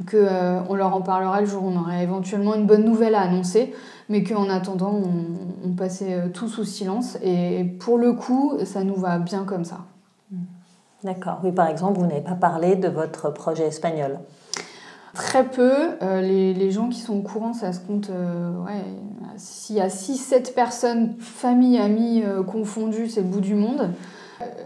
Qu'on 0.05 0.75
leur 0.75 0.95
en 0.95 1.01
parlera 1.01 1.41
le 1.41 1.47
jour 1.47 1.63
où 1.63 1.67
on 1.67 1.79
aurait 1.79 2.03
éventuellement 2.03 2.55
une 2.55 2.65
bonne 2.65 2.83
nouvelle 2.83 3.15
à 3.15 3.21
annoncer, 3.21 3.73
mais 4.09 4.23
qu'en 4.23 4.49
attendant, 4.49 4.93
on, 4.93 5.69
on 5.69 5.73
passait 5.73 6.29
tout 6.33 6.47
sous 6.47 6.65
silence. 6.65 7.17
Et 7.23 7.63
pour 7.63 7.97
le 7.97 8.13
coup, 8.13 8.53
ça 8.63 8.83
nous 8.83 8.95
va 8.95 9.17
bien 9.19 9.43
comme 9.43 9.65
ça. 9.65 9.79
D'accord. 11.03 11.39
Oui, 11.43 11.51
par 11.51 11.67
exemple, 11.67 11.99
vous 11.99 12.07
n'avez 12.07 12.21
pas 12.21 12.35
parlé 12.35 12.75
de 12.75 12.87
votre 12.87 13.29
projet 13.31 13.67
espagnol. 13.67 14.19
Très 15.13 15.45
peu. 15.45 15.73
Euh, 16.01 16.21
les, 16.21 16.71
gens 16.71 16.89
qui 16.89 16.99
sont 16.99 17.17
au 17.17 17.21
courant, 17.21 17.53
ça 17.53 17.73
se 17.73 17.79
compte. 17.79 18.09
Euh, 18.09 18.51
ouais, 18.63 18.83
S'il 19.37 19.75
y 19.75 19.81
a 19.81 19.87
6-7 19.87 20.53
personnes, 20.53 21.15
famille, 21.19 21.77
amis 21.77 22.23
euh, 22.23 22.43
confondues, 22.43 23.09
c'est 23.09 23.21
le 23.21 23.27
bout 23.27 23.41
du 23.41 23.55
monde. 23.55 23.91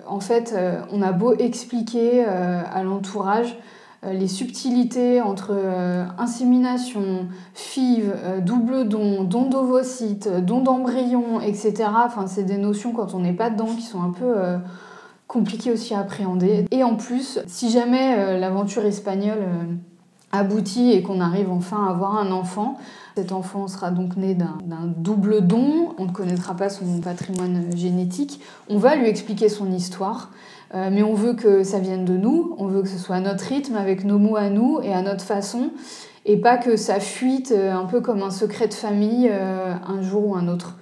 en 0.08 0.20
fait, 0.20 0.54
on 0.92 1.02
a 1.02 1.14
beau 1.14 1.34
expliquer 1.34 2.26
à 2.26 2.84
l'entourage 2.84 3.58
les 4.04 4.28
subtilités 4.28 5.22
entre 5.22 5.56
insémination, 6.18 7.28
FIV, 7.54 8.14
double 8.44 8.88
don, 8.88 9.24
don 9.24 9.48
d'ovocytes, 9.48 10.30
don 10.44 10.62
d'embryon, 10.62 11.40
etc. 11.40 11.90
Enfin, 12.06 12.28
c'est 12.28 12.44
des 12.44 12.58
notions 12.58 12.94
quand 12.94 13.14
on 13.14 13.20
n'est 13.20 13.34
pas 13.34 13.50
dedans 13.50 13.68
qui 13.68 13.84
sont 13.84 14.02
un 14.02 14.12
peu 14.12 14.34
compliquées 15.28 15.72
aussi 15.72 15.94
à 15.94 16.00
appréhender. 16.00 16.66
Et 16.72 16.84
en 16.84 16.96
plus, 16.96 17.40
si 17.46 17.70
jamais 17.70 18.40
l'aventure 18.40 18.86
espagnole 18.86 19.46
aboutit 20.32 20.92
et 20.92 21.04
qu'on 21.04 21.20
arrive 21.20 21.52
enfin 21.52 21.86
à 21.86 21.92
avoir 21.92 22.18
un 22.18 22.32
enfant. 22.32 22.78
Cet 23.18 23.34
enfant 23.34 23.68
sera 23.68 23.92
donc 23.92 24.16
né 24.16 24.34
d'un 24.36 24.58
double 24.96 25.46
don, 25.46 25.94
on 25.98 26.06
ne 26.06 26.12
connaîtra 26.12 26.56
pas 26.56 26.70
son 26.70 27.02
patrimoine 27.02 27.66
génétique, 27.76 28.40
on 28.70 28.78
va 28.78 28.96
lui 28.96 29.08
expliquer 29.08 29.50
son 29.50 29.70
histoire, 29.72 30.30
euh, 30.74 30.90
mais 30.92 31.04
on 31.04 31.14
veut 31.14 31.34
que 31.34 31.64
ça 31.64 31.80
vienne 31.80 32.06
de 32.06 32.16
nous, 32.16 32.56
on 32.58 32.68
veut 32.68 32.82
que 32.82 32.88
ce 32.88 32.98
soit 32.98 33.18
à 33.18 33.20
notre 33.20 33.46
rythme, 33.46 33.76
avec 33.76 34.06
nos 34.06 34.20
mots 34.20 34.38
à 34.38 34.50
nous 34.50 34.80
et 34.82 34.94
à 34.94 35.02
notre 35.02 35.24
façon, 35.24 35.72
et 36.26 36.38
pas 36.38 36.58
que 36.58 36.78
ça 36.78 37.00
fuite 37.00 37.52
euh, 37.52 37.74
un 37.74 37.86
peu 37.86 38.00
comme 38.00 38.22
un 38.22 38.32
secret 38.32 38.68
de 38.68 38.74
famille 38.74 39.30
euh, 39.30 39.74
un 39.86 40.02
jour 40.02 40.28
ou 40.28 40.36
un 40.36 40.48
autre. 40.48 40.78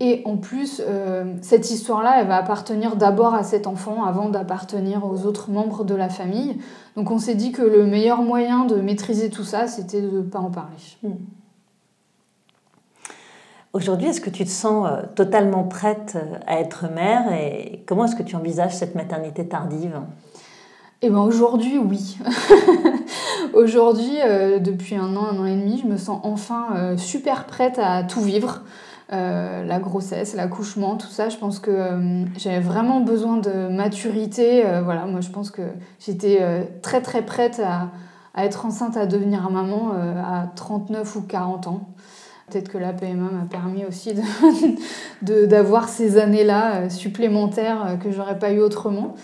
Et 0.00 0.22
en 0.24 0.38
plus, 0.38 0.80
cette 1.42 1.70
histoire-là, 1.70 2.18
elle 2.18 2.28
va 2.28 2.36
appartenir 2.36 2.96
d'abord 2.96 3.34
à 3.34 3.42
cet 3.42 3.66
enfant 3.66 4.04
avant 4.04 4.30
d'appartenir 4.30 5.04
aux 5.04 5.26
autres 5.26 5.50
membres 5.50 5.84
de 5.84 5.94
la 5.94 6.08
famille. 6.08 6.56
Donc 6.96 7.10
on 7.10 7.18
s'est 7.18 7.34
dit 7.34 7.52
que 7.52 7.60
le 7.60 7.84
meilleur 7.84 8.22
moyen 8.22 8.64
de 8.64 8.76
maîtriser 8.76 9.28
tout 9.28 9.44
ça, 9.44 9.66
c'était 9.66 10.00
de 10.00 10.16
ne 10.16 10.22
pas 10.22 10.38
en 10.38 10.50
parler. 10.50 10.78
Hmm. 11.02 11.16
Aujourd'hui, 13.72 14.08
est-ce 14.08 14.20
que 14.20 14.30
tu 14.30 14.44
te 14.44 14.50
sens 14.50 14.88
euh, 14.88 15.02
totalement 15.14 15.64
prête 15.64 16.16
à 16.46 16.60
être 16.60 16.90
mère 16.90 17.32
et 17.32 17.84
comment 17.86 18.06
est-ce 18.06 18.16
que 18.16 18.22
tu 18.22 18.36
envisages 18.36 18.74
cette 18.74 18.94
maternité 18.94 19.46
tardive? 19.46 20.00
Eh 21.02 21.10
ben 21.10 21.20
aujourd'hui, 21.20 21.78
oui. 21.78 22.18
aujourd'hui, 23.54 24.16
depuis 24.58 24.96
un 24.96 25.14
an, 25.14 25.26
un 25.26 25.38
an 25.38 25.46
et 25.46 25.54
demi, 25.54 25.80
je 25.80 25.86
me 25.86 25.96
sens 25.96 26.18
enfin 26.24 26.96
super 26.96 27.46
prête 27.46 27.78
à 27.78 28.02
tout 28.02 28.20
vivre. 28.20 28.62
Euh, 29.10 29.64
la 29.64 29.78
grossesse, 29.78 30.34
l'accouchement, 30.34 30.96
tout 30.96 31.06
ça. 31.06 31.30
Je 31.30 31.38
pense 31.38 31.60
que 31.60 31.70
euh, 31.70 32.24
j'avais 32.36 32.60
vraiment 32.60 33.00
besoin 33.00 33.38
de 33.38 33.68
maturité. 33.68 34.66
Euh, 34.66 34.82
voilà, 34.82 35.06
moi 35.06 35.22
je 35.22 35.30
pense 35.30 35.50
que 35.50 35.62
j'étais 35.98 36.68
très 36.82 37.00
très 37.00 37.22
prête 37.22 37.60
à, 37.64 37.88
être 38.44 38.66
enceinte, 38.66 38.98
à 38.98 39.06
devenir 39.06 39.50
maman 39.50 39.92
à 39.92 40.46
39 40.54 41.16
ou 41.16 41.22
40 41.22 41.66
ans. 41.68 41.88
Peut-être 42.50 42.68
que 42.68 42.78
la 42.78 42.92
PMA 42.92 43.30
m'a 43.30 43.46
permis 43.48 43.84
aussi 43.84 44.14
d'avoir 45.22 45.86
de, 45.86 45.90
ces 45.90 46.18
années-là 46.18 46.88
supplémentaires 46.88 47.98
que 48.02 48.10
j'aurais 48.10 48.38
pas 48.38 48.52
eu 48.52 48.60
autrement. 48.60 49.14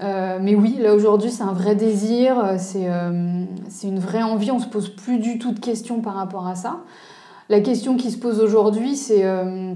mais 0.00 0.54
oui, 0.54 0.76
là 0.80 0.94
aujourd'hui, 0.94 1.30
c'est 1.30 1.44
un 1.44 1.52
vrai 1.52 1.76
désir, 1.76 2.56
c'est 2.58 2.88
une 2.88 3.98
vraie 3.98 4.22
envie. 4.22 4.50
On 4.50 4.58
se 4.58 4.66
pose 4.66 4.88
plus 4.88 5.18
du 5.18 5.38
tout 5.38 5.52
de 5.52 5.60
questions 5.60 6.00
par 6.00 6.14
rapport 6.14 6.46
à 6.46 6.56
ça. 6.56 6.80
La 7.52 7.60
question 7.60 7.96
qui 7.98 8.10
se 8.10 8.16
pose 8.16 8.40
aujourd'hui, 8.40 8.96
c'est 8.96 9.26
euh, 9.26 9.74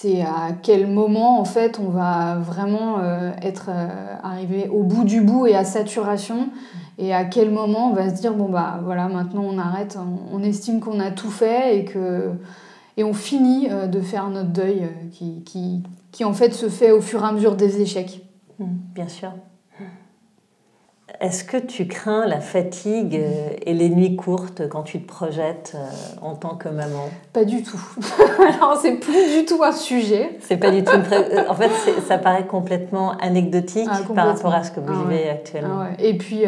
c'est 0.00 0.22
à 0.22 0.52
quel 0.62 0.86
moment 0.86 1.40
en 1.40 1.44
fait 1.44 1.78
on 1.78 1.90
va 1.90 2.38
vraiment 2.38 3.00
euh, 3.00 3.32
être 3.42 3.68
euh, 3.68 4.14
arrivé 4.22 4.66
au 4.68 4.82
bout 4.82 5.04
du 5.04 5.20
bout 5.20 5.46
et 5.46 5.54
à 5.54 5.64
saturation 5.64 6.48
et 6.96 7.12
à 7.12 7.24
quel 7.24 7.50
moment 7.50 7.90
on 7.90 7.92
va 7.92 8.08
se 8.08 8.18
dire 8.18 8.32
bon 8.32 8.48
bah 8.48 8.80
voilà 8.82 9.08
maintenant 9.08 9.42
on 9.44 9.58
arrête 9.58 9.98
on, 10.32 10.42
estime 10.42 10.80
qu'on 10.80 11.00
a 11.00 11.10
tout 11.10 11.30
fait 11.30 11.76
et 11.76 11.84
que 11.84 12.30
et 12.96 13.04
on 13.04 13.12
finit 13.12 13.68
de 13.68 14.00
faire 14.00 14.30
notre 14.30 14.48
deuil 14.48 14.88
qui, 15.12 15.42
qui, 15.44 15.82
qui, 16.12 16.24
en 16.24 16.32
fait 16.32 16.54
se 16.54 16.70
fait 16.70 16.92
au 16.92 17.00
fur 17.00 17.22
et 17.22 17.26
à 17.26 17.32
mesure 17.32 17.54
des 17.54 17.80
échecs. 17.80 18.22
Mmh, 18.58 18.64
bien 18.94 19.08
sûr. 19.08 19.32
Est-ce 21.18 21.44
que 21.44 21.56
tu 21.56 21.86
crains 21.86 22.26
la 22.26 22.40
fatigue 22.40 23.16
euh, 23.16 23.50
et 23.66 23.74
les 23.74 23.88
nuits 23.88 24.16
courtes 24.16 24.68
quand 24.68 24.82
tu 24.82 25.00
te 25.02 25.06
projettes 25.06 25.72
euh, 25.74 25.88
en 26.22 26.34
tant 26.34 26.54
que 26.54 26.68
maman? 26.68 27.10
Pas 27.32 27.44
du 27.44 27.62
tout. 27.62 27.80
Alors, 28.38 28.78
c'est 28.80 28.94
plus 28.94 29.38
du 29.38 29.44
tout 29.44 29.62
un 29.62 29.72
sujet. 29.72 30.38
C'est 30.40 30.56
pas 30.56 30.70
du 30.70 30.84
tout 30.84 30.92
euh, 30.92 31.44
En 31.48 31.54
fait, 31.54 31.70
ça 32.06 32.18
paraît 32.18 32.46
complètement 32.46 33.16
anecdotique 33.18 33.88
ah, 33.90 34.00
par 34.14 34.28
rapport 34.28 34.54
à 34.54 34.62
ce 34.62 34.70
que 34.70 34.80
vous 34.80 34.92
ah 34.92 35.08
vivez 35.08 35.28
actuellement. 35.28 35.80
Ah 35.82 35.88
et 35.98 36.16
puis, 36.16 36.44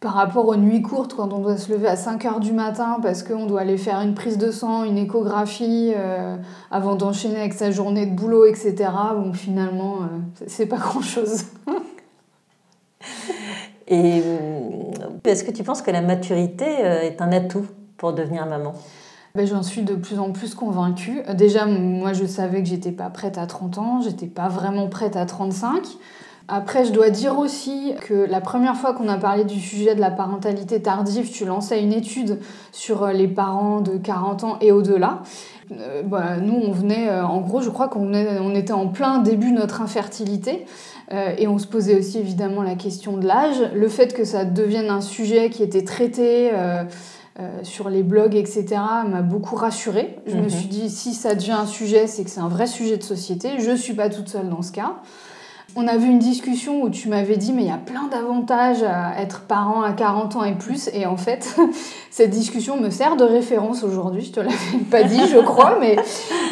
par 0.00 0.14
rapport 0.14 0.48
aux 0.48 0.56
nuits 0.56 0.82
courtes, 0.82 1.14
quand 1.14 1.32
on 1.32 1.38
doit 1.38 1.58
se 1.58 1.70
lever 1.70 1.88
à 1.88 1.96
5 1.96 2.24
heures 2.24 2.40
du 2.40 2.52
matin 2.52 2.98
parce 3.02 3.22
qu'on 3.22 3.46
doit 3.46 3.60
aller 3.60 3.76
faire 3.76 4.00
une 4.00 4.14
prise 4.14 4.38
de 4.38 4.50
sang, 4.50 4.84
une 4.84 4.98
échographie, 4.98 5.92
avant 6.70 6.94
d'enchaîner 6.94 7.40
avec 7.40 7.52
sa 7.52 7.70
journée 7.70 8.06
de 8.06 8.16
boulot, 8.16 8.46
etc., 8.46 8.74
bon, 9.14 9.32
finalement, 9.32 9.98
c'est 10.46 10.66
pas 10.66 10.78
grand-chose. 10.78 11.44
Et 13.90 14.22
euh, 14.24 14.40
est-ce 15.24 15.42
que 15.42 15.50
tu 15.50 15.64
penses 15.64 15.82
que 15.82 15.90
la 15.90 16.00
maturité 16.00 16.64
euh, 16.64 17.02
est 17.02 17.20
un 17.20 17.32
atout 17.32 17.66
pour 17.96 18.12
devenir 18.12 18.46
maman? 18.46 18.72
Ben, 19.34 19.46
J'en 19.46 19.64
suis 19.64 19.82
de 19.82 19.94
plus 19.94 20.18
en 20.20 20.30
plus 20.30 20.54
convaincue. 20.54 21.22
Déjà, 21.34 21.66
moi, 21.66 22.12
je 22.12 22.24
savais 22.24 22.62
que 22.62 22.68
j'étais 22.68 22.92
pas 22.92 23.10
prête 23.10 23.36
à 23.36 23.46
30 23.46 23.78
ans, 23.78 24.00
j'étais 24.00 24.26
pas 24.26 24.48
vraiment 24.48 24.88
prête 24.88 25.16
à 25.16 25.26
35. 25.26 25.82
Après, 26.52 26.84
je 26.84 26.92
dois 26.92 27.10
dire 27.10 27.38
aussi 27.38 27.94
que 28.00 28.14
la 28.14 28.40
première 28.40 28.76
fois 28.76 28.92
qu'on 28.92 29.08
a 29.08 29.16
parlé 29.16 29.44
du 29.44 29.60
sujet 29.60 29.94
de 29.94 30.00
la 30.00 30.10
parentalité 30.10 30.82
tardive, 30.82 31.30
tu 31.30 31.44
lançais 31.44 31.80
une 31.80 31.92
étude 31.92 32.40
sur 32.72 33.04
euh, 33.04 33.12
les 33.12 33.28
parents 33.28 33.80
de 33.80 33.96
40 33.96 34.44
ans 34.44 34.58
et 34.60 34.72
au-delà. 34.72 35.22
Bah, 36.04 36.38
nous, 36.38 36.54
on 36.54 36.72
venait, 36.72 37.10
en 37.10 37.40
gros, 37.40 37.60
je 37.60 37.70
crois 37.70 37.88
qu'on 37.88 38.12
on 38.12 38.54
était 38.54 38.72
en 38.72 38.88
plein 38.88 39.18
début 39.18 39.52
de 39.52 39.56
notre 39.56 39.82
infertilité. 39.82 40.66
Euh, 41.12 41.34
et 41.38 41.48
on 41.48 41.58
se 41.58 41.66
posait 41.66 41.98
aussi 41.98 42.18
évidemment 42.18 42.62
la 42.62 42.76
question 42.76 43.16
de 43.16 43.26
l'âge. 43.26 43.56
Le 43.74 43.88
fait 43.88 44.14
que 44.14 44.24
ça 44.24 44.44
devienne 44.44 44.90
un 44.90 45.00
sujet 45.00 45.50
qui 45.50 45.62
était 45.62 45.82
traité 45.82 46.50
euh, 46.52 46.84
euh, 47.40 47.48
sur 47.62 47.90
les 47.90 48.02
blogs, 48.02 48.36
etc., 48.36 48.66
m'a 49.08 49.22
beaucoup 49.22 49.56
rassurée. 49.56 50.18
Je 50.26 50.36
me 50.36 50.42
mhm. 50.42 50.50
suis 50.50 50.68
dit, 50.68 50.88
si 50.88 51.14
ça 51.14 51.34
devient 51.34 51.52
un 51.52 51.66
sujet, 51.66 52.06
c'est 52.06 52.22
que 52.22 52.30
c'est 52.30 52.40
un 52.40 52.48
vrai 52.48 52.66
sujet 52.66 52.96
de 52.96 53.02
société. 53.02 53.58
Je 53.58 53.70
ne 53.70 53.76
suis 53.76 53.94
pas 53.94 54.08
toute 54.08 54.28
seule 54.28 54.48
dans 54.48 54.62
ce 54.62 54.70
cas. 54.70 54.96
On 55.76 55.86
a 55.86 55.96
vu 55.96 56.08
une 56.08 56.18
discussion 56.18 56.82
où 56.82 56.90
tu 56.90 57.08
m'avais 57.08 57.36
dit, 57.36 57.52
mais 57.52 57.62
il 57.62 57.68
y 57.68 57.72
a 57.72 57.78
plein 57.78 58.08
d'avantages 58.08 58.82
à 58.82 59.20
être 59.20 59.42
parent 59.42 59.82
à 59.82 59.92
40 59.92 60.36
ans 60.36 60.44
et 60.44 60.54
plus. 60.54 60.90
Et 60.92 61.06
en 61.06 61.16
fait, 61.16 61.56
cette 62.10 62.30
discussion 62.30 62.80
me 62.80 62.90
sert 62.90 63.16
de 63.16 63.24
référence 63.24 63.84
aujourd'hui. 63.84 64.22
Je 64.22 64.32
te 64.32 64.40
l'avais 64.40 64.84
pas 64.90 65.04
dit, 65.04 65.20
je 65.32 65.38
crois, 65.38 65.78
mais 65.80 65.96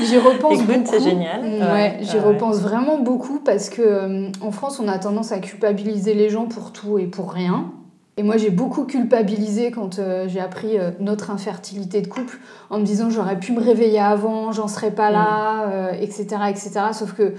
j'y 0.04 0.18
repense 0.18 0.62
beaucoup. 0.62 0.80
c'est 0.84 1.00
génial. 1.02 1.42
Ouais, 1.42 1.98
j'y 2.00 2.18
repense 2.18 2.58
vraiment 2.58 2.98
beaucoup 2.98 3.40
parce 3.40 3.70
que 3.70 3.82
euh, 3.82 4.28
en 4.40 4.52
France, 4.52 4.78
on 4.78 4.86
a 4.86 4.98
tendance 4.98 5.32
à 5.32 5.40
culpabiliser 5.40 6.14
les 6.14 6.28
gens 6.28 6.46
pour 6.46 6.72
tout 6.72 6.98
et 6.98 7.06
pour 7.06 7.32
rien. 7.32 7.72
Et 8.18 8.22
moi, 8.22 8.36
j'ai 8.36 8.50
beaucoup 8.50 8.84
culpabilisé 8.84 9.70
quand 9.72 9.98
euh, 9.98 10.26
j'ai 10.28 10.40
appris 10.40 10.78
euh, 10.78 10.90
notre 11.00 11.30
infertilité 11.30 12.02
de 12.02 12.08
couple 12.08 12.38
en 12.70 12.78
me 12.78 12.84
disant 12.84 13.10
j'aurais 13.10 13.38
pu 13.38 13.52
me 13.52 13.60
réveiller 13.60 14.00
avant, 14.00 14.52
j'en 14.52 14.68
serais 14.68 14.90
pas 14.92 15.10
là, 15.10 15.92
etc., 16.00 16.26
etc. 16.50 16.70
Sauf 16.92 17.14
que 17.14 17.34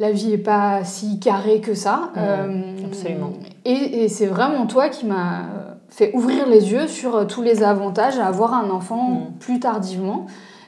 la 0.00 0.10
vie 0.10 0.28
n'est 0.28 0.38
pas 0.38 0.82
si 0.82 1.20
carrée 1.20 1.60
que 1.60 1.74
ça. 1.74 2.10
Euh, 2.16 2.86
absolument. 2.86 3.34
Et, 3.66 4.08
c'est 4.08 4.26
vraiment 4.26 4.66
toi 4.66 4.88
qui 4.88 5.06
m'as 5.06 5.44
fait 5.90 6.10
ouvrir 6.14 6.48
les 6.48 6.72
yeux 6.72 6.88
sur 6.88 7.16
euh, 7.16 7.24
tous 7.26 7.42
les 7.42 7.62
avantages 7.62 8.18
à 8.18 8.26
avoir 8.26 8.54
un 8.54 8.70
enfant 8.70 9.10
mm. 9.10 9.38
plus 9.38 9.60
tardivement. 9.60 10.26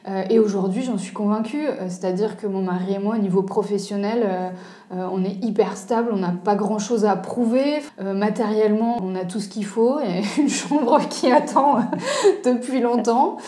Euh, 0.09 0.25
et 0.31 0.39
aujourd'hui, 0.39 0.83
j'en 0.83 0.99
suis 0.99 1.13
convaincue. 1.13 1.67
C'est-à-dire 1.89 2.37
que 2.37 2.47
mon 2.47 2.63
mari 2.63 2.95
et 2.95 2.99
moi, 2.99 3.17
au 3.17 3.21
niveau 3.21 3.43
professionnel, 3.43 4.53
on 4.91 5.25
est 5.25 5.43
hyper 5.43 5.79
stable, 5.79 6.11
on 6.13 6.19
n'a 6.19 6.35
pas 6.45 6.55
grand-chose 6.55 7.07
à 7.07 7.17
prouver. 7.17 7.81
matériellement, 7.99 8.99
on 9.03 9.15
a 9.15 9.25
tout 9.25 9.41
ce 9.41 9.49
qu'il 9.49 9.65
faut 9.65 10.01
et 10.01 10.23
une 10.41 10.51
chambre 10.51 11.01
qui 11.09 11.33
attend 11.33 11.79
depuis 12.45 12.81
longtemps. 12.81 13.39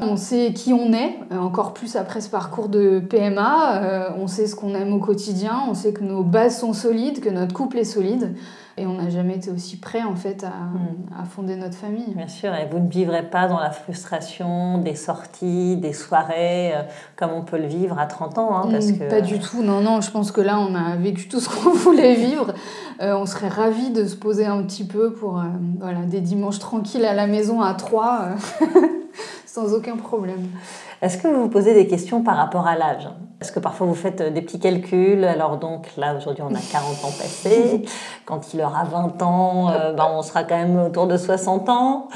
On 0.00 0.16
sait 0.16 0.52
qui 0.54 0.72
on 0.72 0.92
est, 0.92 1.18
euh, 1.32 1.38
encore 1.38 1.74
plus 1.74 1.96
après 1.96 2.20
ce 2.20 2.30
parcours 2.30 2.68
de 2.68 3.00
PMA. 3.00 3.82
Euh, 3.82 4.10
on 4.18 4.26
sait 4.26 4.46
ce 4.46 4.54
qu'on 4.54 4.74
aime 4.74 4.92
au 4.92 4.98
quotidien, 4.98 5.62
on 5.68 5.74
sait 5.74 5.92
que 5.92 6.04
nos 6.04 6.22
bases 6.22 6.58
sont 6.58 6.72
solides, 6.72 7.20
que 7.20 7.28
notre 7.28 7.54
couple 7.54 7.78
est 7.78 7.84
solide. 7.84 8.34
Et 8.80 8.86
on 8.86 8.94
n'a 8.94 9.10
jamais 9.10 9.36
été 9.36 9.50
aussi 9.50 9.76
prêt 9.76 10.02
en 10.02 10.16
fait 10.16 10.42
Mm. 10.44 11.14
à, 11.18 11.22
à 11.22 11.24
fonder 11.24 11.54
notre 11.56 11.74
famille. 11.76 12.14
Bien 12.16 12.28
sûr, 12.28 12.54
et 12.54 12.66
vous 12.70 12.78
ne 12.78 12.88
vivrez 12.88 13.22
pas 13.28 13.46
dans 13.46 13.60
la 13.60 13.70
frustration 13.70 14.78
des 14.78 14.94
sorties, 14.94 15.76
des 15.76 15.92
soirées, 15.92 16.72
euh, 16.74 16.82
comme 17.16 17.30
on 17.32 17.42
peut 17.42 17.58
le 17.58 17.66
vivre 17.66 17.98
à 17.98 18.06
30 18.06 18.38
ans. 18.38 18.56
hein, 18.56 18.68
parce 18.70 18.86
Mm, 18.86 18.98
que... 18.98 19.10
Pas 19.10 19.20
du 19.20 19.38
tout, 19.38 19.62
non, 19.62 19.80
non, 19.82 20.00
je 20.00 20.10
pense 20.10 20.32
que 20.32 20.40
là 20.40 20.58
on 20.58 20.74
a 20.74 20.96
vécu 20.96 21.28
tout 21.28 21.40
ce 21.40 21.48
qu'on 21.54 21.70
voulait 21.70 22.14
vivre. 22.14 22.54
Euh, 23.02 23.14
on 23.16 23.26
serait 23.26 23.48
ravis 23.48 23.90
de 23.90 24.06
se 24.06 24.16
poser 24.16 24.46
un 24.46 24.62
petit 24.62 24.86
peu 24.86 25.12
pour 25.12 25.38
euh, 25.38 25.42
voilà, 25.78 26.00
des 26.06 26.20
dimanches 26.20 26.58
tranquilles 26.58 27.04
à 27.04 27.14
la 27.14 27.26
maison 27.26 27.60
à 27.60 27.74
trois, 27.74 28.28
euh, 28.62 28.66
sans 29.52 29.74
aucun 29.74 29.96
problème. 29.96 30.46
Est-ce 31.02 31.18
que 31.18 31.26
vous 31.26 31.42
vous 31.42 31.48
posez 31.48 31.74
des 31.74 31.86
questions 31.88 32.22
par 32.22 32.36
rapport 32.36 32.66
à 32.68 32.76
l'âge 32.76 33.08
Est-ce 33.40 33.50
que 33.50 33.58
parfois 33.58 33.86
vous 33.86 33.94
faites 33.94 34.20
euh, 34.20 34.30
des 34.30 34.42
petits 34.42 34.60
calculs 34.60 35.24
Alors 35.24 35.56
donc 35.56 35.88
là, 35.96 36.14
aujourd'hui, 36.16 36.44
on 36.48 36.54
a 36.54 36.60
40 36.60 37.04
ans 37.04 37.10
passés. 37.18 37.82
Quand 38.26 38.54
il 38.54 38.60
aura 38.60 38.84
20 38.84 39.22
ans, 39.22 39.70
euh, 39.70 39.92
ben, 39.92 40.06
on 40.12 40.22
sera 40.22 40.44
quand 40.44 40.56
même 40.56 40.78
autour 40.78 41.06
de 41.08 41.16
60 41.16 41.68
ans. 41.68 42.08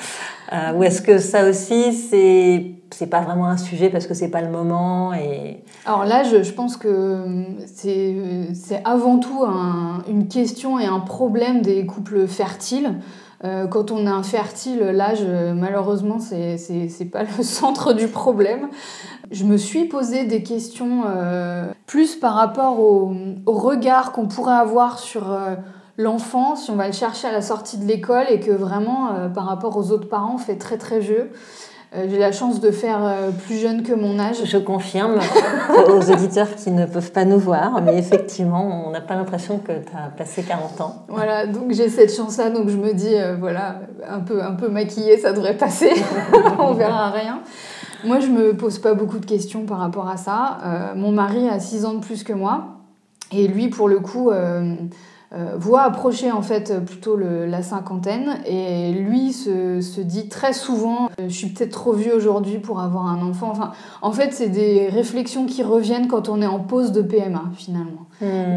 Euh, 0.53 0.75
ou 0.75 0.85
est-ce 0.85 1.03
que 1.03 1.19
ça 1.19 1.49
aussi, 1.49 1.93
c'est 1.93 2.71
c'est 2.93 3.09
pas 3.09 3.23
vraiment 3.23 3.47
un 3.47 3.57
sujet 3.57 3.89
parce 3.91 4.07
que 4.07 4.15
c'est 4.15 4.29
pas 4.31 4.41
le 4.41 4.51
moment 4.51 5.13
et 5.15 5.65
Alors 5.85 6.05
là, 6.05 6.23
je, 6.23 6.45
je 6.45 6.53
pense 6.53 6.77
que 6.77 7.25
c'est 7.67 8.15
c'est 8.55 8.81
avant 8.85 9.19
tout 9.19 9.43
un- 9.45 10.05
une 10.09 10.29
question 10.29 10.79
et 10.79 10.85
un 10.87 11.01
problème 11.01 11.63
des 11.63 11.87
couples 11.87 12.29
fertiles. 12.29 12.95
Euh, 13.43 13.67
quand 13.67 13.91
on 13.91 14.07
est 14.07 14.11
infertile, 14.11 14.79
l'âge, 14.79 15.23
malheureusement, 15.55 16.19
c'est 16.21 17.11
pas 17.11 17.23
le 17.39 17.43
centre 17.43 17.93
du 17.93 18.09
problème. 18.09 18.69
Je 19.31 19.45
me 19.45 19.57
suis 19.57 19.87
posé 19.87 20.25
des 20.25 20.43
questions 20.43 21.05
euh, 21.07 21.67
plus 21.87 22.17
par 22.17 22.35
rapport 22.35 22.81
au, 22.81 23.15
regard 23.47 24.13
qu'on 24.13 24.27
pourrait 24.27 24.55
avoir 24.55 24.99
sur 24.99 25.33
euh, 25.33 25.55
l'enfant 25.97 26.57
si 26.57 26.71
on 26.71 26.77
va 26.77 26.87
le 26.87 26.93
chercher 26.93 27.29
à 27.29 27.33
la 27.33 27.43
sortie 27.43 27.79
de 27.79 27.85
l'école 27.85 28.27
et 28.29 28.41
que 28.41 28.51
vraiment, 28.51 29.11
par 29.35 29.47
rapport 29.47 29.77
aux 29.77 29.91
autres 29.91 30.09
parents, 30.09 30.35
on 30.35 30.39
fait 30.39 30.57
très 30.57 30.79
très 30.79 31.01
vieux. 31.01 31.31
Euh, 31.97 32.07
J'ai 32.11 32.19
la 32.19 32.33
chance 32.33 32.61
de 32.61 32.71
faire 32.71 33.05
euh, 33.05 33.31
plus 33.31 33.57
jeune 33.57 33.83
que 33.83 33.93
mon 33.93 34.19
âge. 34.19 34.45
je 34.45 34.59
confirme 34.59 35.19
aux 35.89 36.11
auditeurs 36.11 36.55
qui 36.57 36.71
ne 36.71 36.87
peuvent 36.87 37.13
pas 37.13 37.25
nous 37.25 37.39
voir, 37.39 37.81
mais 37.83 37.97
effectivement, 37.99 38.87
on 38.87 38.91
n'a 38.91 39.01
pas 39.01 39.15
l'impression 39.15 39.59
que 39.59 39.73
tu 39.73 39.93
as 39.97 40.09
passé 40.09 40.43
40 40.43 40.81
ans. 40.81 41.05
Voilà, 41.09 41.47
donc 41.47 41.73
j'ai 41.73 41.89
cette 41.89 42.15
chance-là, 42.15 42.51
donc 42.51 42.69
je 42.69 42.77
me 42.77 42.93
dis, 42.93 43.15
euh, 43.15 43.37
voilà, 43.39 43.81
un 44.09 44.21
peu, 44.21 44.43
un 44.43 44.53
peu 44.53 44.69
maquillée, 44.69 45.19
ça 45.19 45.33
devrait 45.33 45.57
passer, 45.57 45.93
on 46.59 46.73
verra 46.73 47.11
rien. 47.11 47.41
Moi, 48.05 48.21
je 48.21 48.27
me 48.27 48.55
pose 48.55 48.79
pas 48.81 48.95
beaucoup 48.95 49.19
de 49.19 49.25
questions 49.25 49.65
par 49.65 49.79
rapport 49.79 50.09
à 50.09 50.17
ça. 50.19 50.59
Euh, 50.65 50.95
mon 50.95 51.11
mari 51.13 51.49
a 51.49 51.59
6 51.59 51.87
ans 51.87 51.95
de 51.95 52.01
plus 52.01 52.23
que 52.23 52.33
moi, 52.33 52.65
et 53.33 53.49
lui, 53.49 53.69
pour 53.69 53.89
le 53.89 54.01
coup, 54.01 54.31
euh, 54.31 54.75
voit 55.57 55.83
approcher 55.83 56.31
en 56.31 56.43
fait 56.43 56.85
plutôt 56.85 57.17
le- 57.17 57.47
la 57.47 57.63
cinquantaine, 57.63 58.39
et 58.47 58.93
lui 58.93 59.33
se, 59.33 59.81
se 59.81 60.01
dit 60.01 60.29
très 60.29 60.53
souvent, 60.53 61.07
euh, 61.21 61.25
je 61.29 61.35
suis 61.35 61.49
peut-être 61.49 61.73
trop 61.73 61.93
vieux 61.93 62.15
aujourd'hui 62.15 62.59
pour 62.59 62.81
avoir 62.81 63.07
un 63.07 63.21
enfant. 63.29 63.49
Enfin, 63.51 63.73
en 64.03 64.13
fait, 64.13 64.33
c'est 64.33 64.49
des 64.49 64.89
réflexions 64.89 65.47
qui 65.47 65.63
reviennent 65.63 66.09
quand 66.09 66.29
on 66.29 66.41
est 66.41 66.47
en 66.47 66.61
pause 66.61 66.93
de 66.93 67.03
PMA, 67.03 67.43
finalement. 67.55 68.07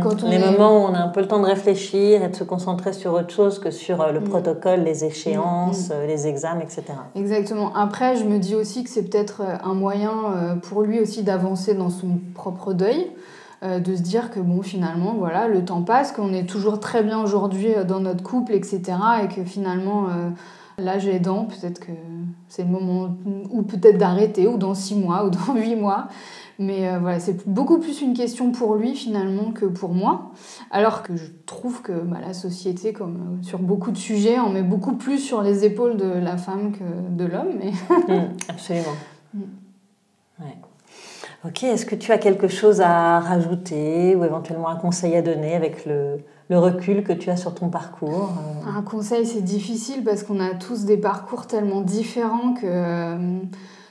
Quand 0.03 0.23
on 0.23 0.29
les 0.29 0.35
est- 0.35 0.51
moments 0.51 0.77
où 0.83 0.87
on 0.89 0.93
a 0.93 0.99
un 0.99 1.07
peu 1.09 1.19
le 1.21 1.27
temps 1.27 1.39
de 1.39 1.45
réfléchir 1.45 2.23
et 2.23 2.27
de 2.29 2.35
se 2.35 2.43
concentrer 2.43 2.93
sur 2.93 3.13
autre 3.13 3.31
chose 3.31 3.59
que 3.59 3.71
sur 3.71 4.01
euh, 4.01 4.11
le 4.11 4.19
Mm. 4.19 4.23
protocole, 4.29 4.81
les 4.81 5.03
échéances, 5.03 5.89
euh, 5.91 6.05
les 6.05 6.27
examens, 6.27 6.61
etc. 6.61 6.83
Exactement. 7.15 7.75
Après, 7.75 8.15
je 8.15 8.23
me 8.23 8.37
dis 8.39 8.55
aussi 8.55 8.83
que 8.83 8.89
c'est 8.89 9.03
peut-être 9.09 9.41
euh, 9.41 9.55
un 9.63 9.73
moyen 9.73 10.11
euh, 10.35 10.55
pour 10.55 10.83
lui 10.83 10.99
aussi 10.99 11.23
d'avancer 11.23 11.73
dans 11.73 11.89
son 11.89 12.19
propre 12.35 12.73
deuil, 12.73 13.07
euh, 13.63 13.79
de 13.79 13.95
se 13.95 14.01
dire 14.01 14.31
que 14.31 14.39
bon, 14.39 14.61
finalement, 14.61 15.15
voilà, 15.17 15.47
le 15.47 15.65
temps 15.65 15.81
passe, 15.81 16.11
qu'on 16.11 16.33
est 16.33 16.47
toujours 16.47 16.79
très 16.79 17.03
bien 17.03 17.21
aujourd'hui 17.21 17.73
euh, 17.73 17.83
dans 17.83 17.99
notre 17.99 18.23
couple, 18.23 18.53
etc. 18.53 18.81
Et 19.23 19.27
que 19.27 19.43
finalement, 19.43 20.09
euh, 20.09 20.29
l'âge 20.77 21.07
aidant, 21.07 21.45
peut-être 21.45 21.79
que 21.79 21.91
c'est 22.47 22.63
le 22.63 22.69
moment 22.69 23.15
ou 23.49 23.63
peut-être 23.63 23.97
d'arrêter, 23.97 24.47
ou 24.47 24.57
dans 24.57 24.75
six 24.75 24.95
mois, 24.95 25.25
ou 25.25 25.29
dans 25.29 25.55
huit 25.55 25.75
mois. 25.75 26.07
Mais 26.59 26.87
euh, 26.87 26.99
voilà, 26.99 27.19
c'est 27.19 27.47
beaucoup 27.47 27.79
plus 27.79 28.01
une 28.01 28.13
question 28.13 28.51
pour 28.51 28.75
lui 28.75 28.95
finalement 28.95 29.51
que 29.51 29.65
pour 29.65 29.93
moi. 29.93 30.31
Alors 30.71 31.03
que 31.03 31.15
je 31.15 31.25
trouve 31.45 31.81
que 31.81 31.91
bah, 31.91 32.17
la 32.19 32.33
société, 32.33 32.93
comme 32.93 33.15
euh, 33.15 33.43
sur 33.43 33.59
beaucoup 33.59 33.91
de 33.91 33.97
sujets, 33.97 34.39
en 34.39 34.49
met 34.49 34.63
beaucoup 34.63 34.95
plus 34.95 35.19
sur 35.19 35.41
les 35.41 35.65
épaules 35.65 35.97
de 35.97 36.07
la 36.07 36.37
femme 36.37 36.71
que 36.71 36.83
de 37.15 37.25
l'homme. 37.25 37.59
Mais... 37.59 37.71
Mm, 38.07 38.33
absolument. 38.49 38.85
Mm. 39.33 39.41
Ok, 41.47 41.63
est-ce 41.63 41.85
que 41.85 41.95
tu 41.95 42.11
as 42.11 42.17
quelque 42.17 42.49
chose 42.49 42.81
à 42.81 43.19
rajouter 43.19 44.15
ou 44.17 44.25
éventuellement 44.25 44.67
un 44.67 44.75
conseil 44.75 45.15
à 45.15 45.21
donner 45.21 45.55
avec 45.55 45.85
le, 45.85 46.19
recul 46.49 47.03
que 47.03 47.13
tu 47.13 47.29
as 47.29 47.37
sur 47.37 47.53
ton 47.55 47.69
parcours 47.69 48.31
euh 48.67 48.77
Un 48.77 48.81
conseil, 48.81 49.25
c'est 49.25 49.43
difficile 49.43 50.03
parce 50.03 50.23
qu'on 50.23 50.41
a 50.41 50.55
tous 50.55 50.83
des 50.83 50.97
parcours 50.97 51.47
tellement 51.47 51.81
différents 51.81 52.53
que 52.53 52.65
euh, 52.65 53.39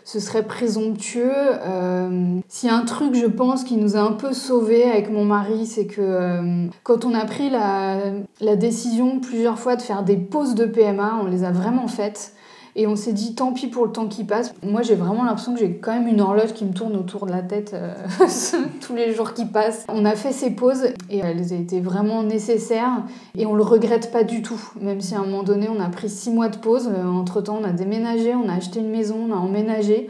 ce 0.04 0.20
serait 0.20 0.42
présomptueux. 0.42 1.32
Euh, 1.32 2.40
a 2.64 2.74
un 2.74 2.84
truc, 2.84 3.14
je 3.14 3.26
pense, 3.26 3.64
qui 3.64 3.78
nous 3.78 3.96
a 3.96 4.00
un 4.00 4.12
peu 4.12 4.34
sauvés 4.34 4.84
avec 4.84 5.10
mon 5.10 5.24
mari, 5.24 5.64
c'est 5.64 5.86
que 5.86 6.68
quand 6.82 7.06
on 7.06 7.14
a 7.14 7.24
pris 7.24 7.48
la 7.48 8.56
décision 8.56 9.18
plusieurs 9.18 9.58
fois 9.58 9.76
de 9.76 9.82
faire 9.82 10.02
des 10.02 10.18
pauses 10.18 10.54
de 10.54 10.66
PMA, 10.66 11.20
on 11.22 11.26
les 11.26 11.42
a 11.42 11.52
vraiment 11.52 11.88
faites. 11.88 12.34
Et 12.78 12.86
on 12.86 12.94
s'est 12.94 13.14
dit, 13.14 13.34
tant 13.34 13.54
pis 13.54 13.68
pour 13.68 13.86
le 13.86 13.92
temps 13.92 14.06
qui 14.06 14.22
passe. 14.22 14.54
Moi, 14.62 14.82
j'ai 14.82 14.96
vraiment 14.96 15.24
l'impression 15.24 15.54
que 15.54 15.60
j'ai 15.60 15.78
quand 15.78 15.94
même 15.94 16.08
une 16.08 16.20
horloge 16.20 16.52
qui 16.52 16.66
me 16.66 16.74
tourne 16.74 16.94
autour 16.94 17.24
de 17.24 17.30
la 17.30 17.40
tête 17.40 17.72
euh, 17.72 17.94
tous 18.82 18.94
les 18.94 19.14
jours 19.14 19.32
qui 19.32 19.46
passent. 19.46 19.86
On 19.88 20.04
a 20.04 20.14
fait 20.14 20.30
ces 20.30 20.50
pauses 20.50 20.84
et 21.08 21.18
elles 21.18 21.54
étaient 21.54 21.80
vraiment 21.80 22.22
nécessaires 22.22 23.02
et 23.34 23.46
on 23.46 23.54
le 23.54 23.62
regrette 23.62 24.12
pas 24.12 24.24
du 24.24 24.42
tout. 24.42 24.60
Même 24.78 25.00
si 25.00 25.14
à 25.14 25.20
un 25.20 25.24
moment 25.24 25.42
donné, 25.42 25.68
on 25.74 25.80
a 25.80 25.88
pris 25.88 26.10
six 26.10 26.30
mois 26.30 26.50
de 26.50 26.58
pause. 26.58 26.90
Euh, 26.94 27.06
Entre-temps, 27.06 27.60
on 27.62 27.64
a 27.64 27.72
déménagé, 27.72 28.34
on 28.34 28.46
a 28.46 28.52
acheté 28.52 28.80
une 28.80 28.90
maison, 28.90 29.26
on 29.26 29.32
a 29.32 29.38
emménagé. 29.38 30.08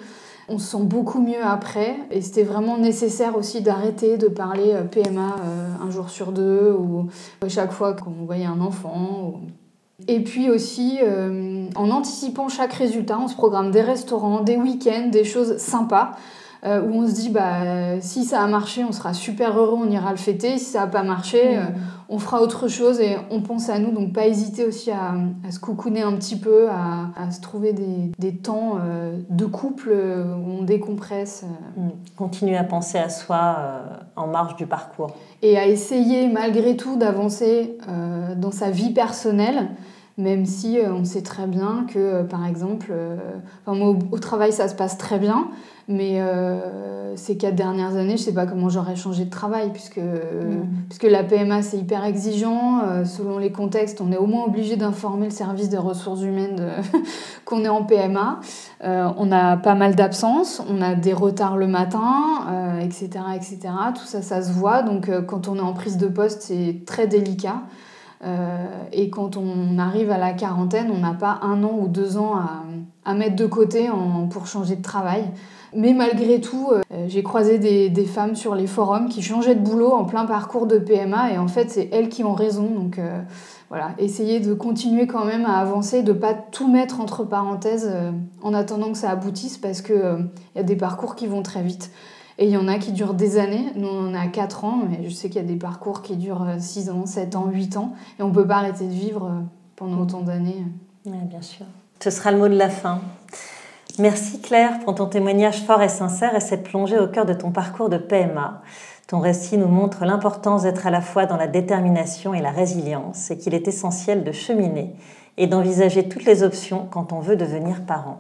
On 0.49 0.59
se 0.59 0.77
sent 0.77 0.83
beaucoup 0.83 1.21
mieux 1.21 1.45
après 1.45 1.97
et 2.11 2.21
c'était 2.21 2.45
vraiment 2.45 2.79
nécessaire 2.79 3.37
aussi 3.37 3.61
d'arrêter 3.61 4.17
de 4.17 4.27
parler 4.27 4.73
euh, 4.73 4.83
PMA 4.83 5.37
un 5.81 5.91
jour 5.91 6.11
sur 6.11 6.33
deux 6.33 6.73
ou 6.73 7.07
à 7.43 7.49
chaque 7.49 7.71
fois 7.71 7.95
qu'on 7.95 8.25
voyait 8.25 8.45
un 8.45 8.61
enfant. 8.61 9.41
Et 10.09 10.21
puis 10.21 10.51
aussi, 10.51 10.99
euh, 11.03 11.67
en 11.75 11.91
anticipant 11.91 12.49
chaque 12.49 12.75
résultat, 12.75 13.19
on 13.19 13.29
se 13.29 13.35
programme 13.35 13.71
des 13.71 13.81
restaurants, 13.81 14.43
des 14.43 14.57
week-ends, 14.57 15.09
des 15.11 15.25
choses 15.25 15.57
sympas, 15.57 16.13
euh, 16.67 16.83
où 16.83 17.03
on 17.03 17.07
se 17.07 17.15
dit, 17.15 17.29
bah, 17.29 18.01
si 18.01 18.25
ça 18.25 18.43
a 18.43 18.47
marché, 18.47 18.83
on 18.85 18.93
sera 18.93 19.15
super 19.15 19.57
heureux, 19.59 19.79
on 19.81 19.91
ira 19.91 20.11
le 20.11 20.17
fêter. 20.17 20.59
Si 20.59 20.73
ça 20.73 20.81
n'a 20.81 20.87
pas 20.89 21.03
marché, 21.03 21.59
euh, 21.59 21.63
on 22.09 22.19
fera 22.19 22.43
autre 22.43 22.67
chose 22.67 23.01
et 23.01 23.17
on 23.31 23.41
pense 23.41 23.69
à 23.69 23.79
nous. 23.79 23.93
Donc 23.93 24.13
pas 24.13 24.27
hésiter 24.27 24.65
aussi 24.65 24.91
à, 24.91 25.15
à 25.47 25.51
se 25.51 25.61
coucouner 25.61 26.03
un 26.03 26.15
petit 26.15 26.37
peu, 26.37 26.69
à, 26.69 27.11
à 27.17 27.31
se 27.31 27.41
trouver 27.41 27.73
des, 27.73 28.11
des 28.19 28.37
temps 28.37 28.79
euh, 28.81 29.19
de 29.31 29.45
couple 29.45 29.91
où 29.91 30.51
on 30.61 30.63
décompresse. 30.63 31.45
Mm. 31.77 31.89
Continuer 32.17 32.57
à 32.57 32.65
penser 32.65 32.99
à 32.99 33.09
soi 33.09 33.57
en 34.17 34.27
marge 34.27 34.57
du 34.57 34.67
parcours. 34.67 35.15
et 35.43 35.59
à 35.59 35.67
essayer 35.67 36.29
malgré 36.29 36.77
tout 36.77 36.97
d'avancer 36.97 37.79
dans 38.37 38.51
sa 38.51 38.71
vie 38.71 38.91
personnelle, 38.91 39.69
même 40.19 40.47
si 40.47 40.79
euh, 40.79 40.93
on 40.93 41.05
sait 41.05 41.23
très 41.23 41.47
bien 41.47 41.87
que, 41.89 41.99
euh, 41.99 42.25
par 42.25 42.47
exemple, 42.47 42.89
euh, 42.91 43.17
enfin, 43.65 43.77
moi, 43.77 43.91
au, 43.91 43.99
au 44.13 44.19
travail 44.19 44.53
ça 44.53 44.69
se 44.69 44.75
passe 44.75 44.97
très 44.97 45.19
bien, 45.19 45.49
mais 45.89 46.21
euh, 46.21 47.15
ces 47.17 47.37
quatre 47.37 47.55
dernières 47.55 47.97
années, 47.97 48.17
je 48.17 48.23
sais 48.23 48.35
pas 48.35 48.47
comment 48.47 48.69
j'aurais 48.69 48.97
changé 48.97 49.25
de 49.25 49.31
travail, 49.31 49.71
puisque, 49.73 50.01
puisque 50.89 51.05
la 51.05 51.25
PMA 51.25 51.63
c'est 51.63 51.79
hyper 51.79 52.05
exigeant, 52.05 52.81
euh, 52.85 53.05
selon 53.05 53.39
les 53.39 53.53
contextes, 53.53 54.01
on 54.01 54.11
est 54.13 54.17
au 54.17 54.27
moins 54.27 54.45
obligé 54.45 54.77
d'informer 54.77 55.27
le 55.27 55.33
service 55.33 55.69
des 55.69 55.79
ressources 55.79 56.23
humaines 56.23 56.63
qu'on 57.45 57.65
est 57.65 57.69
en 57.69 57.85
PMA. 57.85 58.41
Euh, 58.85 59.09
on 59.17 59.33
a 59.33 59.57
pas 59.57 59.75
mal 59.75 59.95
d'absences, 59.95 60.63
on 60.69 60.83
a 60.83 60.95
des 60.95 61.15
retards 61.15 61.57
le 61.57 61.67
matin, 61.67 62.47
euh, 62.51 62.81
etc., 62.81 63.09
etc. 63.35 63.59
Tout 63.95 64.05
ça, 64.05 64.21
ça 64.21 64.43
se 64.43 64.53
voit. 64.53 64.83
Donc, 64.83 65.09
euh, 65.09 65.23
quand 65.23 65.49
on 65.49 65.57
est 65.57 65.61
en 65.61 65.73
prise 65.73 65.97
de 65.97 66.09
poste, 66.09 66.43
c'est 66.43 66.83
très 66.85 67.07
délicat. 67.07 67.63
Euh, 68.25 68.67
et 68.93 69.11
quand 69.11 69.37
on 69.37 69.79
arrive 69.79 70.11
à 70.11 70.19
la 70.19 70.33
quarantaine, 70.33 70.91
on 70.91 70.99
n'a 70.99 71.15
pas 71.15 71.39
un 71.43 71.63
an 71.65 71.79
ou 71.79 71.89
deux 71.89 72.17
ans 72.17 72.37
à, 72.37 72.65
à 73.07 73.15
mettre 73.15 73.37
de 73.37 73.47
côté 73.47 73.89
en- 73.89 74.27
pour 74.27 74.47
changer 74.47 74.77
de 74.77 74.83
travail. 74.83 75.25
Mais 75.75 75.93
malgré 75.95 76.41
tout, 76.41 76.69
euh, 76.73 76.81
j'ai 77.09 77.23
croisé 77.23 77.59
des, 77.59 77.89
des 77.91 78.05
femmes 78.05 78.35
sur 78.35 78.55
les 78.55 78.67
forums 78.67 79.09
qui 79.09 79.21
changeaient 79.23 79.55
de 79.55 79.61
boulot 79.61 79.93
en 79.93 80.05
plein 80.05 80.25
parcours 80.27 80.67
de 80.67 80.79
PMA 80.79 81.33
et 81.33 81.39
en 81.39 81.49
fait, 81.49 81.71
c'est 81.71 81.89
elles 81.93 82.09
qui 82.09 82.25
ont 82.25 82.35
raison. 82.35 82.69
Donc 82.71 82.99
euh, 82.99 83.21
voilà, 83.69 83.91
essayer 83.99 84.41
de 84.41 84.55
continuer 84.55 85.07
quand 85.07 85.25
même 85.25 85.45
à 85.45 85.59
avancer, 85.59 86.03
de 86.03 86.13
pas 86.13 86.35
tout 86.35 86.69
mettre 86.69 87.01
entre 87.01 87.25
parenthèses 87.25 87.89
euh, 87.93 88.11
en 88.43 88.55
attendant 88.55 88.91
que 88.93 88.99
ça 88.99 89.11
aboutisse 89.11 89.59
parce 89.59 89.83
qu'il 89.83 90.29
y 90.55 90.59
a 90.59 90.63
des 90.63 90.77
parcours 90.77 91.15
qui 91.15 91.27
vont 91.27 91.43
très 91.43 91.63
vite. 91.63 91.91
Et 92.39 92.45
il 92.47 92.51
y 92.51 92.57
en 92.59 92.69
a 92.69 92.77
qui 92.79 92.93
durent 92.93 93.15
des 93.15 93.39
années. 93.39 93.67
Nous, 93.77 93.89
on 93.89 94.15
a 94.15 94.27
4 94.27 94.65
ans, 94.65 94.79
mais 94.89 95.01
je 95.09 95.15
sais 95.15 95.29
qu'il 95.31 95.41
y 95.41 95.45
a 95.45 95.49
des 95.49 95.57
parcours 95.57 96.03
qui 96.03 96.17
durent 96.17 96.47
6 96.59 96.91
ans, 96.91 97.07
7 97.07 97.35
ans, 97.35 97.47
8 97.51 97.77
ans. 97.79 97.95
Et 98.19 98.23
on 98.23 98.29
ne 98.29 98.35
peut 98.35 98.47
pas 98.47 98.57
arrêter 98.57 98.85
de 98.85 98.93
vivre 98.93 99.31
pendant 99.75 100.01
autant 100.03 100.21
d'années. 100.21 100.65
Oui, 101.07 101.17
bien 101.29 101.41
sûr. 101.41 101.65
Ce 102.01 102.11
sera 102.11 102.31
le 102.31 102.39
mot 102.39 102.49
de 102.49 102.57
la 102.57 102.69
fin. 102.69 103.01
Merci 103.99 104.41
Claire 104.41 104.81
pour 104.81 104.95
ton 104.95 105.07
témoignage 105.07 105.63
fort 105.63 105.83
et 105.83 105.89
sincère 105.89 106.35
et 106.35 106.41
cette 106.41 106.65
plongée 106.65 106.99
au 106.99 107.09
cœur 107.09 107.25
de 107.25 107.33
ton 107.33 107.51
parcours 107.51 107.89
de 107.89 107.97
PMA. 107.97 108.61
Ton 109.07 109.21
récit 109.21 109.57
nous 109.57 109.69
montre 109.69 110.05
l'importance 110.05 110.65
d'être 110.65 110.87
à 110.87 110.91
la 110.91 111.01
fois 111.01 111.27
dans 111.27 111.37
la 111.37 111.47
détermination 111.47 112.35
et 112.35 112.43
la 112.43 112.51
résilience 112.51 113.31
et 113.31 113.39
qu'il 113.39 113.55
est 113.55 113.69
essentiel 113.69 114.25
de 114.25 114.33
cheminer 114.33 114.95
et 115.39 115.47
d'envisager 115.47 116.09
toutes 116.09 116.25
les 116.25 116.43
options 116.43 116.87
quand 116.91 117.13
on 117.13 117.21
veut 117.21 117.37
devenir 117.37 117.85
parent. 117.87 118.19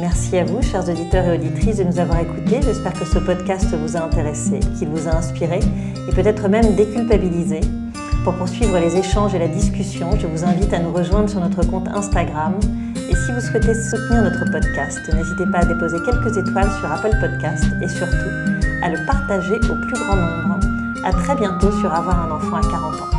Merci 0.00 0.36
à 0.36 0.44
vous, 0.44 0.60
chers 0.60 0.88
auditeurs 0.88 1.26
et 1.26 1.38
auditrices, 1.38 1.76
de 1.76 1.84
nous 1.84 1.98
avoir 1.98 2.20
écoutés. 2.20 2.60
J'espère 2.62 2.92
que 2.94 3.06
ce 3.06 3.18
podcast 3.18 3.72
vous 3.74 3.96
a 3.96 4.00
intéressé, 4.00 4.58
qu'il 4.78 4.88
vous 4.88 5.08
a 5.08 5.14
inspiré 5.14 5.60
et 6.08 6.12
peut-être 6.14 6.48
même 6.48 6.74
déculpabilisé. 6.74 7.60
Pour 8.24 8.32
poursuivre 8.36 8.78
les 8.78 8.96
échanges 8.96 9.34
et 9.34 9.38
la 9.38 9.48
discussion, 9.48 10.08
je 10.18 10.26
vous 10.26 10.44
invite 10.44 10.72
à 10.72 10.78
nous 10.78 10.90
rejoindre 10.90 11.28
sur 11.28 11.40
notre 11.40 11.62
compte 11.62 11.88
Instagram. 11.88 12.54
Et 13.10 13.14
si 13.14 13.32
vous 13.32 13.40
souhaitez 13.40 13.74
soutenir 13.74 14.22
notre 14.22 14.50
podcast, 14.50 14.98
n'hésitez 15.12 15.44
pas 15.52 15.58
à 15.58 15.64
déposer 15.66 15.98
quelques 16.06 16.38
étoiles 16.38 16.70
sur 16.80 16.90
Apple 16.90 17.14
Podcast 17.20 17.64
et 17.82 17.88
surtout 17.88 18.30
à 18.82 18.88
le 18.88 19.04
partager 19.06 19.56
au 19.56 19.74
plus 19.74 19.92
grand 19.92 20.16
nombre. 20.16 20.58
À 21.04 21.12
très 21.12 21.36
bientôt 21.36 21.70
sur 21.80 21.92
Avoir 21.92 22.18
un 22.18 22.30
enfant 22.34 22.56
à 22.56 22.62
40 22.62 22.94
ans. 22.94 23.13